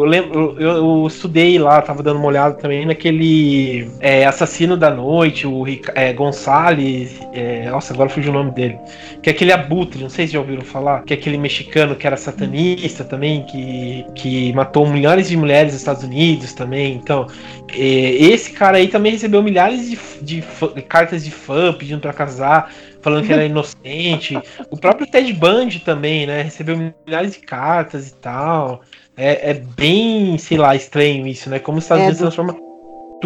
Eu, 0.07 0.57
eu, 0.59 0.77
eu 0.77 1.07
estudei 1.07 1.59
lá, 1.59 1.81
tava 1.83 2.03
dando 2.03 2.19
uma 2.19 2.29
olhada 2.29 2.55
também 2.55 2.87
naquele 2.87 3.89
é, 4.01 4.25
assassino 4.25 4.77
da 4.77 4.91
noite, 4.91 5.47
o 5.47 5.65
é, 5.95 6.13
Gonçalves. 6.13 7.21
É, 7.33 7.71
nossa, 7.71 7.93
agora 7.93 8.09
fugiu 8.09 8.31
o 8.31 8.35
nome 8.35 8.51
dele. 8.53 8.79
Que 9.23 9.31
é 9.31 9.33
aquele 9.33 9.53
abutre, 9.53 10.03
não 10.03 10.09
sei 10.09 10.27
se 10.27 10.33
já 10.33 10.41
ouviram 10.41 10.63
falar, 10.63 11.03
que 11.03 11.13
é 11.13 11.17
aquele 11.17 11.37
mexicano 11.37 11.95
que 11.95 12.07
era 12.07 12.17
satanista 12.17 13.05
também, 13.05 13.45
que, 13.45 14.07
que 14.15 14.53
matou 14.55 14.89
milhares 14.89 15.29
de 15.29 15.37
mulheres 15.37 15.73
nos 15.73 15.83
Estados 15.83 16.03
Unidos 16.03 16.55
também. 16.55 16.95
Então, 16.95 17.27
é, 17.73 17.79
esse 17.79 18.53
cara 18.53 18.79
aí 18.79 18.89
também 18.89 19.13
recebeu 19.13 19.43
milhares 19.43 19.91
de, 19.91 19.99
de, 20.23 20.45
de 20.75 20.83
cartas 20.83 21.25
de 21.25 21.31
fã 21.31 21.66
pedindo 21.75 22.01
para 22.01 22.13
casar, 22.13 22.73
falando 23.01 23.27
que 23.27 23.33
era 23.33 23.45
inocente. 23.47 24.39
O 24.71 24.77
próprio 24.77 25.07
Ted 25.07 25.33
Bundy 25.33 25.81
também, 25.81 26.27
né? 26.27 26.43
Recebeu 26.43 26.77
milhares 27.07 27.33
de 27.33 27.39
cartas 27.41 28.11
e 28.11 28.15
tal. 28.15 28.83
É, 29.17 29.51
é 29.51 29.55
bem, 29.55 30.37
sei 30.39 30.59
lá, 30.59 30.75
estranho 30.77 31.27
isso, 31.27 31.49
né? 31.49 31.59
Como 31.59 31.79
os 31.79 31.85
Estados 31.85 32.03
é, 32.03 32.07
Unidos 32.07 32.21
transforma 32.21 32.66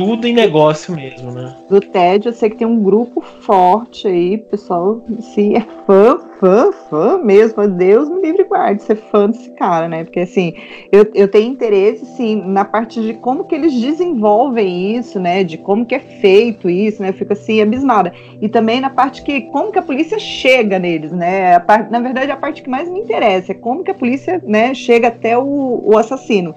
tudo 0.01 0.27
em 0.27 0.33
negócio 0.33 0.97
mesmo, 0.97 1.31
né? 1.31 1.55
Do 1.69 1.79
TED, 1.79 2.27
eu 2.27 2.33
sei 2.33 2.49
que 2.49 2.57
tem 2.57 2.67
um 2.67 2.83
grupo 2.83 3.21
forte 3.21 4.09
aí, 4.09 4.39
pessoal, 4.39 5.05
se 5.21 5.55
é 5.55 5.61
fã, 5.87 6.19
fã, 6.41 6.73
fã 6.89 7.19
mesmo, 7.19 7.69
Deus 7.69 8.09
me 8.09 8.23
livre 8.23 8.45
guarde 8.45 8.83
ser 8.83 8.97
fã 8.97 9.29
desse 9.29 9.51
cara, 9.51 9.89
né? 9.89 10.05
Porque 10.05 10.21
assim, 10.21 10.55
eu, 10.91 11.07
eu 11.15 11.29
tenho 11.29 11.53
interesse, 11.53 12.07
sim, 12.17 12.43
na 12.47 12.65
parte 12.65 13.01
de 13.03 13.13
como 13.13 13.45
que 13.45 13.55
eles 13.55 13.75
desenvolvem 13.75 14.97
isso, 14.97 15.21
né? 15.21 15.45
De 15.45 15.59
como 15.59 15.85
que 15.85 15.95
é 15.95 16.01
feito 16.01 16.71
isso, 16.71 17.03
né? 17.03 17.11
Eu 17.11 17.15
fico 17.15 17.35
assim, 17.35 17.61
abismada. 17.61 18.13
E 18.41 18.49
também 18.49 18.81
na 18.81 18.89
parte 18.89 19.23
que, 19.23 19.43
como 19.43 19.71
que 19.71 19.79
a 19.79 19.83
polícia 19.83 20.19
chega 20.19 20.79
neles, 20.79 21.13
né? 21.13 21.57
A 21.57 21.61
parte, 21.61 21.93
na 21.93 22.01
verdade, 22.01 22.33
a 22.33 22.37
parte 22.37 22.63
que 22.63 22.71
mais 22.71 22.89
me 22.89 23.01
interessa 23.01 23.53
é 23.53 23.55
como 23.55 23.85
que 23.85 23.91
a 23.91 23.95
polícia, 23.95 24.41
né, 24.47 24.73
chega 24.73 25.09
até 25.09 25.37
o, 25.37 25.83
o 25.85 25.99
assassino. 25.99 26.55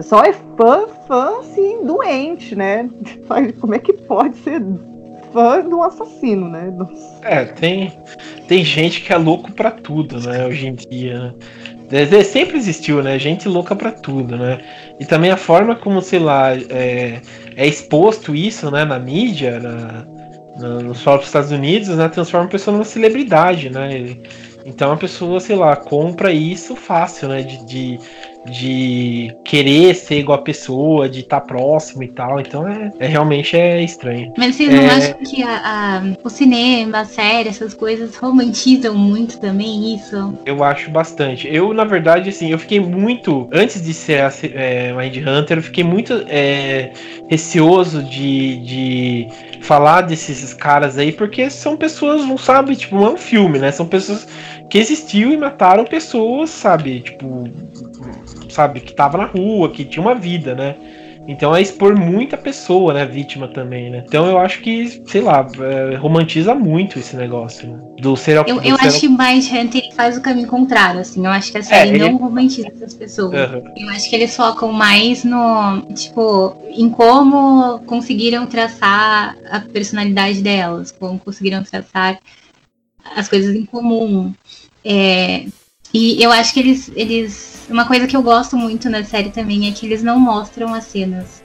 Só 0.00 0.22
é 0.22 0.32
fã, 0.56 0.86
fã, 1.06 1.40
assim, 1.40 1.84
doente, 1.84 2.54
né? 2.54 2.88
Como 3.60 3.74
é 3.74 3.78
que 3.78 3.92
pode 3.92 4.36
ser 4.38 4.62
fã 5.32 5.60
de 5.60 5.74
um 5.74 5.82
assassino, 5.82 6.48
né? 6.48 6.72
É, 7.22 7.44
tem, 7.44 7.92
tem 8.48 8.64
gente 8.64 9.00
que 9.00 9.12
é 9.12 9.16
louco 9.16 9.52
para 9.52 9.70
tudo, 9.70 10.20
né? 10.20 10.46
Hoje 10.46 10.68
em 10.68 10.74
dia, 10.74 11.34
né? 11.90 12.24
Sempre 12.24 12.56
existiu, 12.56 13.02
né? 13.02 13.18
Gente 13.18 13.48
louca 13.48 13.76
para 13.76 13.92
tudo, 13.92 14.36
né? 14.36 14.58
E 14.98 15.04
também 15.04 15.30
a 15.30 15.36
forma 15.36 15.76
como, 15.76 16.00
sei 16.00 16.18
lá, 16.18 16.54
é, 16.54 17.20
é 17.56 17.66
exposto 17.66 18.34
isso, 18.34 18.70
né? 18.70 18.84
Na 18.84 18.98
mídia, 18.98 19.60
na, 19.60 20.06
na, 20.56 20.68
nos 20.80 21.02
próprios 21.02 21.28
Estados 21.28 21.50
Unidos, 21.50 21.88
né? 21.88 22.08
Transforma 22.08 22.46
a 22.46 22.50
pessoa 22.50 22.72
numa 22.72 22.84
celebridade, 22.84 23.70
né? 23.70 24.16
Então 24.64 24.92
a 24.92 24.96
pessoa, 24.96 25.40
sei 25.40 25.56
lá, 25.56 25.76
compra 25.76 26.32
isso 26.32 26.74
fácil, 26.74 27.28
né? 27.28 27.42
De, 27.42 27.64
de, 27.66 27.98
de 28.46 29.34
querer 29.44 29.94
ser 29.94 30.18
igual 30.18 30.38
a 30.38 30.42
pessoa, 30.42 31.08
de 31.08 31.20
estar 31.20 31.40
tá 31.40 31.46
próximo 31.46 32.02
e 32.02 32.08
tal. 32.08 32.40
Então 32.40 32.66
é, 32.66 32.92
é, 32.98 33.06
realmente 33.06 33.56
é 33.56 33.82
estranho. 33.82 34.32
Mas 34.36 34.56
vocês 34.56 34.72
não 34.72 34.80
é... 34.80 34.86
acham 34.86 35.14
que 35.14 35.42
a, 35.42 35.56
a, 35.64 36.02
o 36.22 36.30
cinema, 36.30 37.00
a 37.00 37.04
série, 37.04 37.48
essas 37.48 37.74
coisas 37.74 38.16
romantizam 38.16 38.94
muito 38.94 39.40
também 39.40 39.94
isso? 39.94 40.34
Eu 40.44 40.62
acho 40.62 40.90
bastante. 40.90 41.48
Eu, 41.52 41.72
na 41.72 41.84
verdade, 41.84 42.28
assim, 42.28 42.50
eu 42.50 42.58
fiquei 42.58 42.80
muito. 42.80 43.48
Antes 43.52 43.82
de 43.82 43.94
ser 43.94 44.22
a 44.22 44.32
é, 44.54 44.92
Mind 44.92 45.16
Hunter, 45.16 45.58
eu 45.58 45.62
fiquei 45.62 45.84
muito 45.84 46.24
é, 46.28 46.92
receoso 47.28 48.02
de, 48.02 48.56
de 48.58 49.28
falar 49.62 50.02
desses 50.02 50.52
caras 50.52 50.98
aí, 50.98 51.10
porque 51.10 51.48
são 51.48 51.76
pessoas, 51.76 52.24
não 52.26 52.36
sabe, 52.36 52.76
tipo, 52.76 52.96
não 52.96 53.06
é 53.06 53.10
um 53.10 53.16
filme, 53.16 53.58
né? 53.58 53.72
São 53.72 53.86
pessoas 53.86 54.26
que 54.68 54.78
existiu 54.78 55.32
e 55.32 55.36
mataram 55.36 55.84
pessoas, 55.84 56.50
sabe? 56.50 57.00
Tipo, 57.00 57.48
sabe, 58.54 58.80
que 58.80 58.92
tava 58.92 59.18
na 59.18 59.24
rua, 59.26 59.70
que 59.70 59.84
tinha 59.84 60.02
uma 60.02 60.14
vida, 60.14 60.54
né? 60.54 60.76
Então 61.26 61.56
é 61.56 61.62
expor 61.62 61.96
muita 61.96 62.36
pessoa, 62.36 62.92
né, 62.92 63.06
vítima 63.06 63.48
também, 63.48 63.90
né? 63.90 64.04
Então 64.06 64.26
eu 64.26 64.38
acho 64.38 64.60
que, 64.60 65.02
sei 65.06 65.22
lá, 65.22 65.46
é, 65.58 65.96
romantiza 65.96 66.54
muito 66.54 66.98
esse 66.98 67.16
negócio, 67.16 67.68
né? 67.68 67.78
Do 67.98 68.14
serial 68.14 68.44
Eu, 68.46 68.62
eu 68.62 68.76
acho 68.76 69.00
que 69.00 69.08
mais 69.08 69.50
Hunter 69.50 69.82
faz 69.94 70.18
o 70.18 70.20
caminho 70.20 70.48
contrário, 70.48 71.00
assim. 71.00 71.24
Eu 71.24 71.32
acho 71.32 71.50
que 71.50 71.58
a 71.58 71.62
série 71.62 71.90
é, 71.90 71.94
ele... 71.94 72.10
não 72.10 72.18
romantiza 72.18 72.68
essas 72.68 72.94
pessoas. 72.94 73.32
Uhum. 73.32 73.62
Eu 73.76 73.88
acho 73.90 74.08
que 74.08 74.16
eles 74.16 74.36
focam 74.36 74.72
mais 74.72 75.24
no, 75.24 75.82
tipo, 75.94 76.56
em 76.70 76.90
como 76.90 77.78
conseguiram 77.86 78.46
traçar 78.46 79.34
a 79.50 79.60
personalidade 79.60 80.42
delas, 80.42 80.92
como 80.92 81.18
conseguiram 81.18 81.62
traçar 81.62 82.18
as 83.16 83.28
coisas 83.28 83.54
em 83.54 83.64
comum. 83.64 84.34
É, 84.84 85.46
e 85.94 86.20
eu 86.20 86.32
acho 86.32 86.52
que 86.52 86.58
eles, 86.58 86.90
eles. 86.96 87.54
Uma 87.70 87.86
coisa 87.86 88.08
que 88.08 88.16
eu 88.16 88.22
gosto 88.22 88.56
muito 88.56 88.90
na 88.90 89.04
série 89.04 89.30
também 89.30 89.68
é 89.68 89.72
que 89.72 89.86
eles 89.86 90.02
não 90.02 90.18
mostram 90.18 90.74
as 90.74 90.84
cenas 90.84 91.44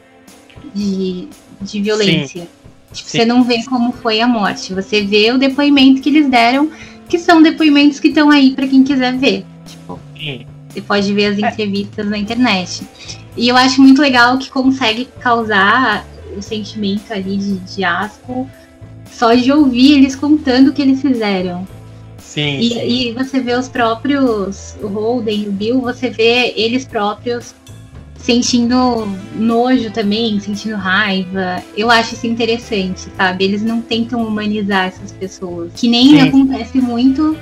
de, 0.73 1.27
de 1.61 1.79
violência. 1.79 2.47
Tipo, 2.91 3.09
você 3.09 3.25
não 3.25 3.43
vê 3.43 3.63
como 3.63 3.91
foi 3.91 4.19
a 4.19 4.27
morte. 4.27 4.73
Você 4.73 5.03
vê 5.03 5.31
o 5.31 5.37
depoimento 5.37 6.01
que 6.01 6.09
eles 6.09 6.27
deram, 6.27 6.71
que 7.07 7.19
são 7.19 7.43
depoimentos 7.43 7.99
que 7.99 8.07
estão 8.07 8.31
aí 8.31 8.55
para 8.55 8.67
quem 8.67 8.83
quiser 8.83 9.15
ver. 9.15 9.45
Tipo, 9.67 9.99
Sim. 10.17 10.47
você 10.67 10.81
pode 10.81 11.13
ver 11.13 11.27
as 11.27 11.37
é. 11.37 11.47
entrevistas 11.47 12.07
é. 12.07 12.09
na 12.09 12.17
internet. 12.17 12.81
E 13.37 13.47
eu 13.47 13.55
acho 13.55 13.79
muito 13.79 14.01
legal 14.01 14.39
que 14.39 14.49
consegue 14.49 15.07
causar 15.19 16.07
o 16.35 16.41
sentimento 16.41 17.13
ali 17.13 17.37
de, 17.37 17.57
de 17.59 17.83
asco 17.83 18.49
só 19.11 19.33
de 19.33 19.51
ouvir 19.51 19.93
eles 19.93 20.15
contando 20.15 20.69
o 20.69 20.73
que 20.73 20.81
eles 20.81 21.01
fizeram. 21.01 21.67
Sim 22.29 22.59
e, 22.59 22.69
sim. 22.69 22.87
e, 22.87 23.11
você 23.13 23.39
vê 23.39 23.55
os 23.55 23.67
próprios, 23.67 24.75
o 24.83 24.87
Holden, 24.87 25.47
o 25.47 25.51
Bill, 25.51 25.81
você 25.81 26.11
vê 26.11 26.53
eles 26.55 26.85
próprios 26.85 27.55
sentindo 28.19 29.07
nojo 29.33 29.89
também, 29.89 30.39
sentindo 30.39 30.75
raiva. 30.75 31.63
Eu 31.75 31.89
acho 31.89 32.13
isso 32.13 32.27
interessante, 32.27 33.07
sabe? 33.17 33.45
Eles 33.45 33.63
não 33.63 33.81
tentam 33.81 34.21
humanizar 34.23 34.85
essas 34.85 35.11
pessoas. 35.11 35.71
Que 35.75 35.87
nem 35.87 36.09
sim. 36.09 36.21
acontece 36.21 36.77
muito 36.77 37.35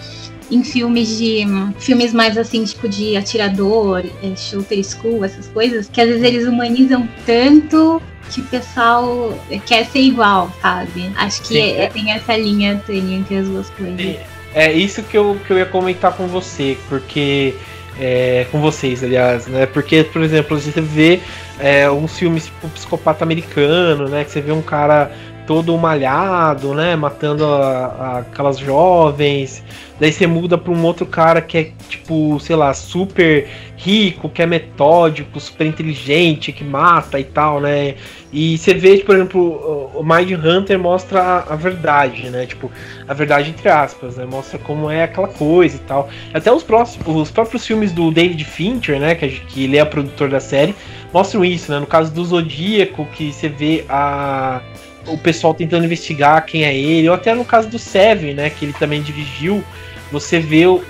em 0.50 0.64
filmes 0.64 1.18
de. 1.18 1.44
filmes 1.80 2.14
mais 2.14 2.38
assim, 2.38 2.64
tipo 2.64 2.88
de 2.88 3.18
atirador, 3.18 4.06
é, 4.24 4.36
shooter 4.38 4.82
school, 4.86 5.26
essas 5.26 5.48
coisas, 5.50 5.90
que 5.90 6.00
às 6.00 6.08
vezes 6.08 6.24
eles 6.24 6.48
humanizam 6.48 7.10
tanto 7.26 8.02
que 8.30 8.40
o 8.40 8.44
pessoal 8.46 9.38
quer 9.66 9.86
ser 9.88 10.00
igual, 10.00 10.50
sabe? 10.62 11.12
Acho 11.18 11.42
que 11.44 11.60
é, 11.60 11.88
tem 11.90 12.14
essa 12.14 12.38
linha 12.38 12.82
entre 12.88 13.38
as 13.38 13.48
duas 13.50 13.70
coisas. 13.72 14.37
É 14.58 14.74
isso 14.74 15.04
que 15.04 15.16
eu, 15.16 15.40
que 15.46 15.54
eu 15.54 15.60
ia 15.60 15.68
comentar 15.68 16.12
com 16.14 16.26
você, 16.26 16.76
porque. 16.90 17.54
É, 18.00 18.46
com 18.52 18.62
vocês, 18.62 19.04
aliás, 19.04 19.48
né? 19.48 19.66
Porque, 19.66 20.04
por 20.04 20.22
exemplo, 20.22 20.60
você 20.60 20.82
vê 20.82 21.20
é, 21.60 21.90
uns 21.90 22.16
filmes 22.16 22.46
tipo 22.46 22.70
Psicopata 22.70 23.24
Americano, 23.24 24.08
né? 24.08 24.24
Que 24.24 24.30
você 24.30 24.42
vê 24.42 24.52
um 24.52 24.62
cara 24.62 25.12
todo 25.48 25.76
malhado, 25.78 26.74
né? 26.76 26.96
Matando 26.96 27.46
a, 27.46 27.86
a, 27.86 28.18
aquelas 28.20 28.58
jovens. 28.60 29.64
Daí 30.00 30.12
você 30.12 30.28
muda 30.28 30.58
pra 30.58 30.72
um 30.72 30.84
outro 30.86 31.06
cara 31.06 31.42
que 31.42 31.58
é, 31.58 31.72
tipo, 31.90 32.40
sei 32.40 32.56
lá, 32.56 32.74
super 32.74 33.48
rico, 33.76 34.30
que 34.30 34.42
é 34.42 34.46
metódico, 34.46 35.40
super 35.40 35.66
inteligente, 35.66 36.52
que 36.52 36.64
mata 36.64 37.20
e 37.20 37.24
tal, 37.24 37.60
né? 37.60 37.96
E 38.32 38.58
você 38.58 38.74
vê, 38.74 38.98
por 39.00 39.16
exemplo, 39.16 39.90
o 39.96 40.04
Mind 40.04 40.32
Hunter 40.32 40.78
mostra 40.78 41.46
a, 41.48 41.56
verdade, 41.56 42.30
né? 42.30 42.46
Tipo, 42.46 42.72
a 43.08 43.14
verdade 43.14 43.50
entre 43.50 43.70
aspas, 43.70 44.18
né? 44.18 44.26
Mostra 44.26 44.60
como 44.60 44.90
é 44.90 45.04
aquela 45.04 45.28
coisa 45.28 45.78
e 45.78 45.80
tal. 45.80 46.10
Até 46.34 46.52
os, 46.52 46.64
próximos, 46.64 47.08
os 47.08 47.32
próprios 47.32 47.66
filmes 47.66 47.92
do 47.92 48.12
David 48.12 48.44
Fincher, 48.44 49.00
né? 49.00 49.16
Que, 49.16 49.30
que 49.30 49.64
ele 49.64 49.78
é 49.78 49.86
produtor 49.86 50.30
da 50.30 50.40
série, 50.40 50.76
mostram 51.14 51.44
isso, 51.44 51.72
né? 51.72 51.80
No 51.80 51.88
caso 51.88 52.14
do 52.14 52.24
Zodíaco, 52.24 53.06
que 53.14 53.32
você 53.32 53.50
vê 53.50 53.86
a 53.90 54.62
o 55.08 55.18
pessoal 55.18 55.54
tentando 55.54 55.86
investigar 55.86 56.46
quem 56.46 56.64
é 56.64 56.76
ele, 56.76 57.10
ou 57.10 57.16
até 57.16 57.34
no 57.34 57.46
caso 57.46 57.68
do 57.68 57.80
Seven, 57.80 58.34
né, 58.34 58.50
que 58.50 58.66
ele 58.66 58.74
também 58.74 59.02
dirigiu, 59.02 59.64
você 60.12 60.40
vê 60.40 60.66
o, 60.66 60.82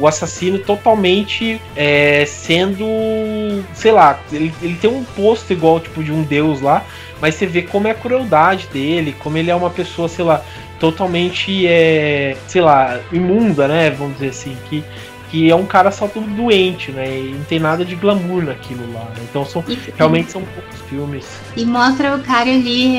o 0.00 0.06
assassino 0.06 0.58
totalmente 0.58 1.60
é, 1.74 2.24
sendo, 2.24 2.84
sei 3.74 3.92
lá, 3.92 4.20
ele, 4.32 4.52
ele 4.62 4.76
tem 4.76 4.88
um 4.88 5.04
posto 5.04 5.52
igual 5.52 5.80
tipo 5.80 6.02
de 6.04 6.12
um 6.12 6.22
deus 6.22 6.60
lá, 6.60 6.84
mas 7.20 7.34
você 7.34 7.46
vê 7.46 7.62
como 7.62 7.88
é 7.88 7.90
a 7.90 7.94
crueldade 7.94 8.68
dele, 8.72 9.14
como 9.18 9.36
ele 9.38 9.50
é 9.50 9.54
uma 9.54 9.70
pessoa, 9.70 10.08
sei 10.08 10.24
lá, 10.24 10.42
totalmente, 10.78 11.66
é, 11.66 12.36
sei 12.46 12.62
lá, 12.62 13.00
imunda, 13.12 13.66
né, 13.66 13.90
vamos 13.90 14.14
dizer 14.14 14.28
assim, 14.28 14.56
que 14.68 14.84
que 15.30 15.50
é 15.50 15.54
um 15.54 15.66
cara 15.66 15.90
só 15.90 16.06
tudo 16.06 16.26
doente, 16.26 16.90
né? 16.90 17.18
E 17.18 17.34
não 17.34 17.44
tem 17.44 17.58
nada 17.58 17.84
de 17.84 17.94
glamour 17.94 18.44
naquilo 18.44 18.92
lá. 18.92 19.04
Né? 19.04 19.26
Então 19.30 19.44
são, 19.44 19.64
realmente 19.96 20.32
são 20.32 20.42
poucos 20.42 20.80
filmes. 20.88 21.26
E 21.56 21.64
mostra 21.64 22.16
o 22.16 22.22
cara 22.22 22.50
ali 22.50 22.96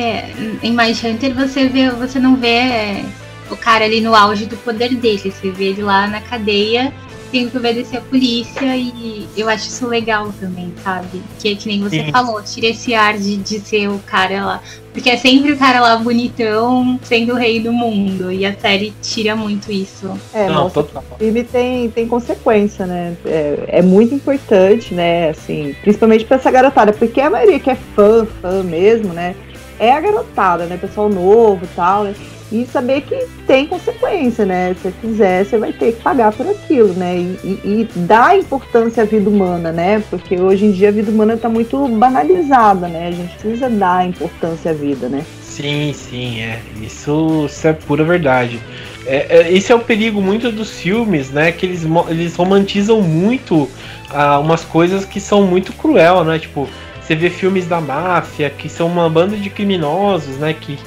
em 0.62 0.74
Mais 0.74 1.04
Hunter, 1.04 1.34
você 1.34 1.68
vê, 1.68 1.90
você 1.90 2.20
não 2.20 2.36
vê 2.36 3.04
o 3.50 3.58
cara 3.58 3.86
ali 3.86 4.00
no 4.00 4.14
auge 4.16 4.46
do 4.46 4.56
poder 4.58 4.96
dele, 4.96 5.32
você 5.32 5.52
vê 5.52 5.66
ele 5.66 5.82
lá 5.82 6.08
na 6.08 6.22
cadeia 6.22 6.94
tendo 7.32 7.52
que 7.52 7.58
obedecer 7.58 7.98
a 7.98 8.02
polícia 8.02 8.76
e 8.76 9.28
eu 9.38 9.48
acho 9.48 9.68
isso 9.68 9.88
legal 9.88 10.34
também, 10.40 10.74
sabe? 10.84 11.22
Que 11.40 11.50
é 11.50 11.56
que 11.56 11.68
nem 11.68 11.82
você 11.82 12.06
Sim. 12.06 12.12
falou, 12.12 12.42
tira 12.42 12.68
esse 12.68 12.94
ar 12.94 13.18
de, 13.18 13.38
de 13.38 13.60
ser 13.60 13.88
o 13.90 14.00
cara 14.00 14.46
lá. 14.46 14.64
Porque 14.94 15.10
é 15.10 15.18
sempre 15.18 15.52
o 15.52 15.58
cara 15.58 15.80
lá 15.80 15.98
bonitão 15.98 17.00
sendo 17.04 17.34
o 17.34 17.36
rei 17.36 17.60
do 17.60 17.72
mundo. 17.72 18.32
E 18.32 18.46
a 18.46 18.54
série 18.58 18.94
tira 19.02 19.36
muito 19.36 19.72
isso. 19.72 20.12
É, 20.34 20.48
Não, 20.48 20.56
nossa, 20.64 20.76
total. 20.76 21.04
o 21.12 21.16
filme 21.18 21.44
tem, 21.44 21.90
tem 21.90 22.08
consequência, 22.08 22.86
né? 22.86 23.16
É, 23.26 23.66
é 23.68 23.82
muito 23.82 24.14
importante, 24.16 24.94
né? 24.94 25.30
Assim, 25.30 25.76
principalmente 25.82 26.26
pra 26.26 26.38
essa 26.38 26.52
garotada, 26.52 26.92
porque 26.92 27.22
a 27.22 27.30
maioria 27.30 27.60
que 27.60 27.70
é 27.70 27.76
fã, 27.96 28.26
fã 28.42 28.64
mesmo, 28.64 29.14
né? 29.14 29.36
É 29.78 29.94
a 29.94 30.02
garotada, 30.02 30.66
né? 30.66 30.78
Pessoal 30.78 31.08
novo 31.08 31.64
e 31.64 31.76
tal, 31.76 32.04
né? 32.04 32.14
E 32.52 32.66
saber 32.66 33.02
que 33.02 33.28
tem 33.45 33.68
consequência, 33.68 34.45
né? 34.45 34.74
Se 34.74 34.82
você 34.82 34.93
quiser, 35.02 35.45
você 35.45 35.58
vai 35.58 35.72
ter 35.72 35.93
que 35.93 36.02
pagar 36.02 36.32
por 36.32 36.47
aquilo, 36.47 36.93
né? 36.93 37.18
E, 37.18 37.38
e, 37.43 37.62
e 37.82 37.89
dar 37.95 38.38
importância 38.38 39.04
à 39.04 39.06
vida 39.06 39.30
humana, 39.30 39.72
né? 39.72 40.04
Porque 40.10 40.39
hoje 40.39 40.66
em 40.66 40.72
dia 40.72 40.89
a 40.89 40.91
vida 40.91 41.12
humana 41.12 41.36
está 41.36 41.47
muito 41.47 41.88
banalizada, 41.88 42.88
né? 42.88 43.08
A 43.08 43.12
gente 43.12 43.34
precisa 43.38 43.70
dar 43.70 44.08
importância 44.08 44.72
à 44.72 44.74
vida, 44.74 45.08
né? 45.08 45.24
Sim, 45.41 45.93
sim, 45.93 46.41
é. 46.41 46.60
Isso, 46.82 47.45
isso 47.47 47.68
é 47.68 47.74
pura 47.74 48.04
verdade. 48.04 48.60
É, 49.06 49.38
é, 49.38 49.54
esse 49.54 49.72
é 49.72 49.76
o 49.76 49.80
perigo 49.80 50.22
muito 50.22 50.52
dos 50.52 50.80
filmes, 50.80 51.32
né? 51.32 51.52
Que 51.52 51.66
eles, 51.66 51.86
eles 52.10 52.36
romantizam 52.36 53.02
muito 53.02 53.70
ah, 54.10 54.39
umas 54.39 54.64
coisas 54.64 55.06
que 55.06 55.20
são 55.20 55.43
muito 55.43 55.74
cruel, 55.74 56.24
né? 56.24 56.39
Tipo, 56.39 56.68
você 57.02 57.16
vê 57.16 57.30
filmes 57.30 57.68
da 57.68 57.82
máfia, 57.82 58.50
que 58.50 58.70
são 58.70 58.88
uma 58.88 59.10
banda 59.10 59.36
de 59.36 59.50
criminosos, 59.50 60.38
né? 60.38 60.54
Que 60.54 60.78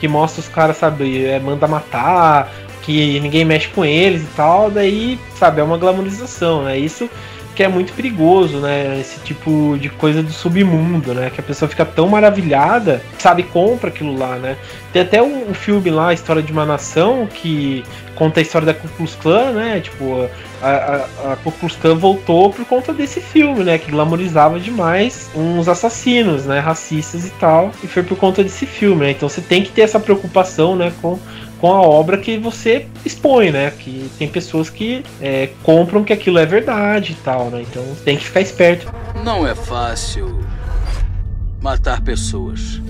que 0.00 0.08
mostra 0.08 0.40
os 0.40 0.48
caras, 0.48 0.78
sabe, 0.78 1.24
é, 1.26 1.38
manda 1.38 1.68
matar, 1.68 2.50
que 2.82 3.20
ninguém 3.20 3.44
mexe 3.44 3.68
com 3.68 3.84
eles 3.84 4.22
e 4.22 4.28
tal, 4.34 4.70
daí, 4.70 5.18
sabe, 5.36 5.60
é 5.60 5.64
uma 5.64 5.76
glamorização, 5.76 6.64
né? 6.64 6.78
Isso 6.78 7.08
que 7.60 7.64
é 7.64 7.68
muito 7.68 7.92
perigoso, 7.92 8.56
né? 8.56 8.98
Esse 8.98 9.20
tipo 9.20 9.76
de 9.78 9.90
coisa 9.90 10.22
do 10.22 10.32
submundo, 10.32 11.12
né? 11.12 11.28
Que 11.28 11.40
a 11.40 11.42
pessoa 11.42 11.68
fica 11.68 11.84
tão 11.84 12.08
maravilhada, 12.08 13.02
sabe, 13.18 13.42
compra 13.42 13.90
aquilo 13.90 14.16
lá, 14.16 14.36
né? 14.36 14.56
Tem 14.94 15.02
até 15.02 15.22
um, 15.22 15.50
um 15.50 15.52
filme 15.52 15.90
lá, 15.90 16.08
a 16.08 16.14
História 16.14 16.42
de 16.42 16.50
uma 16.50 16.64
Nação, 16.64 17.26
que 17.26 17.84
conta 18.14 18.40
a 18.40 18.42
história 18.42 18.64
da 18.64 18.72
Ku 18.72 18.88
Klux 18.96 19.14
Klan, 19.16 19.50
né? 19.52 19.78
Tipo, 19.80 20.26
a, 20.62 20.70
a, 20.70 21.32
a 21.32 21.36
Ku 21.36 21.52
Klux 21.52 21.76
Klan 21.76 21.96
voltou 21.96 22.50
por 22.50 22.64
conta 22.64 22.94
desse 22.94 23.20
filme, 23.20 23.62
né? 23.62 23.76
Que 23.76 23.90
glamorizava 23.90 24.58
demais 24.58 25.30
uns 25.36 25.68
assassinos, 25.68 26.46
né? 26.46 26.60
Racistas 26.60 27.26
e 27.26 27.30
tal. 27.32 27.72
E 27.84 27.86
foi 27.86 28.02
por 28.02 28.16
conta 28.16 28.42
desse 28.42 28.64
filme, 28.64 29.04
né? 29.04 29.10
Então 29.10 29.28
você 29.28 29.42
tem 29.42 29.62
que 29.62 29.70
ter 29.70 29.82
essa 29.82 30.00
preocupação, 30.00 30.74
né? 30.74 30.90
Com 31.02 31.18
com 31.60 31.72
a 31.72 31.80
obra 31.80 32.16
que 32.16 32.38
você 32.38 32.86
expõe, 33.04 33.50
né? 33.50 33.70
Que 33.70 34.10
tem 34.18 34.28
pessoas 34.28 34.70
que 34.70 35.04
é, 35.20 35.50
compram 35.62 36.02
que 36.02 36.12
aquilo 36.12 36.38
é 36.38 36.46
verdade 36.46 37.12
e 37.12 37.22
tal, 37.22 37.50
né? 37.50 37.62
Então 37.62 37.84
tem 38.04 38.16
que 38.16 38.24
ficar 38.24 38.40
esperto. 38.40 38.92
Não 39.22 39.46
é 39.46 39.54
fácil 39.54 40.40
matar 41.60 42.00
pessoas. 42.00 42.80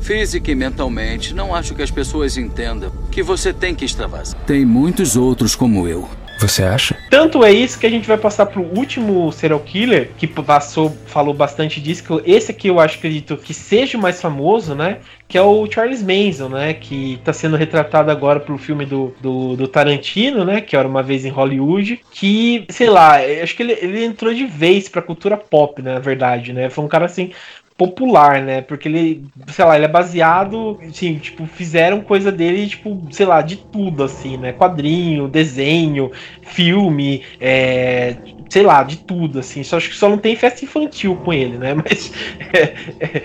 Física 0.00 0.50
e 0.50 0.54
mentalmente, 0.54 1.34
não 1.34 1.54
acho 1.54 1.74
que 1.74 1.82
as 1.82 1.90
pessoas 1.90 2.38
entendam 2.38 2.90
que 3.12 3.22
você 3.22 3.52
tem 3.52 3.74
que 3.74 3.84
extravasar. 3.84 4.40
Tem 4.46 4.64
muitos 4.64 5.14
outros 5.14 5.54
como 5.54 5.86
eu. 5.86 6.08
Você 6.40 6.62
acha? 6.62 6.96
Tanto 7.10 7.44
é 7.44 7.52
isso 7.52 7.78
que 7.78 7.86
a 7.86 7.90
gente 7.90 8.08
vai 8.08 8.16
passar 8.16 8.46
pro 8.46 8.62
último 8.62 9.30
serial 9.30 9.60
killer, 9.60 10.10
que 10.16 10.26
passou, 10.26 10.90
falou 11.06 11.34
bastante 11.34 11.82
disso, 11.82 12.02
que 12.02 12.30
esse 12.30 12.50
aqui 12.50 12.68
eu 12.68 12.80
acho, 12.80 12.96
acredito, 12.96 13.36
que 13.36 13.52
seja 13.52 13.98
o 13.98 14.00
mais 14.00 14.22
famoso, 14.22 14.74
né? 14.74 15.00
Que 15.28 15.36
é 15.36 15.42
o 15.42 15.70
Charles 15.70 16.02
Manson, 16.02 16.48
né? 16.48 16.72
Que 16.72 17.20
tá 17.22 17.32
sendo 17.32 17.56
retratado 17.56 18.10
agora 18.10 18.40
pro 18.40 18.56
filme 18.56 18.86
do, 18.86 19.14
do, 19.20 19.54
do 19.54 19.68
Tarantino, 19.68 20.42
né? 20.42 20.62
Que 20.62 20.74
era 20.74 20.88
uma 20.88 21.02
vez 21.02 21.26
em 21.26 21.28
Hollywood. 21.30 22.00
Que, 22.10 22.64
sei 22.70 22.88
lá, 22.88 23.16
acho 23.42 23.54
que 23.54 23.62
ele, 23.62 23.72
ele 23.72 24.04
entrou 24.04 24.32
de 24.32 24.46
vez 24.46 24.88
pra 24.88 25.02
cultura 25.02 25.36
pop, 25.36 25.82
né? 25.82 25.92
Na 25.94 26.00
verdade, 26.00 26.54
né? 26.54 26.70
Foi 26.70 26.82
um 26.82 26.88
cara 26.88 27.04
assim 27.04 27.32
popular, 27.80 28.42
né? 28.42 28.60
Porque 28.60 28.86
ele, 28.86 29.26
sei 29.48 29.64
lá, 29.64 29.74
ele 29.74 29.86
é 29.86 29.88
baseado, 29.88 30.78
assim, 30.86 31.16
tipo, 31.18 31.46
fizeram 31.46 32.02
coisa 32.02 32.30
dele, 32.30 32.66
tipo, 32.68 33.08
sei 33.10 33.24
lá, 33.24 33.40
de 33.40 33.56
tudo, 33.56 34.04
assim, 34.04 34.36
né? 34.36 34.52
Quadrinho, 34.52 35.26
desenho, 35.26 36.12
filme, 36.42 37.22
é, 37.40 38.16
sei 38.50 38.62
lá, 38.62 38.82
de 38.82 38.98
tudo, 38.98 39.38
assim. 39.38 39.62
Só 39.62 39.76
acho 39.76 39.88
que 39.88 39.96
só 39.96 40.08
não 40.08 40.18
tem 40.18 40.34
festa 40.34 40.64
infantil 40.64 41.16
com 41.24 41.32
ele, 41.32 41.56
né? 41.56 41.72
Mas 41.78 42.12
é, 42.52 42.74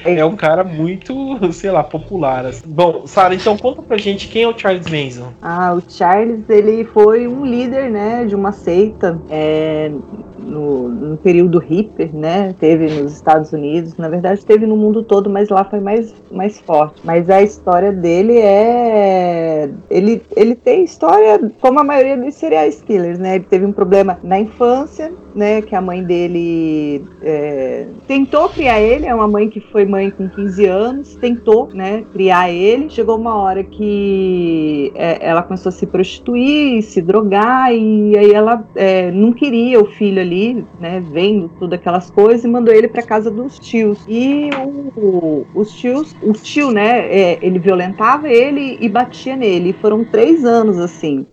é, 0.05 0.19
é 0.19 0.25
um 0.25 0.35
cara 0.35 0.63
muito, 0.63 1.13
sei 1.51 1.71
lá, 1.71 1.83
popular. 1.83 2.45
Assim. 2.45 2.63
Bom, 2.65 3.05
Sara, 3.07 3.33
então 3.33 3.57
conta 3.57 3.81
pra 3.81 3.97
gente 3.97 4.27
quem 4.27 4.43
é 4.43 4.47
o 4.47 4.57
Charles 4.57 4.87
Manson. 4.87 5.33
Ah, 5.41 5.73
o 5.73 5.81
Charles, 5.89 6.47
ele 6.47 6.85
foi 6.85 7.27
um 7.27 7.43
líder, 7.43 7.89
né, 7.89 8.23
de 8.25 8.35
uma 8.35 8.51
seita. 8.51 9.19
É, 9.29 9.91
no, 10.45 10.89
no 10.89 11.17
período 11.17 11.59
hippie, 11.59 12.11
né? 12.13 12.53
Teve 12.59 12.87
nos 13.01 13.13
Estados 13.13 13.51
Unidos, 13.51 13.97
na 13.97 14.07
verdade 14.07 14.45
teve 14.45 14.65
no 14.65 14.77
mundo 14.77 15.03
todo, 15.03 15.29
mas 15.29 15.49
lá 15.49 15.65
foi 15.65 15.79
mais, 15.79 16.13
mais 16.31 16.59
forte. 16.59 17.01
Mas 17.03 17.29
a 17.29 17.41
história 17.41 17.91
dele 17.91 18.37
é. 18.37 19.69
Ele, 19.89 20.21
ele 20.35 20.55
tem 20.55 20.83
história 20.83 21.39
como 21.59 21.79
a 21.79 21.83
maioria 21.83 22.17
dos 22.17 22.35
serial 22.35 22.69
killers, 22.85 23.19
né? 23.19 23.35
Ele 23.35 23.45
teve 23.45 23.65
um 23.65 23.71
problema 23.71 24.19
na 24.23 24.39
infância, 24.39 25.11
né? 25.35 25.61
Que 25.61 25.75
a 25.75 25.81
mãe 25.81 26.03
dele 26.03 27.03
é, 27.21 27.87
tentou 28.07 28.49
criar 28.49 28.79
ele, 28.79 29.05
é 29.05 29.13
uma 29.13 29.27
mãe 29.27 29.49
que 29.49 29.59
foi 29.59 29.85
mãe 29.85 30.09
com 30.09 30.29
15 30.29 30.65
anos, 30.65 31.15
tentou, 31.15 31.69
né? 31.73 32.03
Criar 32.13 32.51
ele. 32.51 32.89
Chegou 32.89 33.17
uma 33.17 33.35
hora 33.35 33.63
que 33.63 34.91
é, 34.95 35.17
ela 35.21 35.43
começou 35.43 35.69
a 35.69 35.73
se 35.73 35.85
prostituir, 35.85 36.81
se 36.83 37.01
drogar, 37.01 37.73
e 37.73 38.17
aí 38.17 38.31
ela 38.31 38.65
é, 38.75 39.11
não 39.11 39.33
queria 39.33 39.79
o 39.81 39.85
filho 39.85 40.21
ali 40.21 40.65
né, 40.79 41.03
vendo 41.11 41.49
todas 41.59 41.79
aquelas 41.79 42.09
coisas 42.09 42.43
e 42.43 42.47
mandou 42.47 42.73
ele 42.73 42.87
para 42.87 43.03
casa 43.03 43.29
dos 43.29 43.59
tios. 43.59 44.03
E 44.07 44.49
o, 44.95 45.45
os 45.53 45.71
tios, 45.73 46.15
o 46.21 46.33
tio, 46.33 46.71
né, 46.71 47.07
é, 47.07 47.39
ele 47.41 47.59
violentava 47.59 48.29
ele 48.29 48.77
e 48.79 48.87
batia 48.87 49.35
nele. 49.35 49.69
E 49.69 49.73
foram 49.73 50.03
três 50.03 50.45
anos 50.45 50.79
assim. 50.79 51.25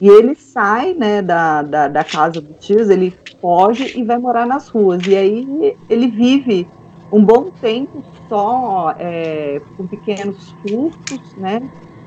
E 0.00 0.08
ele 0.08 0.34
sai, 0.34 0.94
né, 0.94 1.22
da, 1.22 1.62
da, 1.62 1.88
da 1.88 2.04
casa 2.04 2.40
dos 2.40 2.56
tios, 2.58 2.90
ele 2.90 3.14
foge 3.40 3.92
e 3.98 4.04
vai 4.04 4.18
morar 4.18 4.46
nas 4.46 4.68
ruas. 4.68 5.06
E 5.06 5.16
aí 5.16 5.76
ele 5.88 6.08
vive 6.08 6.68
um 7.10 7.24
bom 7.24 7.50
tempo 7.60 8.04
só 8.28 8.92
é, 8.98 9.60
com 9.76 9.86
pequenos 9.86 10.56
furtos, 10.60 11.34
né? 11.36 11.60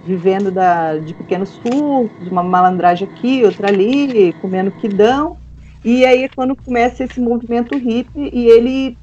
Vivendo 0.04 0.52
da, 0.52 0.98
de 1.00 1.14
pequenos 1.14 1.58
furtos, 1.58 2.28
uma 2.28 2.44
malandragem 2.44 3.08
aqui, 3.08 3.44
outra 3.44 3.70
ali, 3.70 4.34
comendo 4.34 4.72
quidão. 4.72 5.38
E 5.84 6.06
aí 6.06 6.24
é 6.24 6.30
quando 6.30 6.56
começa 6.56 7.04
esse 7.04 7.20
movimento 7.20 7.78
hippie 7.78 8.30
e 8.34 8.48
ele 8.48 8.98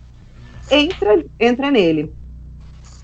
entra, 0.70 1.24
entra 1.40 1.70
nele. 1.70 2.12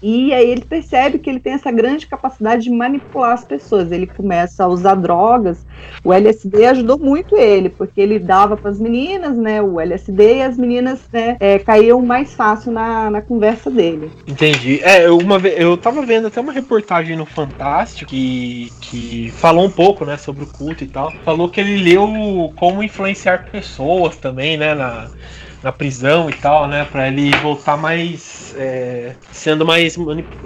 E 0.03 0.33
aí 0.33 0.51
ele 0.51 0.63
percebe 0.63 1.19
que 1.19 1.29
ele 1.29 1.41
tem 1.41 1.53
essa 1.53 1.71
grande 1.71 2.07
capacidade 2.07 2.65
de 2.65 2.71
manipular 2.71 3.33
as 3.33 3.45
pessoas. 3.45 3.93
Ele 3.93 4.07
começa 4.07 4.65
a 4.65 4.67
usar 4.67 4.95
drogas. 4.95 5.65
O 6.03 6.13
LSD 6.13 6.67
ajudou 6.67 6.99
muito 6.99 7.37
ele, 7.37 7.69
porque 7.69 8.01
ele 8.01 8.19
dava 8.19 8.57
para 8.57 8.71
as 8.71 8.79
meninas, 8.79 9.37
né, 9.37 9.61
o 9.61 9.81
LSD 9.81 10.37
e 10.37 10.43
as 10.43 10.57
meninas 10.57 11.01
né, 11.13 11.37
é, 11.41 11.59
caíam 11.59 12.01
mais 12.03 12.35
fácil 12.35 12.73
na, 12.73 13.11
na 13.11 13.21
conversa 13.21 13.71
dele. 13.71 14.11
Entendi. 14.27 14.81
É, 14.83 15.07
eu, 15.07 15.19
uma 15.19 15.39
vez, 15.39 15.59
eu 15.59 15.77
tava 15.77 16.05
vendo 16.05 16.29
até 16.29 16.41
uma 16.41 16.53
reportagem 16.53 17.17
no 17.17 17.27
Fantástico 17.27 18.11
que, 18.11 18.71
que 18.81 19.31
falou 19.37 19.65
um 19.65 19.71
pouco, 19.71 20.05
né, 20.05 20.17
sobre 20.17 20.45
o 20.45 20.47
culto 20.47 20.85
e 20.85 20.87
tal. 20.87 21.13
Falou 21.25 21.49
que 21.49 21.61
ele 21.61 21.77
leu 21.77 22.53
como 22.57 22.83
influenciar 22.83 23.49
pessoas 23.51 24.17
também, 24.17 24.57
né, 24.57 24.75
na 24.75 25.09
na 25.63 25.71
prisão 25.73 26.29
e 26.31 26.33
tal, 26.33 26.67
né? 26.67 26.87
Pra 26.91 27.09
ele 27.09 27.31
voltar 27.37 27.77
mais. 27.77 28.55
É, 28.57 29.15
sendo 29.33 29.65
mais. 29.65 29.97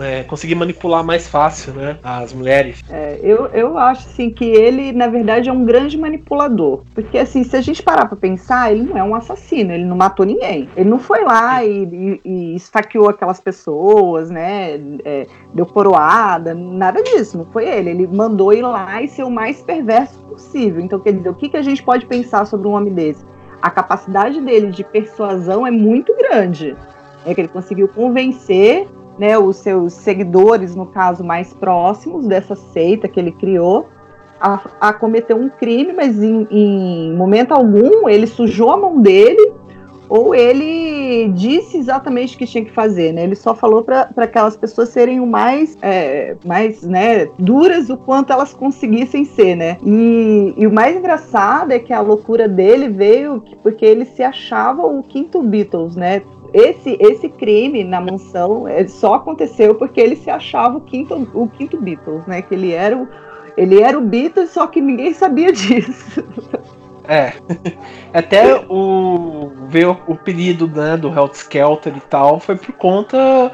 É, 0.00 0.22
conseguir 0.24 0.54
manipular 0.54 1.04
mais 1.04 1.28
fácil, 1.28 1.72
né? 1.72 1.98
As 2.02 2.32
mulheres. 2.32 2.82
É, 2.90 3.18
eu, 3.22 3.46
eu 3.46 3.78
acho, 3.78 4.06
assim, 4.08 4.30
que 4.30 4.44
ele, 4.44 4.92
na 4.92 5.06
verdade, 5.06 5.48
é 5.48 5.52
um 5.52 5.64
grande 5.64 5.96
manipulador. 5.96 6.82
Porque, 6.94 7.18
assim, 7.18 7.44
se 7.44 7.56
a 7.56 7.60
gente 7.60 7.82
parar 7.82 8.06
pra 8.06 8.16
pensar, 8.16 8.72
ele 8.72 8.82
não 8.82 8.98
é 8.98 9.02
um 9.02 9.14
assassino, 9.14 9.72
ele 9.72 9.84
não 9.84 9.96
matou 9.96 10.26
ninguém. 10.26 10.68
Ele 10.76 10.88
não 10.88 10.98
foi 10.98 11.24
lá 11.24 11.64
e, 11.64 11.84
e, 11.84 12.20
e 12.24 12.56
esfaqueou 12.56 13.08
aquelas 13.08 13.40
pessoas, 13.40 14.30
né? 14.30 14.80
É, 15.04 15.26
deu 15.54 15.66
coroada, 15.66 16.54
nada 16.54 17.02
disso, 17.02 17.38
não 17.38 17.46
foi 17.46 17.68
ele. 17.68 17.90
Ele 17.90 18.06
mandou 18.06 18.52
ir 18.52 18.62
lá 18.62 19.02
e 19.02 19.08
ser 19.08 19.22
o 19.22 19.30
mais 19.30 19.62
perverso 19.62 20.18
possível. 20.20 20.80
Então, 20.80 20.98
quer 20.98 21.12
dizer, 21.12 21.28
o 21.28 21.34
que, 21.34 21.48
que 21.48 21.56
a 21.56 21.62
gente 21.62 21.82
pode 21.82 22.06
pensar 22.06 22.46
sobre 22.46 22.66
um 22.66 22.72
homem 22.72 22.92
desse? 22.92 23.24
A 23.64 23.70
capacidade 23.70 24.42
dele 24.42 24.66
de 24.66 24.84
persuasão 24.84 25.66
é 25.66 25.70
muito 25.70 26.14
grande. 26.14 26.76
É 27.24 27.34
que 27.34 27.40
ele 27.40 27.48
conseguiu 27.48 27.88
convencer 27.88 28.86
né, 29.18 29.38
os 29.38 29.56
seus 29.56 29.94
seguidores, 29.94 30.74
no 30.74 30.84
caso 30.84 31.24
mais 31.24 31.54
próximos 31.54 32.26
dessa 32.26 32.54
seita 32.54 33.08
que 33.08 33.18
ele 33.18 33.32
criou, 33.32 33.88
a, 34.38 34.60
a 34.78 34.92
cometer 34.92 35.32
um 35.32 35.48
crime, 35.48 35.94
mas 35.94 36.22
em, 36.22 36.46
em 36.50 37.16
momento 37.16 37.52
algum 37.52 38.06
ele 38.06 38.26
sujou 38.26 38.70
a 38.70 38.76
mão 38.76 39.00
dele 39.00 39.54
ou 40.08 40.34
ele 40.34 41.28
disse 41.34 41.78
exatamente 41.78 42.34
o 42.34 42.38
que 42.38 42.46
tinha 42.46 42.64
que 42.64 42.70
fazer, 42.70 43.12
né? 43.12 43.24
Ele 43.24 43.34
só 43.34 43.54
falou 43.54 43.82
para 43.82 44.08
aquelas 44.16 44.56
pessoas 44.56 44.90
serem 44.90 45.20
o 45.20 45.26
mais, 45.26 45.76
é, 45.80 46.36
mais 46.44 46.82
né, 46.82 47.26
duras 47.38 47.88
o 47.90 47.96
quanto 47.96 48.32
elas 48.32 48.52
conseguissem 48.52 49.24
ser, 49.24 49.54
né? 49.54 49.78
E, 49.82 50.54
e, 50.56 50.66
o 50.66 50.72
mais 50.72 50.96
engraçado 50.96 51.72
é 51.72 51.78
que 51.78 51.92
a 51.92 52.00
loucura 52.00 52.48
dele 52.48 52.88
veio 52.88 53.42
porque 53.62 53.84
ele 53.84 54.04
se 54.04 54.22
achava 54.22 54.84
o 54.86 55.02
quinto 55.02 55.42
Beatles, 55.42 55.96
né? 55.96 56.22
Esse, 56.52 56.96
esse 57.00 57.28
crime 57.28 57.82
na 57.82 58.00
mansão 58.00 58.68
é, 58.68 58.86
só 58.86 59.14
aconteceu 59.14 59.74
porque 59.74 60.00
ele 60.00 60.14
se 60.14 60.30
achava 60.30 60.78
o 60.78 60.80
quinto, 60.80 61.28
o 61.34 61.48
quinto 61.48 61.80
Beatles, 61.80 62.26
né? 62.26 62.42
Que 62.42 62.54
ele 62.54 62.72
era 62.72 62.96
o, 62.96 63.08
ele 63.56 63.80
era 63.80 63.98
o 63.98 64.02
Beatles, 64.02 64.50
só 64.50 64.66
que 64.66 64.80
ninguém 64.80 65.12
sabia 65.14 65.50
disso. 65.52 66.22
É. 67.06 67.32
Até 68.12 68.56
o 68.68 69.52
veio 69.68 69.98
o 70.06 70.16
pedido 70.16 70.66
né, 70.66 70.96
do 70.96 71.08
Helter 71.08 71.36
Skelter 71.36 71.96
e 71.96 72.00
tal 72.00 72.38
foi 72.38 72.56
por 72.56 72.72
conta 72.72 73.52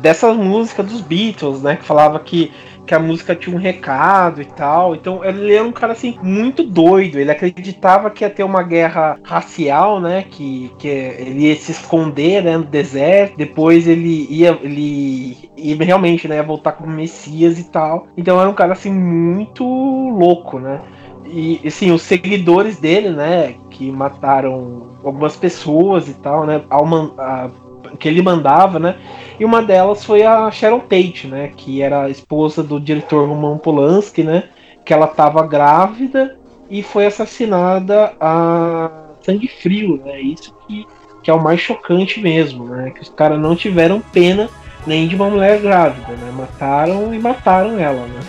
dessa 0.00 0.32
música 0.32 0.82
dos 0.82 1.00
Beatles, 1.00 1.62
né? 1.62 1.76
Que 1.76 1.84
falava 1.84 2.18
que, 2.20 2.52
que 2.86 2.94
a 2.94 2.98
música 2.98 3.34
tinha 3.34 3.54
um 3.54 3.58
recado 3.58 4.40
e 4.40 4.44
tal. 4.44 4.94
Então 4.94 5.24
ele 5.24 5.54
era 5.54 5.64
um 5.64 5.72
cara 5.72 5.92
assim 5.92 6.18
muito 6.22 6.62
doido. 6.62 7.18
Ele 7.18 7.30
acreditava 7.30 8.10
que 8.10 8.24
ia 8.24 8.30
ter 8.30 8.44
uma 8.44 8.62
guerra 8.62 9.18
racial, 9.22 10.00
né? 10.00 10.24
Que, 10.30 10.72
que 10.78 10.88
ele 10.88 11.48
ia 11.48 11.56
se 11.56 11.72
esconder 11.72 12.42
né, 12.42 12.56
no 12.56 12.64
deserto. 12.64 13.36
Depois 13.36 13.86
ele 13.86 14.26
ia, 14.30 14.58
ele 14.62 15.36
realmente 15.84 16.26
né, 16.26 16.36
ia 16.36 16.42
voltar 16.42 16.72
como 16.72 16.90
Messias 16.90 17.58
e 17.58 17.64
tal. 17.64 18.08
Então 18.16 18.40
era 18.40 18.48
um 18.48 18.54
cara 18.54 18.72
assim 18.72 18.92
muito 18.92 19.64
louco, 19.64 20.58
né? 20.58 20.80
E, 21.30 21.60
assim, 21.66 21.90
os 21.92 22.02
seguidores 22.02 22.78
dele, 22.78 23.10
né, 23.10 23.54
que 23.70 23.90
mataram 23.90 24.88
algumas 25.04 25.36
pessoas 25.36 26.08
e 26.08 26.14
tal, 26.14 26.46
né, 26.46 26.62
a, 26.70 27.50
que 27.98 28.08
ele 28.08 28.22
mandava, 28.22 28.78
né, 28.78 28.96
e 29.38 29.44
uma 29.44 29.62
delas 29.62 30.04
foi 30.04 30.22
a 30.22 30.50
Sharon 30.50 30.80
Tate, 30.80 31.26
né, 31.26 31.52
que 31.56 31.82
era 31.82 32.04
a 32.04 32.10
esposa 32.10 32.62
do 32.62 32.80
diretor 32.80 33.28
Roman 33.28 33.58
Polanski, 33.58 34.22
né, 34.22 34.44
que 34.84 34.92
ela 34.92 35.06
estava 35.06 35.46
grávida 35.46 36.36
e 36.70 36.82
foi 36.82 37.06
assassinada 37.06 38.12
a 38.20 38.90
sangue 39.22 39.48
frio, 39.48 40.00
né, 40.04 40.20
isso 40.20 40.54
que, 40.66 40.86
que 41.22 41.30
é 41.30 41.34
o 41.34 41.42
mais 41.42 41.60
chocante 41.60 42.20
mesmo, 42.20 42.64
né, 42.64 42.90
que 42.90 43.02
os 43.02 43.10
caras 43.10 43.38
não 43.38 43.54
tiveram 43.54 44.00
pena 44.00 44.48
nem 44.86 45.06
de 45.06 45.14
uma 45.14 45.28
mulher 45.28 45.60
grávida, 45.60 46.12
né, 46.12 46.32
mataram 46.34 47.14
e 47.14 47.18
mataram 47.18 47.78
ela, 47.78 48.06
né. 48.06 48.20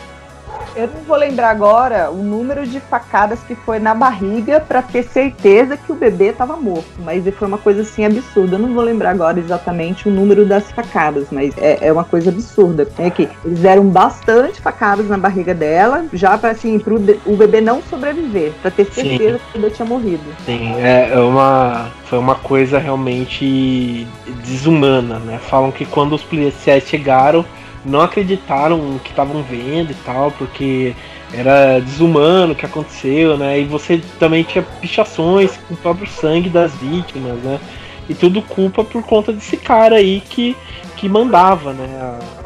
Eu 0.76 0.88
não 0.88 1.02
vou 1.02 1.18
lembrar 1.18 1.50
agora 1.50 2.10
o 2.12 2.18
número 2.18 2.66
de 2.66 2.80
facadas 2.80 3.40
que 3.42 3.56
foi 3.56 3.80
na 3.80 3.94
barriga 3.94 4.60
para 4.60 4.82
ter 4.82 5.04
certeza 5.04 5.76
que 5.76 5.92
o 5.92 5.96
bebê 5.96 6.28
estava 6.28 6.56
morto, 6.56 6.90
mas 7.00 7.24
foi 7.36 7.48
uma 7.48 7.58
coisa 7.58 7.82
assim 7.82 8.06
absurda. 8.06 8.56
Eu 8.56 8.60
não 8.60 8.74
vou 8.74 8.84
lembrar 8.84 9.12
agora 9.12 9.40
exatamente 9.40 10.08
o 10.08 10.12
número 10.12 10.46
das 10.46 10.72
facadas, 10.72 11.28
mas 11.32 11.54
é, 11.58 11.88
é 11.88 11.92
uma 11.92 12.04
coisa 12.04 12.30
absurda. 12.30 12.88
É 12.98 13.10
que 13.10 13.28
eles 13.44 13.60
deram 13.60 13.86
bastante 13.88 14.62
facadas 14.62 15.08
na 15.10 15.18
barriga 15.18 15.54
dela, 15.54 16.06
já 16.14 16.38
para 16.38 16.52
assim, 16.52 16.80
pro 16.80 16.96
o 17.26 17.36
bebê 17.36 17.62
não 17.62 17.82
sobreviver, 17.82 18.52
para 18.62 18.72
ter 18.72 18.86
certeza 18.86 19.38
Sim. 19.38 19.44
que 19.52 19.58
o 19.58 19.62
bebê 19.62 19.74
tinha 19.74 19.88
morrido. 19.88 20.24
Sim, 20.46 20.76
é, 20.76 21.12
é 21.14 21.20
uma 21.20 21.88
foi 22.06 22.18
uma 22.18 22.36
coisa 22.36 22.80
realmente 22.80 24.08
desumana, 24.44 25.20
né? 25.20 25.38
Falam 25.38 25.72
que 25.72 25.86
quando 25.86 26.14
os 26.14 26.24
policiais 26.24 26.84
chegaram 26.84 27.46
não 27.86 28.02
acreditaram 28.02 29.00
que 29.04 29.12
estavam 29.12 29.42
vendo 29.44 29.92
e 29.92 29.96
tal, 30.06 30.32
porque 30.32 30.96
era 31.34 31.80
desumano 31.80 32.54
o 32.54 32.56
que 32.56 32.66
aconteceu, 32.66 33.38
né? 33.38 33.60
E 33.60 33.66
você 33.66 34.02
também 34.20 34.44
tinha 34.44 34.64
pichações 34.82 35.58
com 35.68 35.74
o 35.74 35.78
próprio 35.78 36.08
sangue 36.08 36.50
das 36.50 36.74
vítimas, 36.76 37.38
né? 37.40 37.60
E 38.10 38.16
tudo 38.16 38.42
culpa 38.42 38.84
por 38.84 39.04
conta 39.04 39.32
desse 39.32 39.56
cara 39.56 39.98
aí 39.98 40.22
que, 40.22 40.58
que 40.96 41.08
mandava, 41.08 41.74
né? 41.74 41.88
A, 42.02 42.39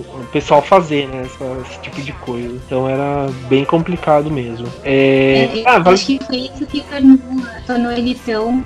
o 0.00 0.26
pessoal 0.32 0.62
fazer, 0.62 1.08
né? 1.08 1.22
Essa, 1.22 1.44
esse 1.68 1.80
tipo 1.80 2.02
de 2.02 2.12
coisa. 2.12 2.48
Então 2.66 2.88
era 2.88 3.28
bem 3.48 3.64
complicado 3.64 4.30
mesmo. 4.30 4.66
É... 4.84 5.48
É, 5.54 5.62
ah, 5.66 5.78
vale... 5.78 5.94
Acho 5.94 6.06
que 6.06 6.20
foi 6.24 6.36
isso 6.36 6.66
que 6.66 6.80
tornou, 6.82 7.18
tornou 7.66 7.92
ele 7.92 8.18
tão 8.26 8.64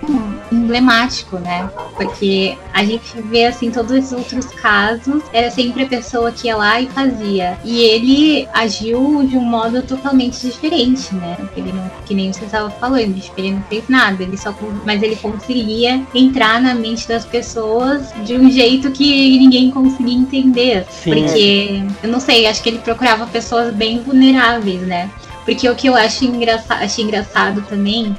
emblemático, 0.51 1.39
né? 1.39 1.69
Porque 1.97 2.57
a 2.73 2.85
gente 2.85 3.21
vê 3.23 3.47
assim 3.47 3.71
todos 3.71 3.93
esses 3.93 4.13
outros 4.13 4.47
casos, 4.47 5.23
era 5.33 5.51
sempre 5.51 5.85
a 5.85 5.87
pessoa 5.87 6.33
que 6.33 6.47
ia 6.47 6.57
lá 6.57 6.81
e 6.81 6.87
fazia. 6.87 7.59
E 7.65 7.81
ele 7.83 8.49
agiu 8.53 9.27
de 9.27 9.37
um 9.37 9.45
modo 9.45 9.83
totalmente 9.83 10.47
diferente, 10.47 11.15
né? 11.15 11.37
Ele 11.57 11.73
não, 11.73 11.91
que 12.07 12.15
nem 12.15 12.33
você 12.33 12.45
estava 12.45 12.71
falando, 12.71 13.21
ele 13.37 13.53
não 13.53 13.63
fez 13.65 13.89
nada, 13.89 14.23
ele 14.23 14.37
só 14.37 14.53
mas 14.85 15.03
ele 15.03 15.17
conseguia 15.17 16.03
entrar 16.15 16.61
na 16.61 16.75
mente 16.75 17.09
das 17.09 17.25
pessoas 17.25 18.13
de 18.25 18.35
um 18.35 18.51
jeito 18.51 18.91
que 18.91 19.39
ninguém 19.39 19.71
conseguia 19.71 20.15
entender. 20.15 20.87
Sim. 20.91 21.11
Porque, 21.25 21.85
eu 22.03 22.09
não 22.11 22.21
sei, 22.21 22.47
acho 22.47 22.63
que 22.63 22.69
ele 22.69 22.79
procurava 22.79 23.27
pessoas 23.27 23.73
bem 23.75 24.01
vulneráveis, 24.01 24.81
né? 24.83 25.11
Porque 25.45 25.69
o 25.69 25.75
que 25.75 25.89
eu 25.89 25.97
acho 25.97 26.25
engraçado, 26.25 27.63
também 27.63 28.17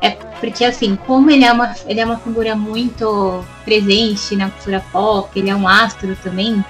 é 0.00 0.10
porque, 0.10 0.64
assim, 0.64 0.96
como 0.96 1.30
ele 1.30 1.44
é, 1.44 1.52
uma, 1.52 1.74
ele 1.86 2.00
é 2.00 2.04
uma 2.04 2.16
figura 2.18 2.56
muito 2.56 3.44
presente 3.64 4.34
na 4.34 4.50
cultura 4.50 4.84
pop, 4.90 5.38
ele 5.38 5.50
é 5.50 5.54
um 5.54 5.68
astro 5.68 6.16
também. 6.22 6.64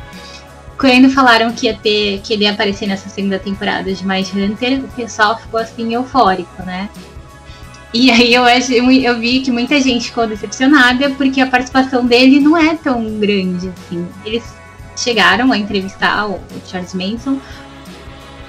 Quando 0.76 1.08
falaram 1.10 1.52
que 1.52 1.66
ia 1.66 1.74
ter, 1.74 2.20
que 2.22 2.32
ele 2.32 2.44
ia 2.44 2.52
aparecer 2.52 2.86
nessa 2.86 3.08
segunda 3.08 3.38
temporada 3.38 3.92
de 3.92 4.04
Mais 4.04 4.32
Hunter, 4.34 4.84
o 4.84 4.88
pessoal 4.88 5.38
ficou 5.38 5.60
assim 5.60 5.94
eufórico, 5.94 6.62
né? 6.64 6.90
E 7.94 8.10
aí 8.10 8.32
eu, 8.34 8.44
acho, 8.44 8.72
eu 8.72 9.18
vi 9.18 9.40
que 9.40 9.50
muita 9.50 9.78
gente 9.80 10.06
ficou 10.06 10.26
decepcionada 10.26 11.10
porque 11.10 11.40
a 11.40 11.46
participação 11.46 12.06
dele 12.06 12.40
não 12.40 12.56
é 12.56 12.74
tão 12.74 13.18
grande 13.18 13.68
assim. 13.68 14.08
Eles 14.24 14.42
chegaram 14.96 15.52
a 15.52 15.58
entrevistar 15.58 16.28
o, 16.28 16.40
Charles 16.66 16.94
Manson, 16.94 17.38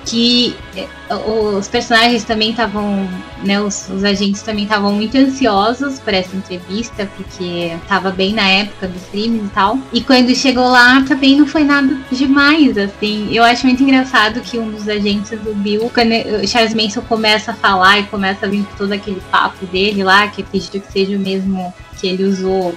que 0.06 0.56
eh, 0.76 0.88
os 1.10 1.68
personagens 1.68 2.24
também 2.24 2.52
estavam, 2.52 3.08
né, 3.44 3.62
os, 3.62 3.90
os, 3.90 4.04
agentes 4.04 4.42
também 4.42 4.66
estavam 4.66 4.92
muito 4.92 5.18
ansiosos 5.18 6.00
por 6.00 6.14
essa 6.14 6.36
entrevista, 6.36 7.10
porque 7.16 7.72
estava 7.82 8.12
bem 8.12 8.34
na 8.34 8.48
época 8.48 8.88
dos 8.88 9.02
crimes 9.06 9.46
e 9.46 9.50
tal. 9.50 9.80
E 9.94 10.02
quando 10.02 10.36
chegou 10.36 10.68
lá, 10.68 11.02
também 11.08 11.38
não 11.38 11.48
foi 11.48 11.64
nada 11.64 11.98
demais, 12.12 12.78
assim. 12.78 13.34
Eu 13.34 13.44
acho 13.44 13.66
muito 13.66 13.82
engraçado 13.82 14.42
que 14.42 14.60
um 14.60 14.72
dos 14.72 14.88
agentes 14.88 15.40
do 15.40 15.54
Bill, 15.56 15.90
quando 15.94 16.12
o 16.44 16.48
Charles 16.48 16.74
Manson 16.74 17.02
começa 17.02 17.52
a 17.52 17.56
falar 17.56 18.00
e 18.00 18.04
começa 18.04 18.46
a 18.46 18.50
vir 18.50 18.66
todo 18.78 18.92
aquele 18.92 19.22
papo 19.32 19.66
dele 19.68 20.04
lá, 20.04 20.28
que 20.28 20.42
acredito 20.42 20.82
que 20.82 20.92
seja 20.92 21.16
o 21.16 21.20
mesmo 21.20 21.74
que 22.00 22.08
ele 22.08 22.26
usou, 22.26 22.76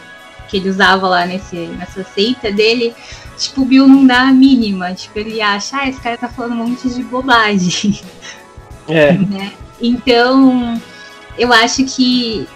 que 0.48 0.56
ele 0.56 0.70
usava 0.70 1.08
lá 1.08 1.26
nesse, 1.26 1.56
nessa 1.56 2.04
seita 2.04 2.52
dele 2.52 2.94
tipo, 3.36 3.62
o 3.62 3.64
Bill 3.64 3.86
não 3.86 4.06
dá 4.06 4.22
a 4.22 4.32
mínima. 4.32 4.94
Tipo, 4.94 5.18
ele 5.18 5.40
acha, 5.40 5.78
ah, 5.78 5.88
esse 5.88 6.00
cara 6.00 6.16
tá 6.16 6.28
falando 6.28 6.52
um 6.52 6.68
monte 6.68 6.88
de 6.88 7.02
bobagem. 7.02 8.00
É. 8.88 9.12
Né? 9.26 9.52
Então, 9.80 10.80
eu 11.38 11.52
acho 11.52 11.84
que 11.84 12.48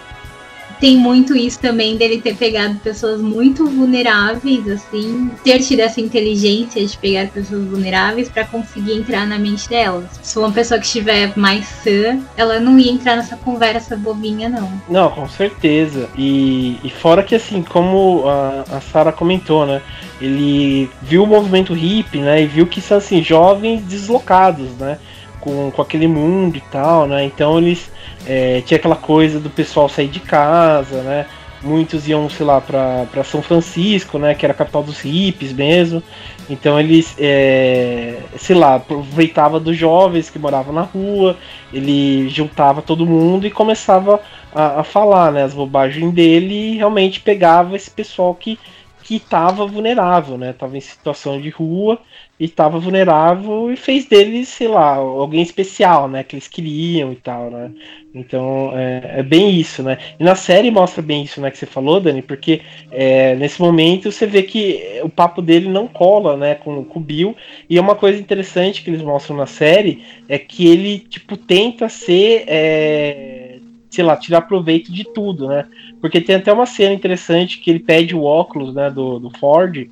tem 0.81 0.97
muito 0.97 1.37
isso 1.37 1.59
também 1.59 1.95
dele 1.95 2.19
ter 2.19 2.35
pegado 2.35 2.75
pessoas 2.79 3.21
muito 3.21 3.67
vulneráveis, 3.67 4.67
assim, 4.67 5.29
ter 5.43 5.59
tido 5.59 5.81
essa 5.81 6.01
inteligência 6.01 6.83
de 6.83 6.97
pegar 6.97 7.27
pessoas 7.27 7.65
vulneráveis 7.65 8.27
para 8.27 8.45
conseguir 8.45 8.93
entrar 8.93 9.27
na 9.27 9.37
mente 9.37 9.69
delas. 9.69 10.05
Se 10.23 10.39
uma 10.39 10.51
pessoa 10.51 10.79
que 10.79 10.87
estiver 10.87 11.37
mais 11.37 11.67
sã, 11.67 12.19
ela 12.35 12.59
não 12.59 12.79
ia 12.79 12.91
entrar 12.91 13.15
nessa 13.15 13.37
conversa 13.37 13.95
bobinha, 13.95 14.49
não. 14.49 14.81
Não, 14.89 15.11
com 15.11 15.29
certeza. 15.29 16.09
E, 16.17 16.79
e 16.83 16.89
fora 16.89 17.21
que, 17.21 17.35
assim, 17.35 17.61
como 17.61 18.27
a, 18.27 18.77
a 18.77 18.81
Sara 18.81 19.11
comentou, 19.11 19.67
né? 19.67 19.83
Ele 20.19 20.89
viu 21.03 21.23
o 21.23 21.27
movimento 21.27 21.73
hippie, 21.73 22.21
né? 22.21 22.41
E 22.41 22.47
viu 22.47 22.65
que 22.65 22.81
são, 22.81 22.97
assim, 22.97 23.21
jovens 23.21 23.83
deslocados, 23.83 24.71
né? 24.79 24.97
Com, 25.41 25.71
com 25.71 25.81
aquele 25.81 26.07
mundo 26.07 26.55
e 26.57 26.61
tal, 26.71 27.07
né? 27.07 27.25
Então 27.25 27.57
eles 27.57 27.91
é, 28.27 28.61
tinha 28.61 28.77
aquela 28.77 28.95
coisa 28.95 29.39
do 29.39 29.49
pessoal 29.49 29.89
sair 29.89 30.07
de 30.07 30.19
casa, 30.19 31.01
né? 31.01 31.25
Muitos 31.63 32.07
iam, 32.07 32.27
sei 32.29 32.45
lá, 32.45 32.59
para 32.59 33.23
São 33.23 33.41
Francisco, 33.41 34.17
né? 34.17 34.33
Que 34.33 34.45
era 34.45 34.53
a 34.53 34.55
capital 34.55 34.83
dos 34.83 34.99
hippies 34.99 35.51
mesmo. 35.53 36.01
Então 36.49 36.79
eles, 36.79 37.15
é, 37.19 38.17
sei 38.37 38.55
lá, 38.55 38.75
aproveitava 38.75 39.59
dos 39.59 39.77
jovens 39.77 40.29
que 40.29 40.39
moravam 40.39 40.73
na 40.73 40.81
rua, 40.81 41.37
ele 41.71 42.27
juntava 42.29 42.81
todo 42.81 43.05
mundo 43.05 43.45
e 43.47 43.51
começava 43.51 44.19
a, 44.53 44.81
a 44.81 44.83
falar, 44.83 45.31
né? 45.31 45.43
As 45.43 45.53
bobagens 45.53 46.13
dele 46.13 46.73
e 46.73 46.77
realmente 46.77 47.19
pegava 47.19 47.75
esse 47.75 47.89
pessoal 47.89 48.33
que 48.35 48.59
que 49.03 49.15
estava 49.15 49.65
vulnerável, 49.65 50.37
né? 50.37 50.53
Tava 50.53 50.77
em 50.77 50.81
situação 50.81 51.39
de 51.39 51.49
rua 51.49 51.99
e 52.39 52.45
estava 52.45 52.79
vulnerável 52.79 53.71
e 53.71 53.75
fez 53.75 54.05
deles, 54.05 54.47
sei 54.47 54.67
lá, 54.67 54.95
alguém 54.95 55.41
especial, 55.41 56.07
né? 56.07 56.23
Que 56.23 56.35
eles 56.35 56.47
queriam 56.47 57.11
e 57.11 57.15
tal, 57.15 57.51
né? 57.51 57.71
Então 58.13 58.71
é, 58.75 59.19
é, 59.19 59.23
bem 59.23 59.51
isso, 59.51 59.83
né? 59.83 59.97
E 60.19 60.23
na 60.23 60.35
série 60.35 60.71
mostra 60.71 61.01
bem 61.01 61.23
isso, 61.23 61.39
né? 61.41 61.51
Que 61.51 61.57
você 61.57 61.65
falou, 61.65 61.99
Dani, 61.99 62.21
porque 62.21 62.61
é, 62.91 63.35
nesse 63.35 63.61
momento 63.61 64.11
você 64.11 64.25
vê 64.25 64.43
que 64.43 64.99
o 65.03 65.09
papo 65.09 65.41
dele 65.41 65.69
não 65.69 65.87
cola, 65.87 66.35
né? 66.37 66.55
Com, 66.55 66.83
com 66.83 66.99
o 66.99 67.03
Bill. 67.03 67.35
E 67.69 67.77
é 67.77 67.81
uma 67.81 67.95
coisa 67.95 68.19
interessante 68.19 68.83
que 68.83 68.89
eles 68.89 69.01
mostram 69.01 69.37
na 69.37 69.45
série 69.45 70.03
é 70.27 70.37
que 70.37 70.67
ele, 70.67 70.99
tipo, 70.99 71.37
tenta 71.37 71.89
ser. 71.89 72.43
É, 72.47 73.50
sei 73.91 74.05
lá, 74.05 74.15
tirar 74.15 74.41
proveito 74.41 74.91
de 74.91 75.03
tudo, 75.03 75.49
né? 75.49 75.65
Porque 75.99 76.21
tem 76.21 76.37
até 76.37 76.51
uma 76.51 76.65
cena 76.65 76.93
interessante 76.93 77.59
que 77.59 77.69
ele 77.69 77.79
pede 77.79 78.15
o 78.15 78.23
óculos, 78.23 78.73
né, 78.73 78.89
do, 78.89 79.19
do 79.19 79.29
Ford, 79.37 79.87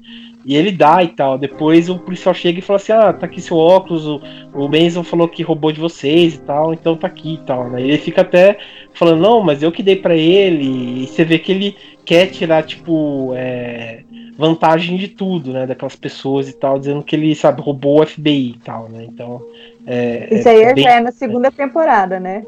e 0.46 0.56
ele 0.56 0.72
dá 0.72 1.04
e 1.04 1.10
tal. 1.10 1.38
Depois 1.38 1.90
o 1.90 2.00
policial 2.00 2.34
chega 2.34 2.60
e 2.60 2.62
fala 2.62 2.78
assim: 2.78 2.94
Ah, 2.94 3.12
tá 3.12 3.26
aqui 3.26 3.42
seu 3.42 3.58
óculos, 3.58 4.08
o, 4.08 4.22
o 4.54 4.70
Benson 4.70 5.04
falou 5.04 5.28
que 5.28 5.44
roubou 5.44 5.72
de 5.72 5.82
vocês 5.82 6.36
e 6.36 6.42
tal, 6.42 6.74
então 6.74 6.96
tá 6.96 7.08
aqui 7.08 7.34
e 7.34 7.46
tal. 7.46 7.70
Né? 7.70 7.82
Ele 7.82 7.98
fica 7.98 8.22
até 8.22 8.58
falando: 8.94 9.22
Não, 9.22 9.42
mas 9.42 9.62
eu 9.62 9.72
que 9.72 9.84
dei 9.84 9.98
para 9.98 10.16
ele. 10.16 11.04
E 11.04 11.08
você 11.08 11.26
vê 11.26 11.38
que 11.38 11.52
ele 11.52 11.76
quer 12.06 12.28
tirar, 12.28 12.64
tipo, 12.64 13.34
é, 13.36 14.04
vantagem 14.38 14.96
de 14.96 15.10
tudo, 15.10 15.52
né? 15.52 15.68
Daquelas 15.68 15.98
pessoas 15.98 16.48
e 16.48 16.54
tal, 16.54 16.80
dizendo 16.80 17.04
que 17.04 17.18
ele, 17.18 17.36
sabe, 17.36 17.62
roubou 17.62 18.02
o 18.02 18.08
FBI 18.08 18.52
e 18.52 18.60
tal, 18.64 18.88
né? 18.88 19.04
Então. 19.04 19.46
É, 19.86 20.34
Isso 20.34 20.48
aí 20.48 20.62
é, 20.62 20.74
bem... 20.74 20.84
já 20.86 20.92
é 20.92 21.00
na 21.02 21.12
segunda 21.12 21.52
temporada, 21.52 22.18
né? 22.18 22.46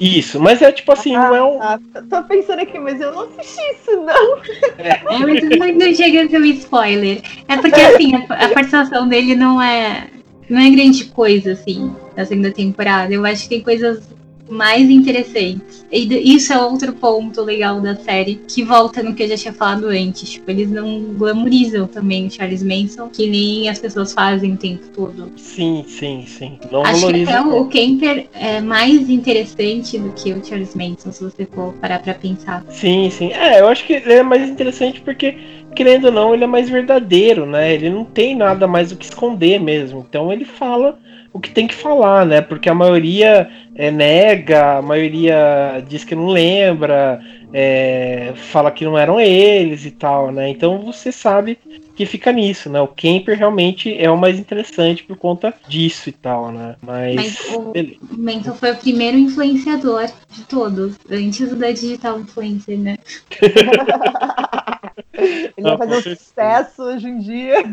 Isso, 0.00 0.38
mas 0.40 0.62
é 0.62 0.70
tipo 0.70 0.92
assim, 0.92 1.16
ah, 1.16 1.28
não 1.28 1.34
é 1.34 1.42
um. 1.42 1.62
Ah, 1.62 1.80
tô 2.08 2.22
pensando 2.22 2.60
aqui, 2.60 2.78
mas 2.78 3.00
eu 3.00 3.12
não 3.12 3.24
assisti 3.24 3.60
isso, 3.72 3.96
não. 3.96 4.38
É, 4.78 4.90
é 4.90 5.56
mas 5.58 5.76
não 5.76 5.94
chega 5.94 6.22
a 6.22 6.28
ser 6.28 6.40
um 6.40 6.44
spoiler. 6.44 7.20
É 7.48 7.56
porque 7.56 7.80
assim, 7.80 8.14
a, 8.14 8.18
a 8.18 8.48
participação 8.50 9.08
dele 9.08 9.34
não 9.34 9.60
é. 9.60 10.08
Não 10.48 10.60
é 10.60 10.70
grande 10.70 11.04
coisa, 11.06 11.52
assim, 11.52 11.94
na 12.16 12.24
segunda 12.24 12.50
temporada. 12.50 13.12
Eu 13.12 13.26
acho 13.26 13.42
que 13.42 13.48
tem 13.50 13.60
coisas 13.60 14.08
mais 14.48 14.88
interessantes. 14.88 15.86
E 15.90 16.34
isso 16.34 16.52
é 16.52 16.60
outro 16.60 16.92
ponto 16.92 17.42
legal 17.42 17.80
da 17.80 17.94
série, 17.96 18.40
que 18.46 18.62
volta 18.62 19.02
no 19.02 19.14
que 19.14 19.22
eu 19.22 19.28
já 19.28 19.36
tinha 19.36 19.54
falado 19.54 19.86
antes. 19.86 20.30
Tipo, 20.30 20.50
eles 20.50 20.70
não 20.70 21.14
glamorizam 21.14 21.86
também 21.86 22.26
o 22.26 22.30
Charles 22.30 22.62
Manson, 22.62 23.08
que 23.08 23.26
nem 23.26 23.68
as 23.68 23.78
pessoas 23.78 24.12
fazem 24.12 24.54
o 24.54 24.56
tempo 24.56 24.86
todo. 24.94 25.32
Sim, 25.36 25.84
sim, 25.88 26.24
sim. 26.26 26.58
Não 26.70 26.84
Acho 26.84 27.08
que 27.08 27.22
até 27.22 27.40
o, 27.40 27.62
o 27.62 27.68
Kemper 27.68 28.26
é 28.34 28.60
mais 28.60 29.08
interessante 29.08 29.98
do 29.98 30.10
que 30.12 30.32
o 30.32 30.44
Charles 30.44 30.74
Manson, 30.74 31.12
se 31.12 31.22
você 31.22 31.46
for 31.46 31.72
parar 31.74 32.00
pra 32.00 32.14
pensar. 32.14 32.64
Sim, 32.68 33.10
sim. 33.10 33.32
É, 33.32 33.60
eu 33.60 33.68
acho 33.68 33.84
que 33.84 33.94
ele 33.94 34.12
é 34.12 34.22
mais 34.22 34.48
interessante 34.48 35.00
porque 35.00 35.36
querendo 35.74 36.06
ou 36.06 36.12
não, 36.12 36.34
ele 36.34 36.44
é 36.44 36.46
mais 36.46 36.68
verdadeiro, 36.68 37.46
né? 37.46 37.72
Ele 37.72 37.88
não 37.88 38.04
tem 38.04 38.34
nada 38.34 38.66
mais 38.66 38.90
o 38.90 38.96
que 38.96 39.04
esconder 39.04 39.60
mesmo. 39.60 40.04
Então 40.08 40.32
ele 40.32 40.44
fala 40.44 40.98
o 41.32 41.40
que 41.40 41.50
tem 41.50 41.66
que 41.66 41.74
falar, 41.74 42.24
né? 42.26 42.40
Porque 42.40 42.68
a 42.68 42.74
maioria 42.74 43.48
é, 43.74 43.90
nega, 43.90 44.78
a 44.78 44.82
maioria 44.82 45.82
diz 45.86 46.04
que 46.04 46.14
não 46.14 46.28
lembra, 46.28 47.20
é, 47.52 48.32
fala 48.36 48.70
que 48.70 48.84
não 48.84 48.98
eram 48.98 49.20
eles 49.20 49.84
e 49.84 49.90
tal, 49.90 50.30
né? 50.32 50.48
Então 50.48 50.82
você 50.82 51.12
sabe 51.12 51.58
que 51.94 52.06
fica 52.06 52.32
nisso, 52.32 52.70
né? 52.70 52.80
O 52.80 52.88
Kemper 52.88 53.36
realmente 53.36 53.96
é 53.96 54.10
o 54.10 54.16
mais 54.16 54.38
interessante 54.38 55.02
por 55.02 55.16
conta 55.16 55.54
disso 55.68 56.08
e 56.08 56.12
tal, 56.12 56.52
né? 56.52 56.76
Mas, 56.82 57.16
Mas 57.16 57.54
o 57.54 57.72
Mental 58.16 58.54
foi 58.54 58.72
o 58.72 58.76
primeiro 58.76 59.16
influenciador 59.16 60.06
de 60.30 60.44
todos, 60.44 60.96
antes 61.10 61.54
da 61.56 61.70
digital 61.70 62.20
influencer, 62.20 62.78
né? 62.78 62.96
Ele 65.18 65.52
vai 65.56 65.76
fazer 65.76 65.96
um 65.96 66.16
sucesso 66.16 66.82
hoje 66.82 67.08
em 67.08 67.18
dia. 67.18 67.64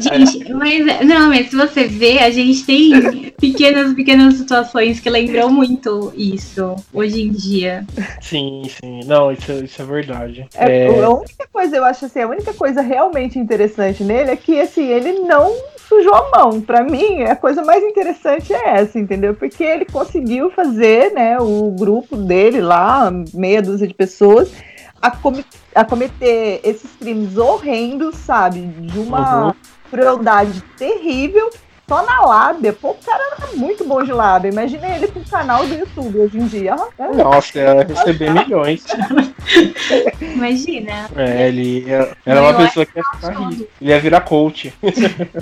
Gente, 0.00 0.52
mas 0.52 0.84
não, 1.06 1.28
mas 1.28 1.48
se 1.48 1.56
você 1.56 1.84
vê, 1.84 2.18
a 2.18 2.30
gente 2.30 2.64
tem 2.64 3.32
pequenas, 3.40 3.94
pequenas 3.94 4.34
situações 4.34 5.00
que 5.00 5.08
lembram 5.08 5.50
muito 5.50 6.12
isso 6.16 6.76
hoje 6.92 7.22
em 7.22 7.30
dia. 7.30 7.86
Sim, 8.20 8.62
sim. 8.68 9.00
Não, 9.06 9.30
isso, 9.30 9.52
isso 9.52 9.80
é 9.80 9.84
verdade. 9.84 10.46
É, 10.54 10.86
é... 10.86 11.02
A 11.02 11.10
única 11.10 11.48
coisa, 11.52 11.76
eu 11.76 11.84
acho 11.84 12.06
assim, 12.06 12.20
a 12.20 12.28
única 12.28 12.52
coisa 12.52 12.80
realmente 12.80 13.38
interessante 13.38 14.02
nele 14.02 14.30
é 14.30 14.36
que 14.36 14.60
assim, 14.60 14.86
ele 14.86 15.20
não 15.20 15.54
sujou 15.88 16.14
a 16.14 16.30
mão. 16.36 16.60
Para 16.60 16.82
mim, 16.82 17.22
a 17.22 17.34
coisa 17.34 17.62
mais 17.62 17.82
interessante 17.82 18.52
é 18.52 18.80
essa, 18.80 18.98
entendeu? 18.98 19.34
Porque 19.34 19.64
ele 19.64 19.84
conseguiu 19.84 20.50
fazer, 20.50 21.12
né, 21.12 21.38
o 21.38 21.70
grupo 21.70 22.16
dele 22.16 22.60
lá, 22.60 23.10
meia 23.32 23.62
dúzia 23.62 23.86
de 23.86 23.94
pessoas, 23.94 24.50
a, 25.00 25.10
com 25.10 25.32
a 25.74 25.84
cometer 25.84 26.60
esses 26.64 26.90
crimes 26.98 27.36
horrendos, 27.36 28.16
sabe? 28.16 28.60
De 28.60 28.98
uma 28.98 29.46
uhum. 29.46 29.54
crueldade 29.90 30.62
terrível 30.76 31.50
só 31.88 32.04
na 32.04 32.20
lábia. 32.20 32.72
Pô, 32.72 32.90
o 32.90 32.94
cara 32.94 33.22
era 33.38 33.56
muito 33.56 33.84
bom 33.84 34.02
de 34.04 34.12
lábia. 34.12 34.50
Imagina 34.50 34.86
ele 34.94 35.08
com 35.08 35.20
o 35.20 35.28
canal 35.28 35.66
do 35.66 35.74
YouTube 35.74 36.18
hoje 36.18 36.38
em 36.38 36.46
dia. 36.46 36.76
Nossa, 37.16 37.58
ia 37.58 37.82
receber 37.82 38.30
milhões. 38.32 38.84
Imagina. 40.20 41.08
É, 41.16 41.48
ele 41.48 41.84
ia, 41.86 42.10
era 42.26 42.42
uma 42.42 42.54
pessoa 42.54 42.84
que 42.84 42.98
ia 42.98 43.04
ficar 43.14 43.48
rico. 43.48 43.66
Ele 43.80 43.90
ia 43.90 44.00
virar 44.00 44.20
coach. 44.20 44.72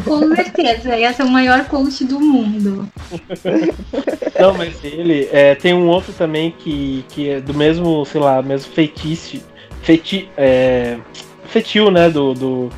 Com 0.04 0.34
certeza, 0.34 0.96
ia 0.96 1.12
ser 1.12 1.24
o 1.24 1.28
maior 1.28 1.64
coach 1.64 2.04
do 2.04 2.20
mundo. 2.20 2.88
Não, 4.38 4.54
mas 4.54 4.82
ele 4.84 5.28
é, 5.32 5.56
tem 5.56 5.74
um 5.74 5.88
outro 5.88 6.12
também 6.12 6.54
que, 6.56 7.04
que 7.08 7.30
é 7.30 7.40
do 7.40 7.52
mesmo, 7.52 8.04
sei 8.06 8.20
lá, 8.20 8.40
mesmo 8.40 8.72
feitiço. 8.72 9.42
Feti, 9.82 10.28
é, 10.36 10.96
fetil, 11.46 11.90
né? 11.90 12.08
Do, 12.08 12.34
do 12.34 12.70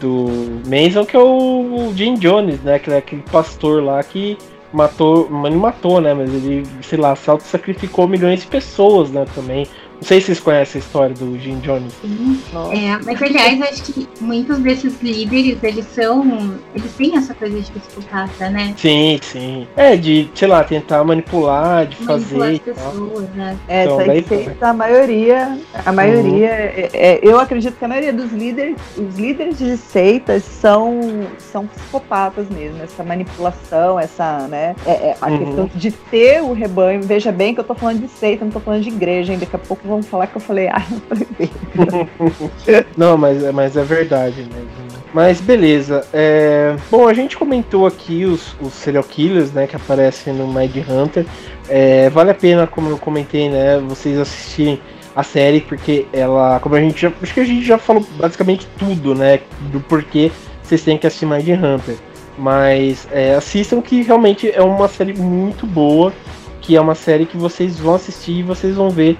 do 0.00 0.26
Mason, 0.66 1.04
que 1.04 1.16
é 1.16 1.20
o 1.20 1.92
Jim 1.94 2.14
Jones, 2.14 2.60
né? 2.62 2.78
Que 2.78 2.90
é 2.90 2.98
aquele 2.98 3.22
pastor 3.22 3.82
lá 3.82 4.02
que 4.02 4.36
matou, 4.72 5.28
não 5.30 5.50
matou, 5.52 6.00
né? 6.00 6.12
Mas 6.14 6.32
ele, 6.32 6.64
sei 6.82 6.98
lá, 6.98 7.14
se 7.16 7.28
auto-sacrificou 7.30 8.06
milhões 8.06 8.40
de 8.40 8.46
pessoas, 8.46 9.10
né? 9.10 9.26
Também 9.34 9.66
não 9.96 10.02
sei 10.02 10.20
se 10.20 10.26
vocês 10.26 10.40
conhecem 10.40 10.78
a 10.80 10.84
história 10.84 11.14
do 11.14 11.38
Jim 11.38 11.58
Jones. 11.60 11.92
Sim. 12.02 12.38
É, 12.72 12.98
mas 13.02 13.22
aliás, 13.22 13.62
acho 13.62 13.82
que 13.84 14.06
muitos 14.20 14.58
desses 14.58 15.00
líderes, 15.00 15.58
eles 15.62 15.86
são. 15.86 16.54
Eles 16.74 16.92
têm 16.92 17.16
essa 17.16 17.32
coisa 17.32 17.58
de 17.58 17.70
psicopata, 17.70 18.50
né? 18.50 18.74
Sim, 18.76 19.18
sim. 19.22 19.66
É, 19.74 19.96
de, 19.96 20.30
sei 20.34 20.48
lá, 20.48 20.62
tentar 20.64 21.02
manipular, 21.02 21.86
de 21.86 21.96
manipular 22.02 22.20
fazer. 22.20 22.52
As 22.52 22.76
pessoas, 22.76 23.30
né? 23.30 23.58
É, 23.68 23.84
então, 23.84 23.96
daí, 23.96 24.24
a 24.60 24.72
maioria. 24.74 25.58
A 25.84 25.92
maioria. 25.92 26.32
Uhum. 26.32 26.46
É, 26.46 26.90
é, 26.92 27.20
eu 27.22 27.40
acredito 27.40 27.76
que 27.76 27.84
a 27.84 27.88
maioria 27.88 28.12
dos 28.12 28.30
líderes, 28.32 28.76
os 28.98 29.16
líderes 29.16 29.58
de 29.58 29.78
seitas 29.78 30.44
são, 30.44 31.00
são 31.38 31.66
psicopatas 31.66 32.48
mesmo. 32.50 32.82
Essa 32.82 33.02
manipulação, 33.02 33.98
essa, 33.98 34.46
né? 34.46 34.76
É, 34.84 34.90
é 34.90 35.16
a 35.20 35.28
uhum. 35.28 35.38
questão 35.38 35.70
de 35.74 35.90
ter 35.90 36.42
o 36.42 36.52
rebanho. 36.52 37.02
Veja 37.02 37.32
bem 37.32 37.54
que 37.54 37.60
eu 37.60 37.64
tô 37.64 37.74
falando 37.74 38.00
de 38.00 38.08
seita, 38.08 38.44
não 38.44 38.52
tô 38.52 38.60
falando 38.60 38.82
de 38.82 38.90
igreja, 38.90 39.32
hein? 39.32 39.38
Daqui 39.38 39.56
a 39.56 39.58
pouco 39.58 39.85
vão 39.86 40.02
falar 40.02 40.26
que 40.26 40.36
eu 40.36 40.40
falei, 40.40 40.68
ah, 40.68 40.84
eu 40.90 41.00
falei 41.08 42.84
Não, 42.96 43.16
mas, 43.16 43.42
mas 43.54 43.76
é 43.76 43.82
verdade 43.82 44.42
mesmo. 44.42 44.86
Mas 45.14 45.40
beleza. 45.40 46.06
É... 46.12 46.76
Bom, 46.90 47.08
a 47.08 47.14
gente 47.14 47.36
comentou 47.36 47.86
aqui 47.86 48.24
os, 48.24 48.54
os 48.60 48.74
serial 48.74 49.04
killers, 49.04 49.52
né, 49.52 49.66
que 49.66 49.76
aparecem 49.76 50.34
no 50.34 50.46
Mind 50.46 50.76
Hunter. 50.88 51.24
É, 51.68 52.10
vale 52.10 52.30
a 52.30 52.34
pena, 52.34 52.66
como 52.66 52.90
eu 52.90 52.98
comentei, 52.98 53.48
né, 53.48 53.78
vocês 53.78 54.18
assistirem 54.18 54.80
a 55.14 55.22
série, 55.22 55.62
porque 55.62 56.06
ela, 56.12 56.60
como 56.60 56.74
a 56.74 56.80
gente 56.80 57.00
já, 57.00 57.12
acho 57.22 57.32
que 57.32 57.40
a 57.40 57.44
gente 57.44 57.64
já 57.64 57.78
falou 57.78 58.06
basicamente 58.18 58.68
tudo, 58.78 59.14
né, 59.14 59.40
do 59.72 59.80
porquê 59.80 60.30
vocês 60.62 60.82
têm 60.82 60.98
que 60.98 61.06
assistir 61.06 61.24
Mind 61.24 61.48
Hunter. 61.48 61.96
Mas 62.36 63.08
é, 63.10 63.34
assistam 63.34 63.80
que 63.80 64.02
realmente 64.02 64.50
é 64.50 64.60
uma 64.60 64.88
série 64.88 65.14
muito 65.14 65.66
boa, 65.66 66.12
que 66.60 66.76
é 66.76 66.80
uma 66.80 66.94
série 66.94 67.24
que 67.24 67.36
vocês 67.36 67.78
vão 67.78 67.94
assistir 67.94 68.40
e 68.40 68.42
vocês 68.42 68.76
vão 68.76 68.90
ver 68.90 69.16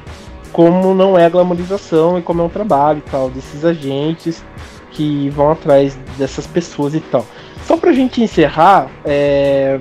como 0.56 0.94
não 0.94 1.18
é 1.18 1.26
a 1.26 1.28
glamorização 1.28 2.18
e 2.18 2.22
como 2.22 2.40
é 2.40 2.44
um 2.46 2.48
trabalho 2.48 3.02
e 3.06 3.10
tal, 3.10 3.28
desses 3.28 3.62
agentes 3.62 4.42
que 4.90 5.28
vão 5.28 5.50
atrás 5.50 5.98
dessas 6.16 6.46
pessoas 6.46 6.94
e 6.94 7.00
tal. 7.00 7.26
Só 7.66 7.76
pra 7.76 7.92
gente 7.92 8.22
encerrar, 8.22 8.88
é... 9.04 9.78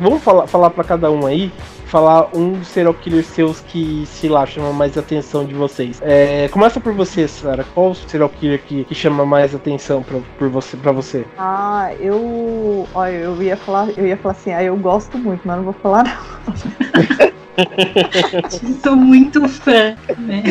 vamos 0.00 0.22
falar, 0.22 0.46
falar 0.46 0.70
para 0.70 0.82
cada 0.82 1.10
um 1.10 1.26
aí 1.26 1.52
falar 1.88 2.28
um 2.34 2.52
dos 2.52 2.68
serial 2.68 2.94
killers 2.94 3.26
seus 3.26 3.60
que, 3.60 4.04
sei 4.06 4.30
lá, 4.30 4.46
chama 4.46 4.72
mais 4.72 4.96
atenção 4.96 5.44
de 5.44 5.54
vocês. 5.54 6.00
É, 6.02 6.48
começa 6.48 6.80
por 6.80 6.94
você, 6.94 7.26
Sara. 7.28 7.64
Qual 7.74 7.90
o 7.90 7.94
serial 7.94 8.30
killer 8.30 8.62
que, 8.62 8.84
que 8.84 8.94
chama 8.94 9.26
mais 9.26 9.54
atenção 9.54 10.02
pra, 10.02 10.20
por 10.38 10.48
você, 10.48 10.76
pra 10.76 10.92
você? 10.92 11.26
Ah, 11.36 11.90
eu. 11.98 12.86
Olha, 12.94 13.12
eu 13.12 13.42
ia 13.42 13.56
falar, 13.56 13.88
eu 13.96 14.06
ia 14.06 14.16
falar 14.16 14.32
assim, 14.32 14.52
ah, 14.52 14.62
eu 14.62 14.76
gosto 14.76 15.18
muito, 15.18 15.40
mas 15.46 15.56
não 15.56 15.64
vou 15.64 15.72
falar 15.74 16.04
não. 16.04 17.28
Sou 18.82 18.96
muito 18.96 19.48
fã, 19.48 19.96
né? 20.18 20.42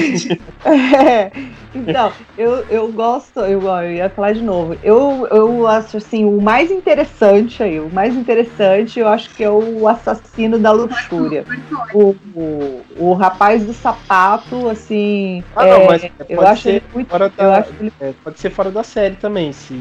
É, 0.65 1.31
então, 1.73 2.11
eu, 2.37 2.65
eu 2.69 2.91
gosto, 2.91 3.39
eu, 3.41 3.61
eu 3.61 3.91
ia 3.91 4.09
falar 4.09 4.33
de 4.33 4.41
novo. 4.41 4.75
Eu, 4.83 5.27
eu 5.31 5.67
acho 5.67 5.97
assim, 5.97 6.25
o 6.25 6.41
mais 6.41 6.71
interessante 6.71 7.61
aí, 7.61 7.79
o 7.79 7.89
mais 7.89 8.15
interessante 8.15 8.99
eu 8.99 9.07
acho 9.07 9.29
que 9.31 9.43
é 9.43 9.49
o 9.49 9.87
assassino 9.87 10.57
da 10.57 10.71
luxúria. 10.71 11.45
O, 11.93 12.15
o, 12.35 12.81
o 12.97 13.13
rapaz 13.13 13.65
do 13.65 13.73
sapato, 13.73 14.67
assim. 14.69 15.43
Ah, 15.55 15.67
é, 15.67 15.79
não, 15.79 15.85
mas 15.87 16.09
eu 16.29 16.47
acho 16.47 16.69
ele 16.69 16.83
muito. 16.93 17.09
fora 17.09 17.29
da, 17.29 17.43
eu 17.43 17.51
acho 17.51 17.71
ele... 17.79 17.93
é, 18.01 18.13
pode 18.23 18.39
ser 18.39 18.49
fora 18.49 18.71
da 18.71 18.83
série 18.83 19.15
também, 19.15 19.53
se, 19.53 19.79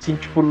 se 0.00 0.12
tipo, 0.14 0.42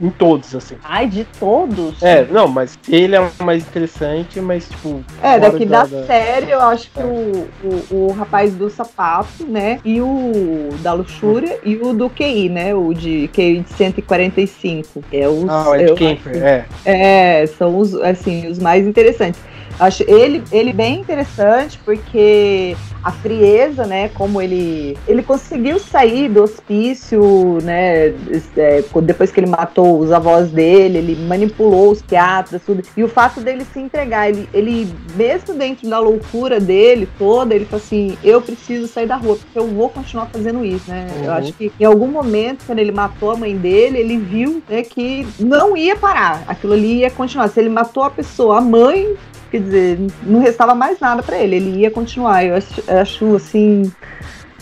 em 0.00 0.10
todos, 0.10 0.54
assim. 0.54 0.76
Ai, 0.82 1.06
de 1.06 1.24
todos? 1.38 2.02
É, 2.02 2.24
não, 2.24 2.48
mas 2.48 2.78
ele 2.88 3.14
é 3.14 3.20
o 3.20 3.30
mais 3.44 3.62
interessante, 3.62 4.40
mas 4.40 4.68
tipo. 4.68 5.04
É, 5.22 5.38
fora 5.38 5.59
daqui 5.64 5.94
da, 5.94 6.06
série 6.06 6.50
eu 6.50 6.60
acho 6.60 6.90
que 6.90 7.02
o, 7.02 7.48
o, 7.64 8.06
o 8.08 8.12
rapaz 8.12 8.54
do 8.54 8.68
sapato, 8.70 9.44
né? 9.46 9.78
E 9.84 10.00
o 10.00 10.68
da 10.82 10.92
luxúria 10.92 11.58
e 11.64 11.76
o 11.76 11.92
do 11.92 12.08
QI, 12.10 12.48
né? 12.48 12.74
O 12.74 12.92
de 12.92 13.28
QI 13.32 13.60
de 13.60 13.72
145. 13.74 15.04
É 15.12 15.28
os, 15.28 15.48
Ah, 15.48 15.70
o 15.70 15.74
Ed 15.76 15.94
Kemper, 15.94 16.42
é. 16.42 16.64
É, 16.84 17.46
são 17.46 17.76
os, 17.78 17.94
assim, 17.94 18.46
os 18.46 18.58
mais 18.58 18.86
interessantes. 18.86 19.40
Acho 19.80 20.04
ele, 20.06 20.42
ele 20.52 20.72
bem 20.72 21.00
interessante 21.00 21.80
porque 21.84 22.76
a 23.02 23.10
frieza, 23.10 23.86
né, 23.86 24.10
como 24.10 24.42
ele 24.42 24.96
ele 25.08 25.22
conseguiu 25.22 25.78
sair 25.78 26.28
do 26.28 26.42
hospício, 26.42 27.58
né, 27.62 28.08
é, 28.56 28.84
depois 29.02 29.30
que 29.32 29.40
ele 29.40 29.46
matou 29.48 29.98
os 29.98 30.12
avós 30.12 30.50
dele, 30.50 30.98
ele 30.98 31.16
manipulou 31.26 31.92
os 31.92 32.00
psiquiatras, 32.02 32.60
tudo. 32.64 32.82
E 32.96 33.02
o 33.04 33.08
fato 33.08 33.40
dele 33.40 33.64
se 33.72 33.78
entregar, 33.80 34.28
ele, 34.28 34.48
ele 34.52 34.92
mesmo 35.16 35.54
dentro 35.54 35.88
da 35.88 35.98
loucura 35.98 36.60
dele 36.60 37.08
toda, 37.18 37.54
ele 37.54 37.64
falou 37.64 37.82
assim, 37.82 38.18
eu 38.22 38.42
preciso 38.42 38.86
sair 38.86 39.06
da 39.06 39.16
rua, 39.16 39.36
porque 39.36 39.58
eu 39.58 39.66
vou 39.68 39.88
continuar 39.88 40.26
fazendo 40.26 40.64
isso, 40.64 40.90
né? 40.90 41.06
Eu 41.22 41.30
Uhum. 41.30 41.32
acho 41.36 41.52
que 41.52 41.72
em 41.78 41.84
algum 41.84 42.08
momento, 42.08 42.64
quando 42.66 42.78
ele 42.80 42.92
matou 42.92 43.30
a 43.30 43.36
mãe 43.36 43.56
dele, 43.56 43.98
ele 43.98 44.16
viu 44.18 44.62
né, 44.68 44.82
que 44.82 45.26
não 45.38 45.76
ia 45.76 45.96
parar, 45.96 46.42
aquilo 46.46 46.72
ali 46.72 46.98
ia 46.98 47.10
continuar. 47.10 47.48
Se 47.48 47.60
ele 47.60 47.68
matou 47.68 48.02
a 48.02 48.10
pessoa, 48.10 48.58
a 48.58 48.60
mãe, 48.60 49.14
quer 49.50 49.60
dizer, 49.60 49.98
não 50.22 50.40
restava 50.40 50.74
mais 50.74 51.00
nada 51.00 51.22
pra 51.22 51.38
ele, 51.38 51.56
ele 51.56 51.80
ia 51.80 51.90
continuar. 51.90 52.44
Eu 52.44 52.56
acho, 52.56 52.82
eu 52.86 52.98
acho, 52.98 53.36
assim, 53.36 53.92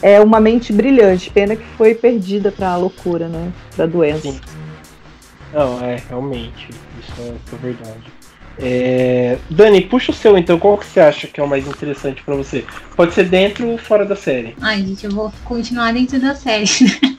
é 0.02 0.20
uma 0.20 0.40
mente 0.40 0.72
brilhante. 0.72 1.30
Pena 1.30 1.56
que 1.56 1.64
foi 1.76 1.94
perdida 1.94 2.50
pra 2.50 2.76
loucura, 2.76 3.28
né? 3.28 3.52
Pra 3.74 3.86
doença. 3.86 4.22
Sim. 4.22 4.40
Não, 5.52 5.82
é, 5.82 5.96
realmente. 6.08 6.68
Isso 7.00 7.20
é, 7.20 7.24
isso 7.24 7.54
é 7.54 7.56
verdade. 7.56 8.18
É, 8.60 9.38
Dani, 9.48 9.80
puxa 9.82 10.10
o 10.10 10.14
seu 10.14 10.36
então. 10.36 10.58
Qual 10.58 10.76
que 10.76 10.86
você 10.86 11.00
acha 11.00 11.26
que 11.26 11.38
é 11.38 11.42
o 11.42 11.48
mais 11.48 11.66
interessante 11.66 12.22
pra 12.22 12.34
você? 12.34 12.64
Pode 12.96 13.14
ser 13.14 13.24
dentro 13.24 13.68
ou 13.68 13.78
fora 13.78 14.04
da 14.04 14.16
série. 14.16 14.56
Ai, 14.60 14.84
gente, 14.84 15.04
eu 15.04 15.12
vou 15.12 15.32
continuar 15.44 15.92
dentro 15.92 16.18
da 16.20 16.34
série. 16.34 16.66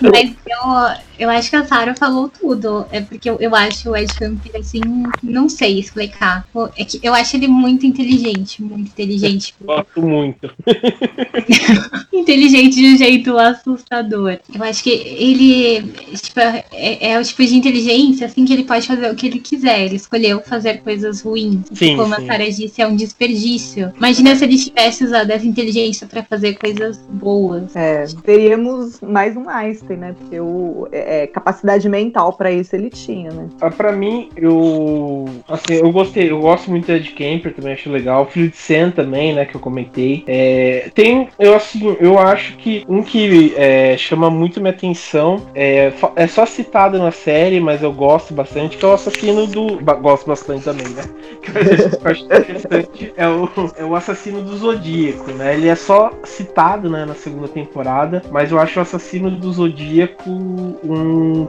Mas 0.00 0.34
eu, 0.46 1.15
eu 1.18 1.30
acho 1.30 1.50
que 1.50 1.56
a 1.56 1.64
Sarah 1.64 1.94
falou 1.94 2.28
tudo. 2.28 2.86
É 2.90 3.00
porque 3.00 3.28
eu, 3.28 3.36
eu 3.40 3.54
acho 3.54 3.90
o 3.90 3.96
Ed 3.96 4.12
Camper, 4.14 4.60
assim, 4.60 4.80
não 5.22 5.48
sei 5.48 5.78
explicar. 5.78 6.46
Pô, 6.52 6.68
É 6.76 6.84
que 6.84 7.00
eu 7.02 7.14
acho 7.14 7.36
ele 7.36 7.48
muito 7.48 7.86
inteligente, 7.86 8.62
muito 8.62 8.88
inteligente. 8.88 9.54
Gosto 9.60 10.02
muito. 10.02 10.50
inteligente 12.12 12.76
de 12.76 12.94
um 12.94 12.96
jeito 12.96 13.36
assustador. 13.36 14.38
Eu 14.54 14.62
acho 14.62 14.82
que 14.82 14.90
ele 14.90 15.82
tipo, 16.14 16.40
é, 16.40 17.12
é 17.12 17.18
o 17.18 17.24
tipo 17.24 17.44
de 17.44 17.56
inteligência 17.56 18.26
assim 18.26 18.44
que 18.44 18.52
ele 18.52 18.64
pode 18.64 18.86
fazer 18.86 19.10
o 19.10 19.14
que 19.14 19.26
ele 19.26 19.40
quiser. 19.40 19.84
Ele 19.84 19.96
escolheu 19.96 20.40
fazer 20.40 20.78
coisas 20.78 21.22
ruins. 21.22 21.60
Sim, 21.72 21.96
Como 21.96 22.14
sim. 22.14 22.22
a 22.22 22.26
Sarah 22.26 22.48
disse, 22.48 22.82
é 22.82 22.86
um 22.86 22.96
desperdício. 22.96 23.92
Imagina 23.96 24.34
se 24.34 24.44
ele 24.44 24.58
tivesse 24.58 25.04
usado 25.04 25.30
essa 25.30 25.46
inteligência 25.46 26.06
pra 26.06 26.22
fazer 26.22 26.54
coisas 26.54 26.98
boas. 27.08 27.74
É, 27.74 28.04
teríamos 28.24 29.00
mais 29.00 29.36
um 29.36 29.48
Einstein, 29.48 29.98
né? 29.98 30.14
Porque 30.18 30.40
o, 30.40 30.88
é, 31.06 31.26
capacidade 31.26 31.88
mental 31.88 32.32
pra 32.32 32.50
isso 32.50 32.74
ele 32.74 32.90
tinha, 32.90 33.30
né? 33.30 33.48
Ah, 33.60 33.70
pra 33.70 33.92
mim, 33.92 34.28
eu. 34.36 35.26
Assim, 35.48 35.74
eu 35.74 35.90
gostei, 35.92 36.30
eu 36.30 36.40
gosto 36.40 36.70
muito 36.70 36.86
do 36.86 36.92
Ed 36.92 37.10
Kemper, 37.12 37.54
também 37.54 37.72
acho 37.72 37.90
legal. 37.90 38.24
O 38.24 38.26
Filho 38.26 38.50
de 38.50 38.56
Sam 38.56 38.90
também, 38.90 39.32
né, 39.34 39.44
que 39.44 39.54
eu 39.54 39.60
comentei. 39.60 40.24
É, 40.26 40.90
tem, 40.94 41.28
eu 41.38 41.54
assim, 41.54 41.96
eu 42.00 42.18
acho 42.18 42.56
que 42.56 42.84
um 42.88 43.02
que 43.02 43.54
é, 43.56 43.96
chama 43.96 44.30
muito 44.30 44.60
minha 44.60 44.72
atenção 44.72 45.46
é, 45.54 45.92
é 46.16 46.26
só 46.26 46.44
citado 46.44 46.98
na 46.98 47.10
série, 47.10 47.60
mas 47.60 47.82
eu 47.82 47.92
gosto 47.92 48.34
bastante, 48.34 48.76
que 48.76 48.84
é 48.84 48.88
o 48.88 48.92
assassino 48.92 49.46
do. 49.46 49.76
ba- 49.80 49.94
Gosto 49.94 50.26
bastante 50.26 50.64
também, 50.64 50.86
né? 50.88 51.02
Que 52.92 53.12
é 53.16 53.28
o, 53.28 53.48
é 53.76 53.84
o 53.84 53.94
assassino 53.94 54.42
do 54.42 54.56
Zodíaco, 54.56 55.30
né? 55.32 55.54
Ele 55.54 55.68
é 55.68 55.74
só 55.74 56.10
citado 56.24 56.88
né, 56.90 57.04
na 57.04 57.14
segunda 57.14 57.48
temporada, 57.48 58.22
mas 58.30 58.50
eu 58.50 58.58
acho 58.58 58.78
o 58.78 58.82
assassino 58.82 59.30
do 59.30 59.52
Zodíaco 59.52 60.30
um 60.30 60.95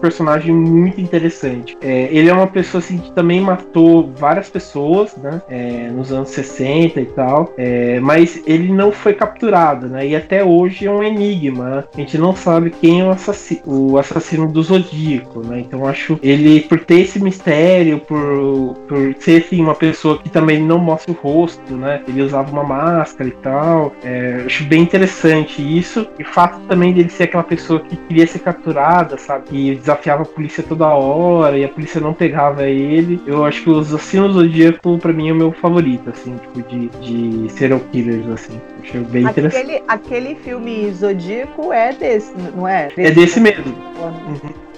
personagem 0.01 0.53
muito 0.53 0.99
interessante. 1.01 1.77
É, 1.81 2.09
ele 2.11 2.29
é 2.29 2.33
uma 2.33 2.47
pessoa 2.47 2.79
assim, 2.79 2.97
que 2.97 3.11
também 3.11 3.41
matou 3.41 4.11
várias 4.15 4.49
pessoas, 4.49 5.15
né? 5.17 5.41
é, 5.49 5.89
nos 5.89 6.11
anos 6.11 6.29
60 6.29 6.99
e 6.99 7.05
tal, 7.05 7.53
é, 7.57 7.99
mas 7.99 8.41
ele 8.45 8.71
não 8.71 8.91
foi 8.91 9.13
capturado, 9.13 9.87
né? 9.87 10.07
E 10.07 10.15
até 10.15 10.43
hoje 10.43 10.85
é 10.85 10.91
um 10.91 11.03
enigma. 11.03 11.69
né? 11.69 11.83
A 11.93 11.97
gente 11.97 12.17
não 12.17 12.35
sabe 12.35 12.69
quem 12.69 13.01
é 13.01 13.05
o, 13.05 13.11
assassino, 13.11 13.61
o 13.65 13.97
assassino 13.97 14.51
do 14.51 14.61
Zodíaco, 14.61 15.41
né? 15.45 15.59
Então 15.59 15.87
acho 15.87 16.19
ele, 16.21 16.61
por 16.61 16.79
ter 16.79 17.01
esse 17.01 17.21
mistério, 17.21 17.99
por, 17.99 18.75
por 18.87 19.15
ser 19.19 19.43
assim, 19.43 19.61
uma 19.61 19.75
pessoa 19.75 20.17
que 20.17 20.29
também 20.29 20.61
não 20.61 20.77
mostra 20.77 21.11
o 21.11 21.15
rosto, 21.15 21.75
né? 21.75 22.01
Ele 22.07 22.21
usava 22.21 22.51
uma 22.51 22.63
máscara 22.63 23.29
e 23.29 23.33
tal. 23.33 23.93
É, 24.03 24.43
acho 24.45 24.63
bem 24.65 24.81
interessante 24.81 25.61
isso. 25.61 26.07
E 26.19 26.23
o 26.23 26.25
fato 26.25 26.59
também 26.67 26.93
dele 26.93 27.09
ser 27.09 27.23
aquela 27.23 27.43
pessoa 27.43 27.79
que 27.79 27.95
queria 27.95 28.27
ser 28.27 28.39
capturada, 28.39 29.17
sabe? 29.17 29.36
Que 29.39 29.75
desafiava 29.75 30.23
a 30.23 30.25
polícia 30.25 30.63
toda 30.63 30.88
hora 30.88 31.57
e 31.57 31.63
a 31.63 31.69
polícia 31.69 32.01
não 32.01 32.13
pegava 32.13 32.67
ele. 32.67 33.21
Eu 33.25 33.45
acho 33.45 33.63
que 33.63 33.69
os 33.69 33.93
Assassinos 33.93 34.33
do 34.33 34.41
Zodíaco, 34.41 34.97
pra 34.97 35.13
mim, 35.13 35.29
é 35.29 35.33
o 35.33 35.35
meu 35.35 35.51
favorito, 35.51 36.09
assim, 36.09 36.35
tipo, 36.38 36.61
de, 36.69 36.88
de 36.88 37.51
serial 37.51 37.79
killers, 37.91 38.27
assim. 38.29 38.61
Acho 38.81 38.99
bem 39.05 39.23
interessante. 39.23 39.61
Aquele, 39.61 39.83
aquele 39.88 40.35
filme 40.35 40.91
Zodíaco 40.91 41.73
é 41.73 41.93
desse, 41.93 42.33
não 42.55 42.67
é? 42.67 42.89
É 42.97 43.11
desse 43.11 43.39
mesmo. 43.39 43.75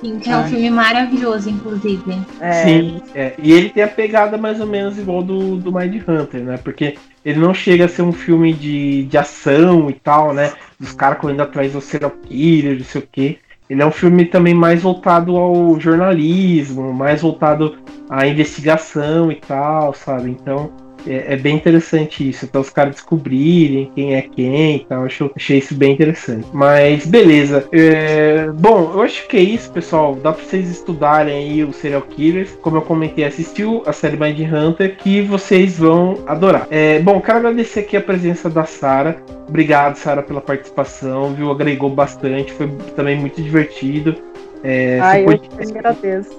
Sim, 0.02 0.18
que 0.20 0.30
é 0.30 0.36
um 0.36 0.42
Ai. 0.42 0.50
filme 0.50 0.70
maravilhoso, 0.70 1.50
inclusive. 1.50 2.18
É, 2.40 2.64
Sim, 2.64 3.02
é. 3.14 3.34
e 3.38 3.52
ele 3.52 3.70
tem 3.70 3.84
a 3.84 3.88
pegada 3.88 4.38
mais 4.38 4.60
ou 4.62 4.66
menos 4.66 4.98
igual 4.98 5.22
do, 5.22 5.58
do 5.58 5.74
Mind 5.74 6.02
Hunter, 6.08 6.42
né? 6.42 6.58
Porque 6.64 6.96
ele 7.24 7.40
não 7.40 7.54
chega 7.54 7.86
a 7.86 7.90
ser 7.90 8.02
um 8.02 8.14
filme 8.14 8.54
de, 8.54 9.04
de 9.04 9.18
ação 9.18 9.90
e 9.90 9.94
tal, 9.94 10.34
né? 10.34 10.54
Dos 10.80 10.94
caras 10.94 11.20
correndo 11.20 11.42
atrás 11.42 11.74
do 11.74 11.82
serial 11.82 12.12
killer, 12.12 12.78
não 12.78 12.86
sei 12.86 13.02
o 13.02 13.08
quê. 13.12 13.40
Ele 13.70 13.84
é 13.84 13.86
um 13.86 13.92
filme 13.92 14.26
também 14.26 14.54
mais 14.54 14.82
voltado 14.82 15.38
ao 15.38 15.80
jornalismo, 15.80 16.92
mais 16.92 17.22
voltado 17.22 17.78
à 18.10 18.26
investigação 18.28 19.32
e 19.32 19.36
tal, 19.36 19.94
sabe? 19.94 20.32
Então 20.32 20.72
é, 21.08 21.34
é 21.34 21.38
bem 21.38 21.56
interessante 21.56 22.28
isso, 22.28 22.46
até 22.46 22.60
os 22.60 22.70
caras 22.70 22.96
descobrirem 22.96 23.92
quem 23.96 24.16
é 24.16 24.22
quem 24.22 24.78
e 24.78 24.80
tal. 24.86 25.04
Acho, 25.04 25.32
achei 25.36 25.58
isso 25.60 25.76
bem 25.76 25.94
interessante. 25.94 26.48
Mas 26.54 27.06
beleza. 27.06 27.68
É, 27.72 28.48
bom, 28.54 28.92
eu 28.94 29.02
acho 29.02 29.28
que 29.28 29.38
é 29.38 29.42
isso, 29.42 29.72
pessoal. 29.72 30.16
Dá 30.16 30.32
pra 30.34 30.44
vocês 30.44 30.70
estudarem 30.70 31.36
aí 31.36 31.64
os 31.64 31.76
serial 31.76 32.02
killers. 32.02 32.52
Como 32.62 32.78
eu 32.78 32.82
comentei, 32.82 33.24
assistiu 33.24 33.84
a 33.86 33.94
série 33.94 34.18
Mind 34.18 34.40
Hunter, 34.52 34.98
que 34.98 35.22
vocês 35.22 35.78
vão 35.78 36.24
adorar. 36.28 36.68
É, 36.70 37.00
bom, 37.00 37.20
quero 37.22 37.40
agradecer 37.40 37.82
aqui 37.82 37.98
a 37.98 38.02
presença 38.02 38.50
da 38.50 38.66
Sara. 38.66 39.22
Obrigado, 39.48 39.96
Sara, 39.96 40.22
pela 40.22 40.42
participação, 40.42 41.34
viu? 41.34 41.52
Agregou 41.52 41.90
bastante, 41.90 42.54
foi 42.54 42.68
também 42.96 43.18
muito 43.18 43.42
divertido. 43.42 44.16
É, 44.64 45.00
Ai, 45.02 45.24
seu 45.24 45.32
eu 45.32 45.38
podcast- 45.40 45.72
que 45.72 45.78
agradeço. 45.80 46.38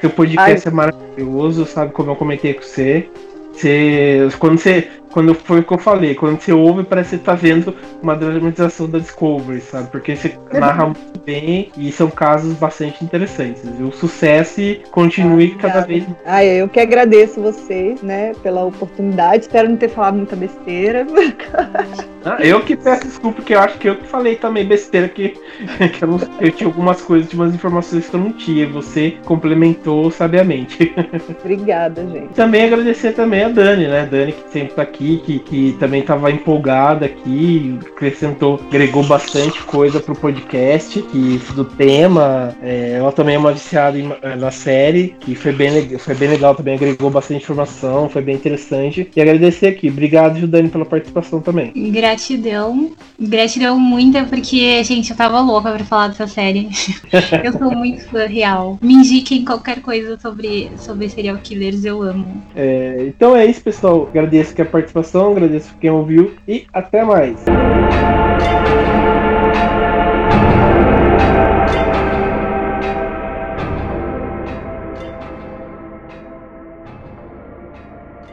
seu 0.00 0.10
podcast 0.10 0.68
é 0.68 0.70
maravilhoso, 0.70 1.66
sabe? 1.66 1.92
Como 1.92 2.10
eu 2.10 2.16
comentei 2.16 2.54
com 2.54 2.62
você. 2.62 3.08
Você, 3.56 4.28
quando 4.38 4.58
você 4.58 4.88
quando 5.16 5.34
foi 5.34 5.60
o 5.60 5.64
que 5.64 5.72
eu 5.72 5.78
falei, 5.78 6.14
quando 6.14 6.38
você 6.38 6.52
ouve, 6.52 6.84
parece 6.84 7.10
que 7.10 7.16
você 7.16 7.22
tá 7.22 7.34
vendo 7.34 7.74
uma 8.02 8.14
dramatização 8.14 8.86
da 8.86 8.98
Discovery, 8.98 9.62
sabe? 9.62 9.88
Porque 9.90 10.14
você 10.14 10.38
narra 10.52 10.84
muito 10.84 11.18
bem 11.24 11.72
e 11.74 11.90
são 11.90 12.10
casos 12.10 12.52
bastante 12.52 13.02
interessantes. 13.02 13.62
O 13.80 13.90
sucesso 13.92 14.60
continue 14.90 15.54
ah, 15.56 15.62
cada 15.62 15.80
vez 15.86 16.04
mais. 16.04 16.18
Ah, 16.26 16.44
eu 16.44 16.68
que 16.68 16.78
agradeço 16.78 17.40
vocês, 17.40 18.02
né, 18.02 18.34
pela 18.42 18.66
oportunidade. 18.66 19.44
Espero 19.44 19.70
não 19.70 19.78
ter 19.78 19.88
falado 19.88 20.16
muita 20.16 20.36
besteira. 20.36 21.06
Ah, 22.26 22.38
eu 22.40 22.60
que 22.60 22.76
peço 22.76 23.06
desculpa, 23.06 23.36
porque 23.36 23.54
eu 23.54 23.60
acho 23.60 23.78
que 23.78 23.88
eu 23.88 23.94
que 23.94 24.08
falei 24.08 24.34
também 24.34 24.66
besteira, 24.66 25.08
que, 25.08 25.28
que 25.94 26.02
eu, 26.02 26.08
não, 26.08 26.18
eu 26.40 26.50
tinha 26.50 26.66
algumas 26.66 27.00
coisas, 27.00 27.30
tinha 27.30 27.40
umas 27.40 27.54
informações 27.54 28.08
que 28.08 28.16
eu 28.16 28.20
não 28.20 28.32
tinha. 28.32 28.68
Você 28.70 29.16
complementou 29.24 30.10
sabiamente. 30.10 30.92
Obrigada, 31.40 32.04
gente. 32.04 32.34
Também 32.34 32.64
agradecer 32.64 33.12
também 33.12 33.44
a 33.44 33.48
Dani, 33.48 33.86
né? 33.86 34.08
Dani 34.10 34.32
que 34.32 34.50
sempre 34.50 34.74
tá 34.74 34.82
aqui, 34.82 35.22
que, 35.24 35.38
que 35.38 35.76
também 35.78 36.02
tava 36.02 36.28
empolgada 36.32 37.06
aqui, 37.06 37.78
acrescentou, 37.86 38.60
agregou 38.66 39.04
bastante 39.04 39.62
coisa 39.62 40.00
pro 40.00 40.16
podcast, 40.16 41.00
que 41.02 41.40
do 41.54 41.64
tema. 41.64 42.56
É, 42.60 42.96
ela 42.98 43.12
também 43.12 43.36
é 43.36 43.38
uma 43.38 43.52
viciada 43.52 43.96
em, 43.96 44.10
na 44.36 44.50
série, 44.50 45.14
que 45.20 45.36
foi 45.36 45.52
bem, 45.52 45.96
foi 45.96 46.14
bem 46.16 46.30
legal 46.30 46.56
também, 46.56 46.74
agregou 46.74 47.08
bastante 47.08 47.44
informação, 47.44 48.08
foi 48.08 48.22
bem 48.22 48.34
interessante. 48.34 49.08
E 49.14 49.20
agradecer 49.20 49.68
aqui. 49.68 49.88
Obrigado, 49.88 50.44
Dani, 50.48 50.68
pela 50.68 50.84
participação 50.84 51.40
também. 51.40 51.72
Gratidão 51.76 52.15
gratidão. 52.16 52.90
Gratidão 53.18 53.78
muita, 53.78 54.24
porque, 54.24 54.82
gente, 54.84 55.10
eu 55.10 55.16
tava 55.16 55.40
louca 55.40 55.72
pra 55.72 55.84
falar 55.84 56.08
dessa 56.08 56.26
série. 56.26 56.68
eu 57.44 57.52
sou 57.52 57.70
muito 57.70 58.04
fã 58.08 58.26
real. 58.26 58.78
Me 58.82 58.94
indiquem 58.94 59.44
qualquer 59.44 59.80
coisa 59.80 60.18
sobre, 60.18 60.70
sobre 60.78 61.08
serial 61.08 61.36
killers, 61.38 61.84
eu 61.84 62.02
amo. 62.02 62.42
É, 62.54 63.04
então 63.06 63.36
é 63.36 63.46
isso, 63.46 63.62
pessoal. 63.62 64.08
Agradeço 64.08 64.52
aqui 64.52 64.62
a 64.62 64.66
participação, 64.66 65.32
agradeço 65.32 65.74
quem 65.80 65.90
ouviu 65.90 66.34
e 66.48 66.66
até 66.72 67.04
mais. 67.04 67.36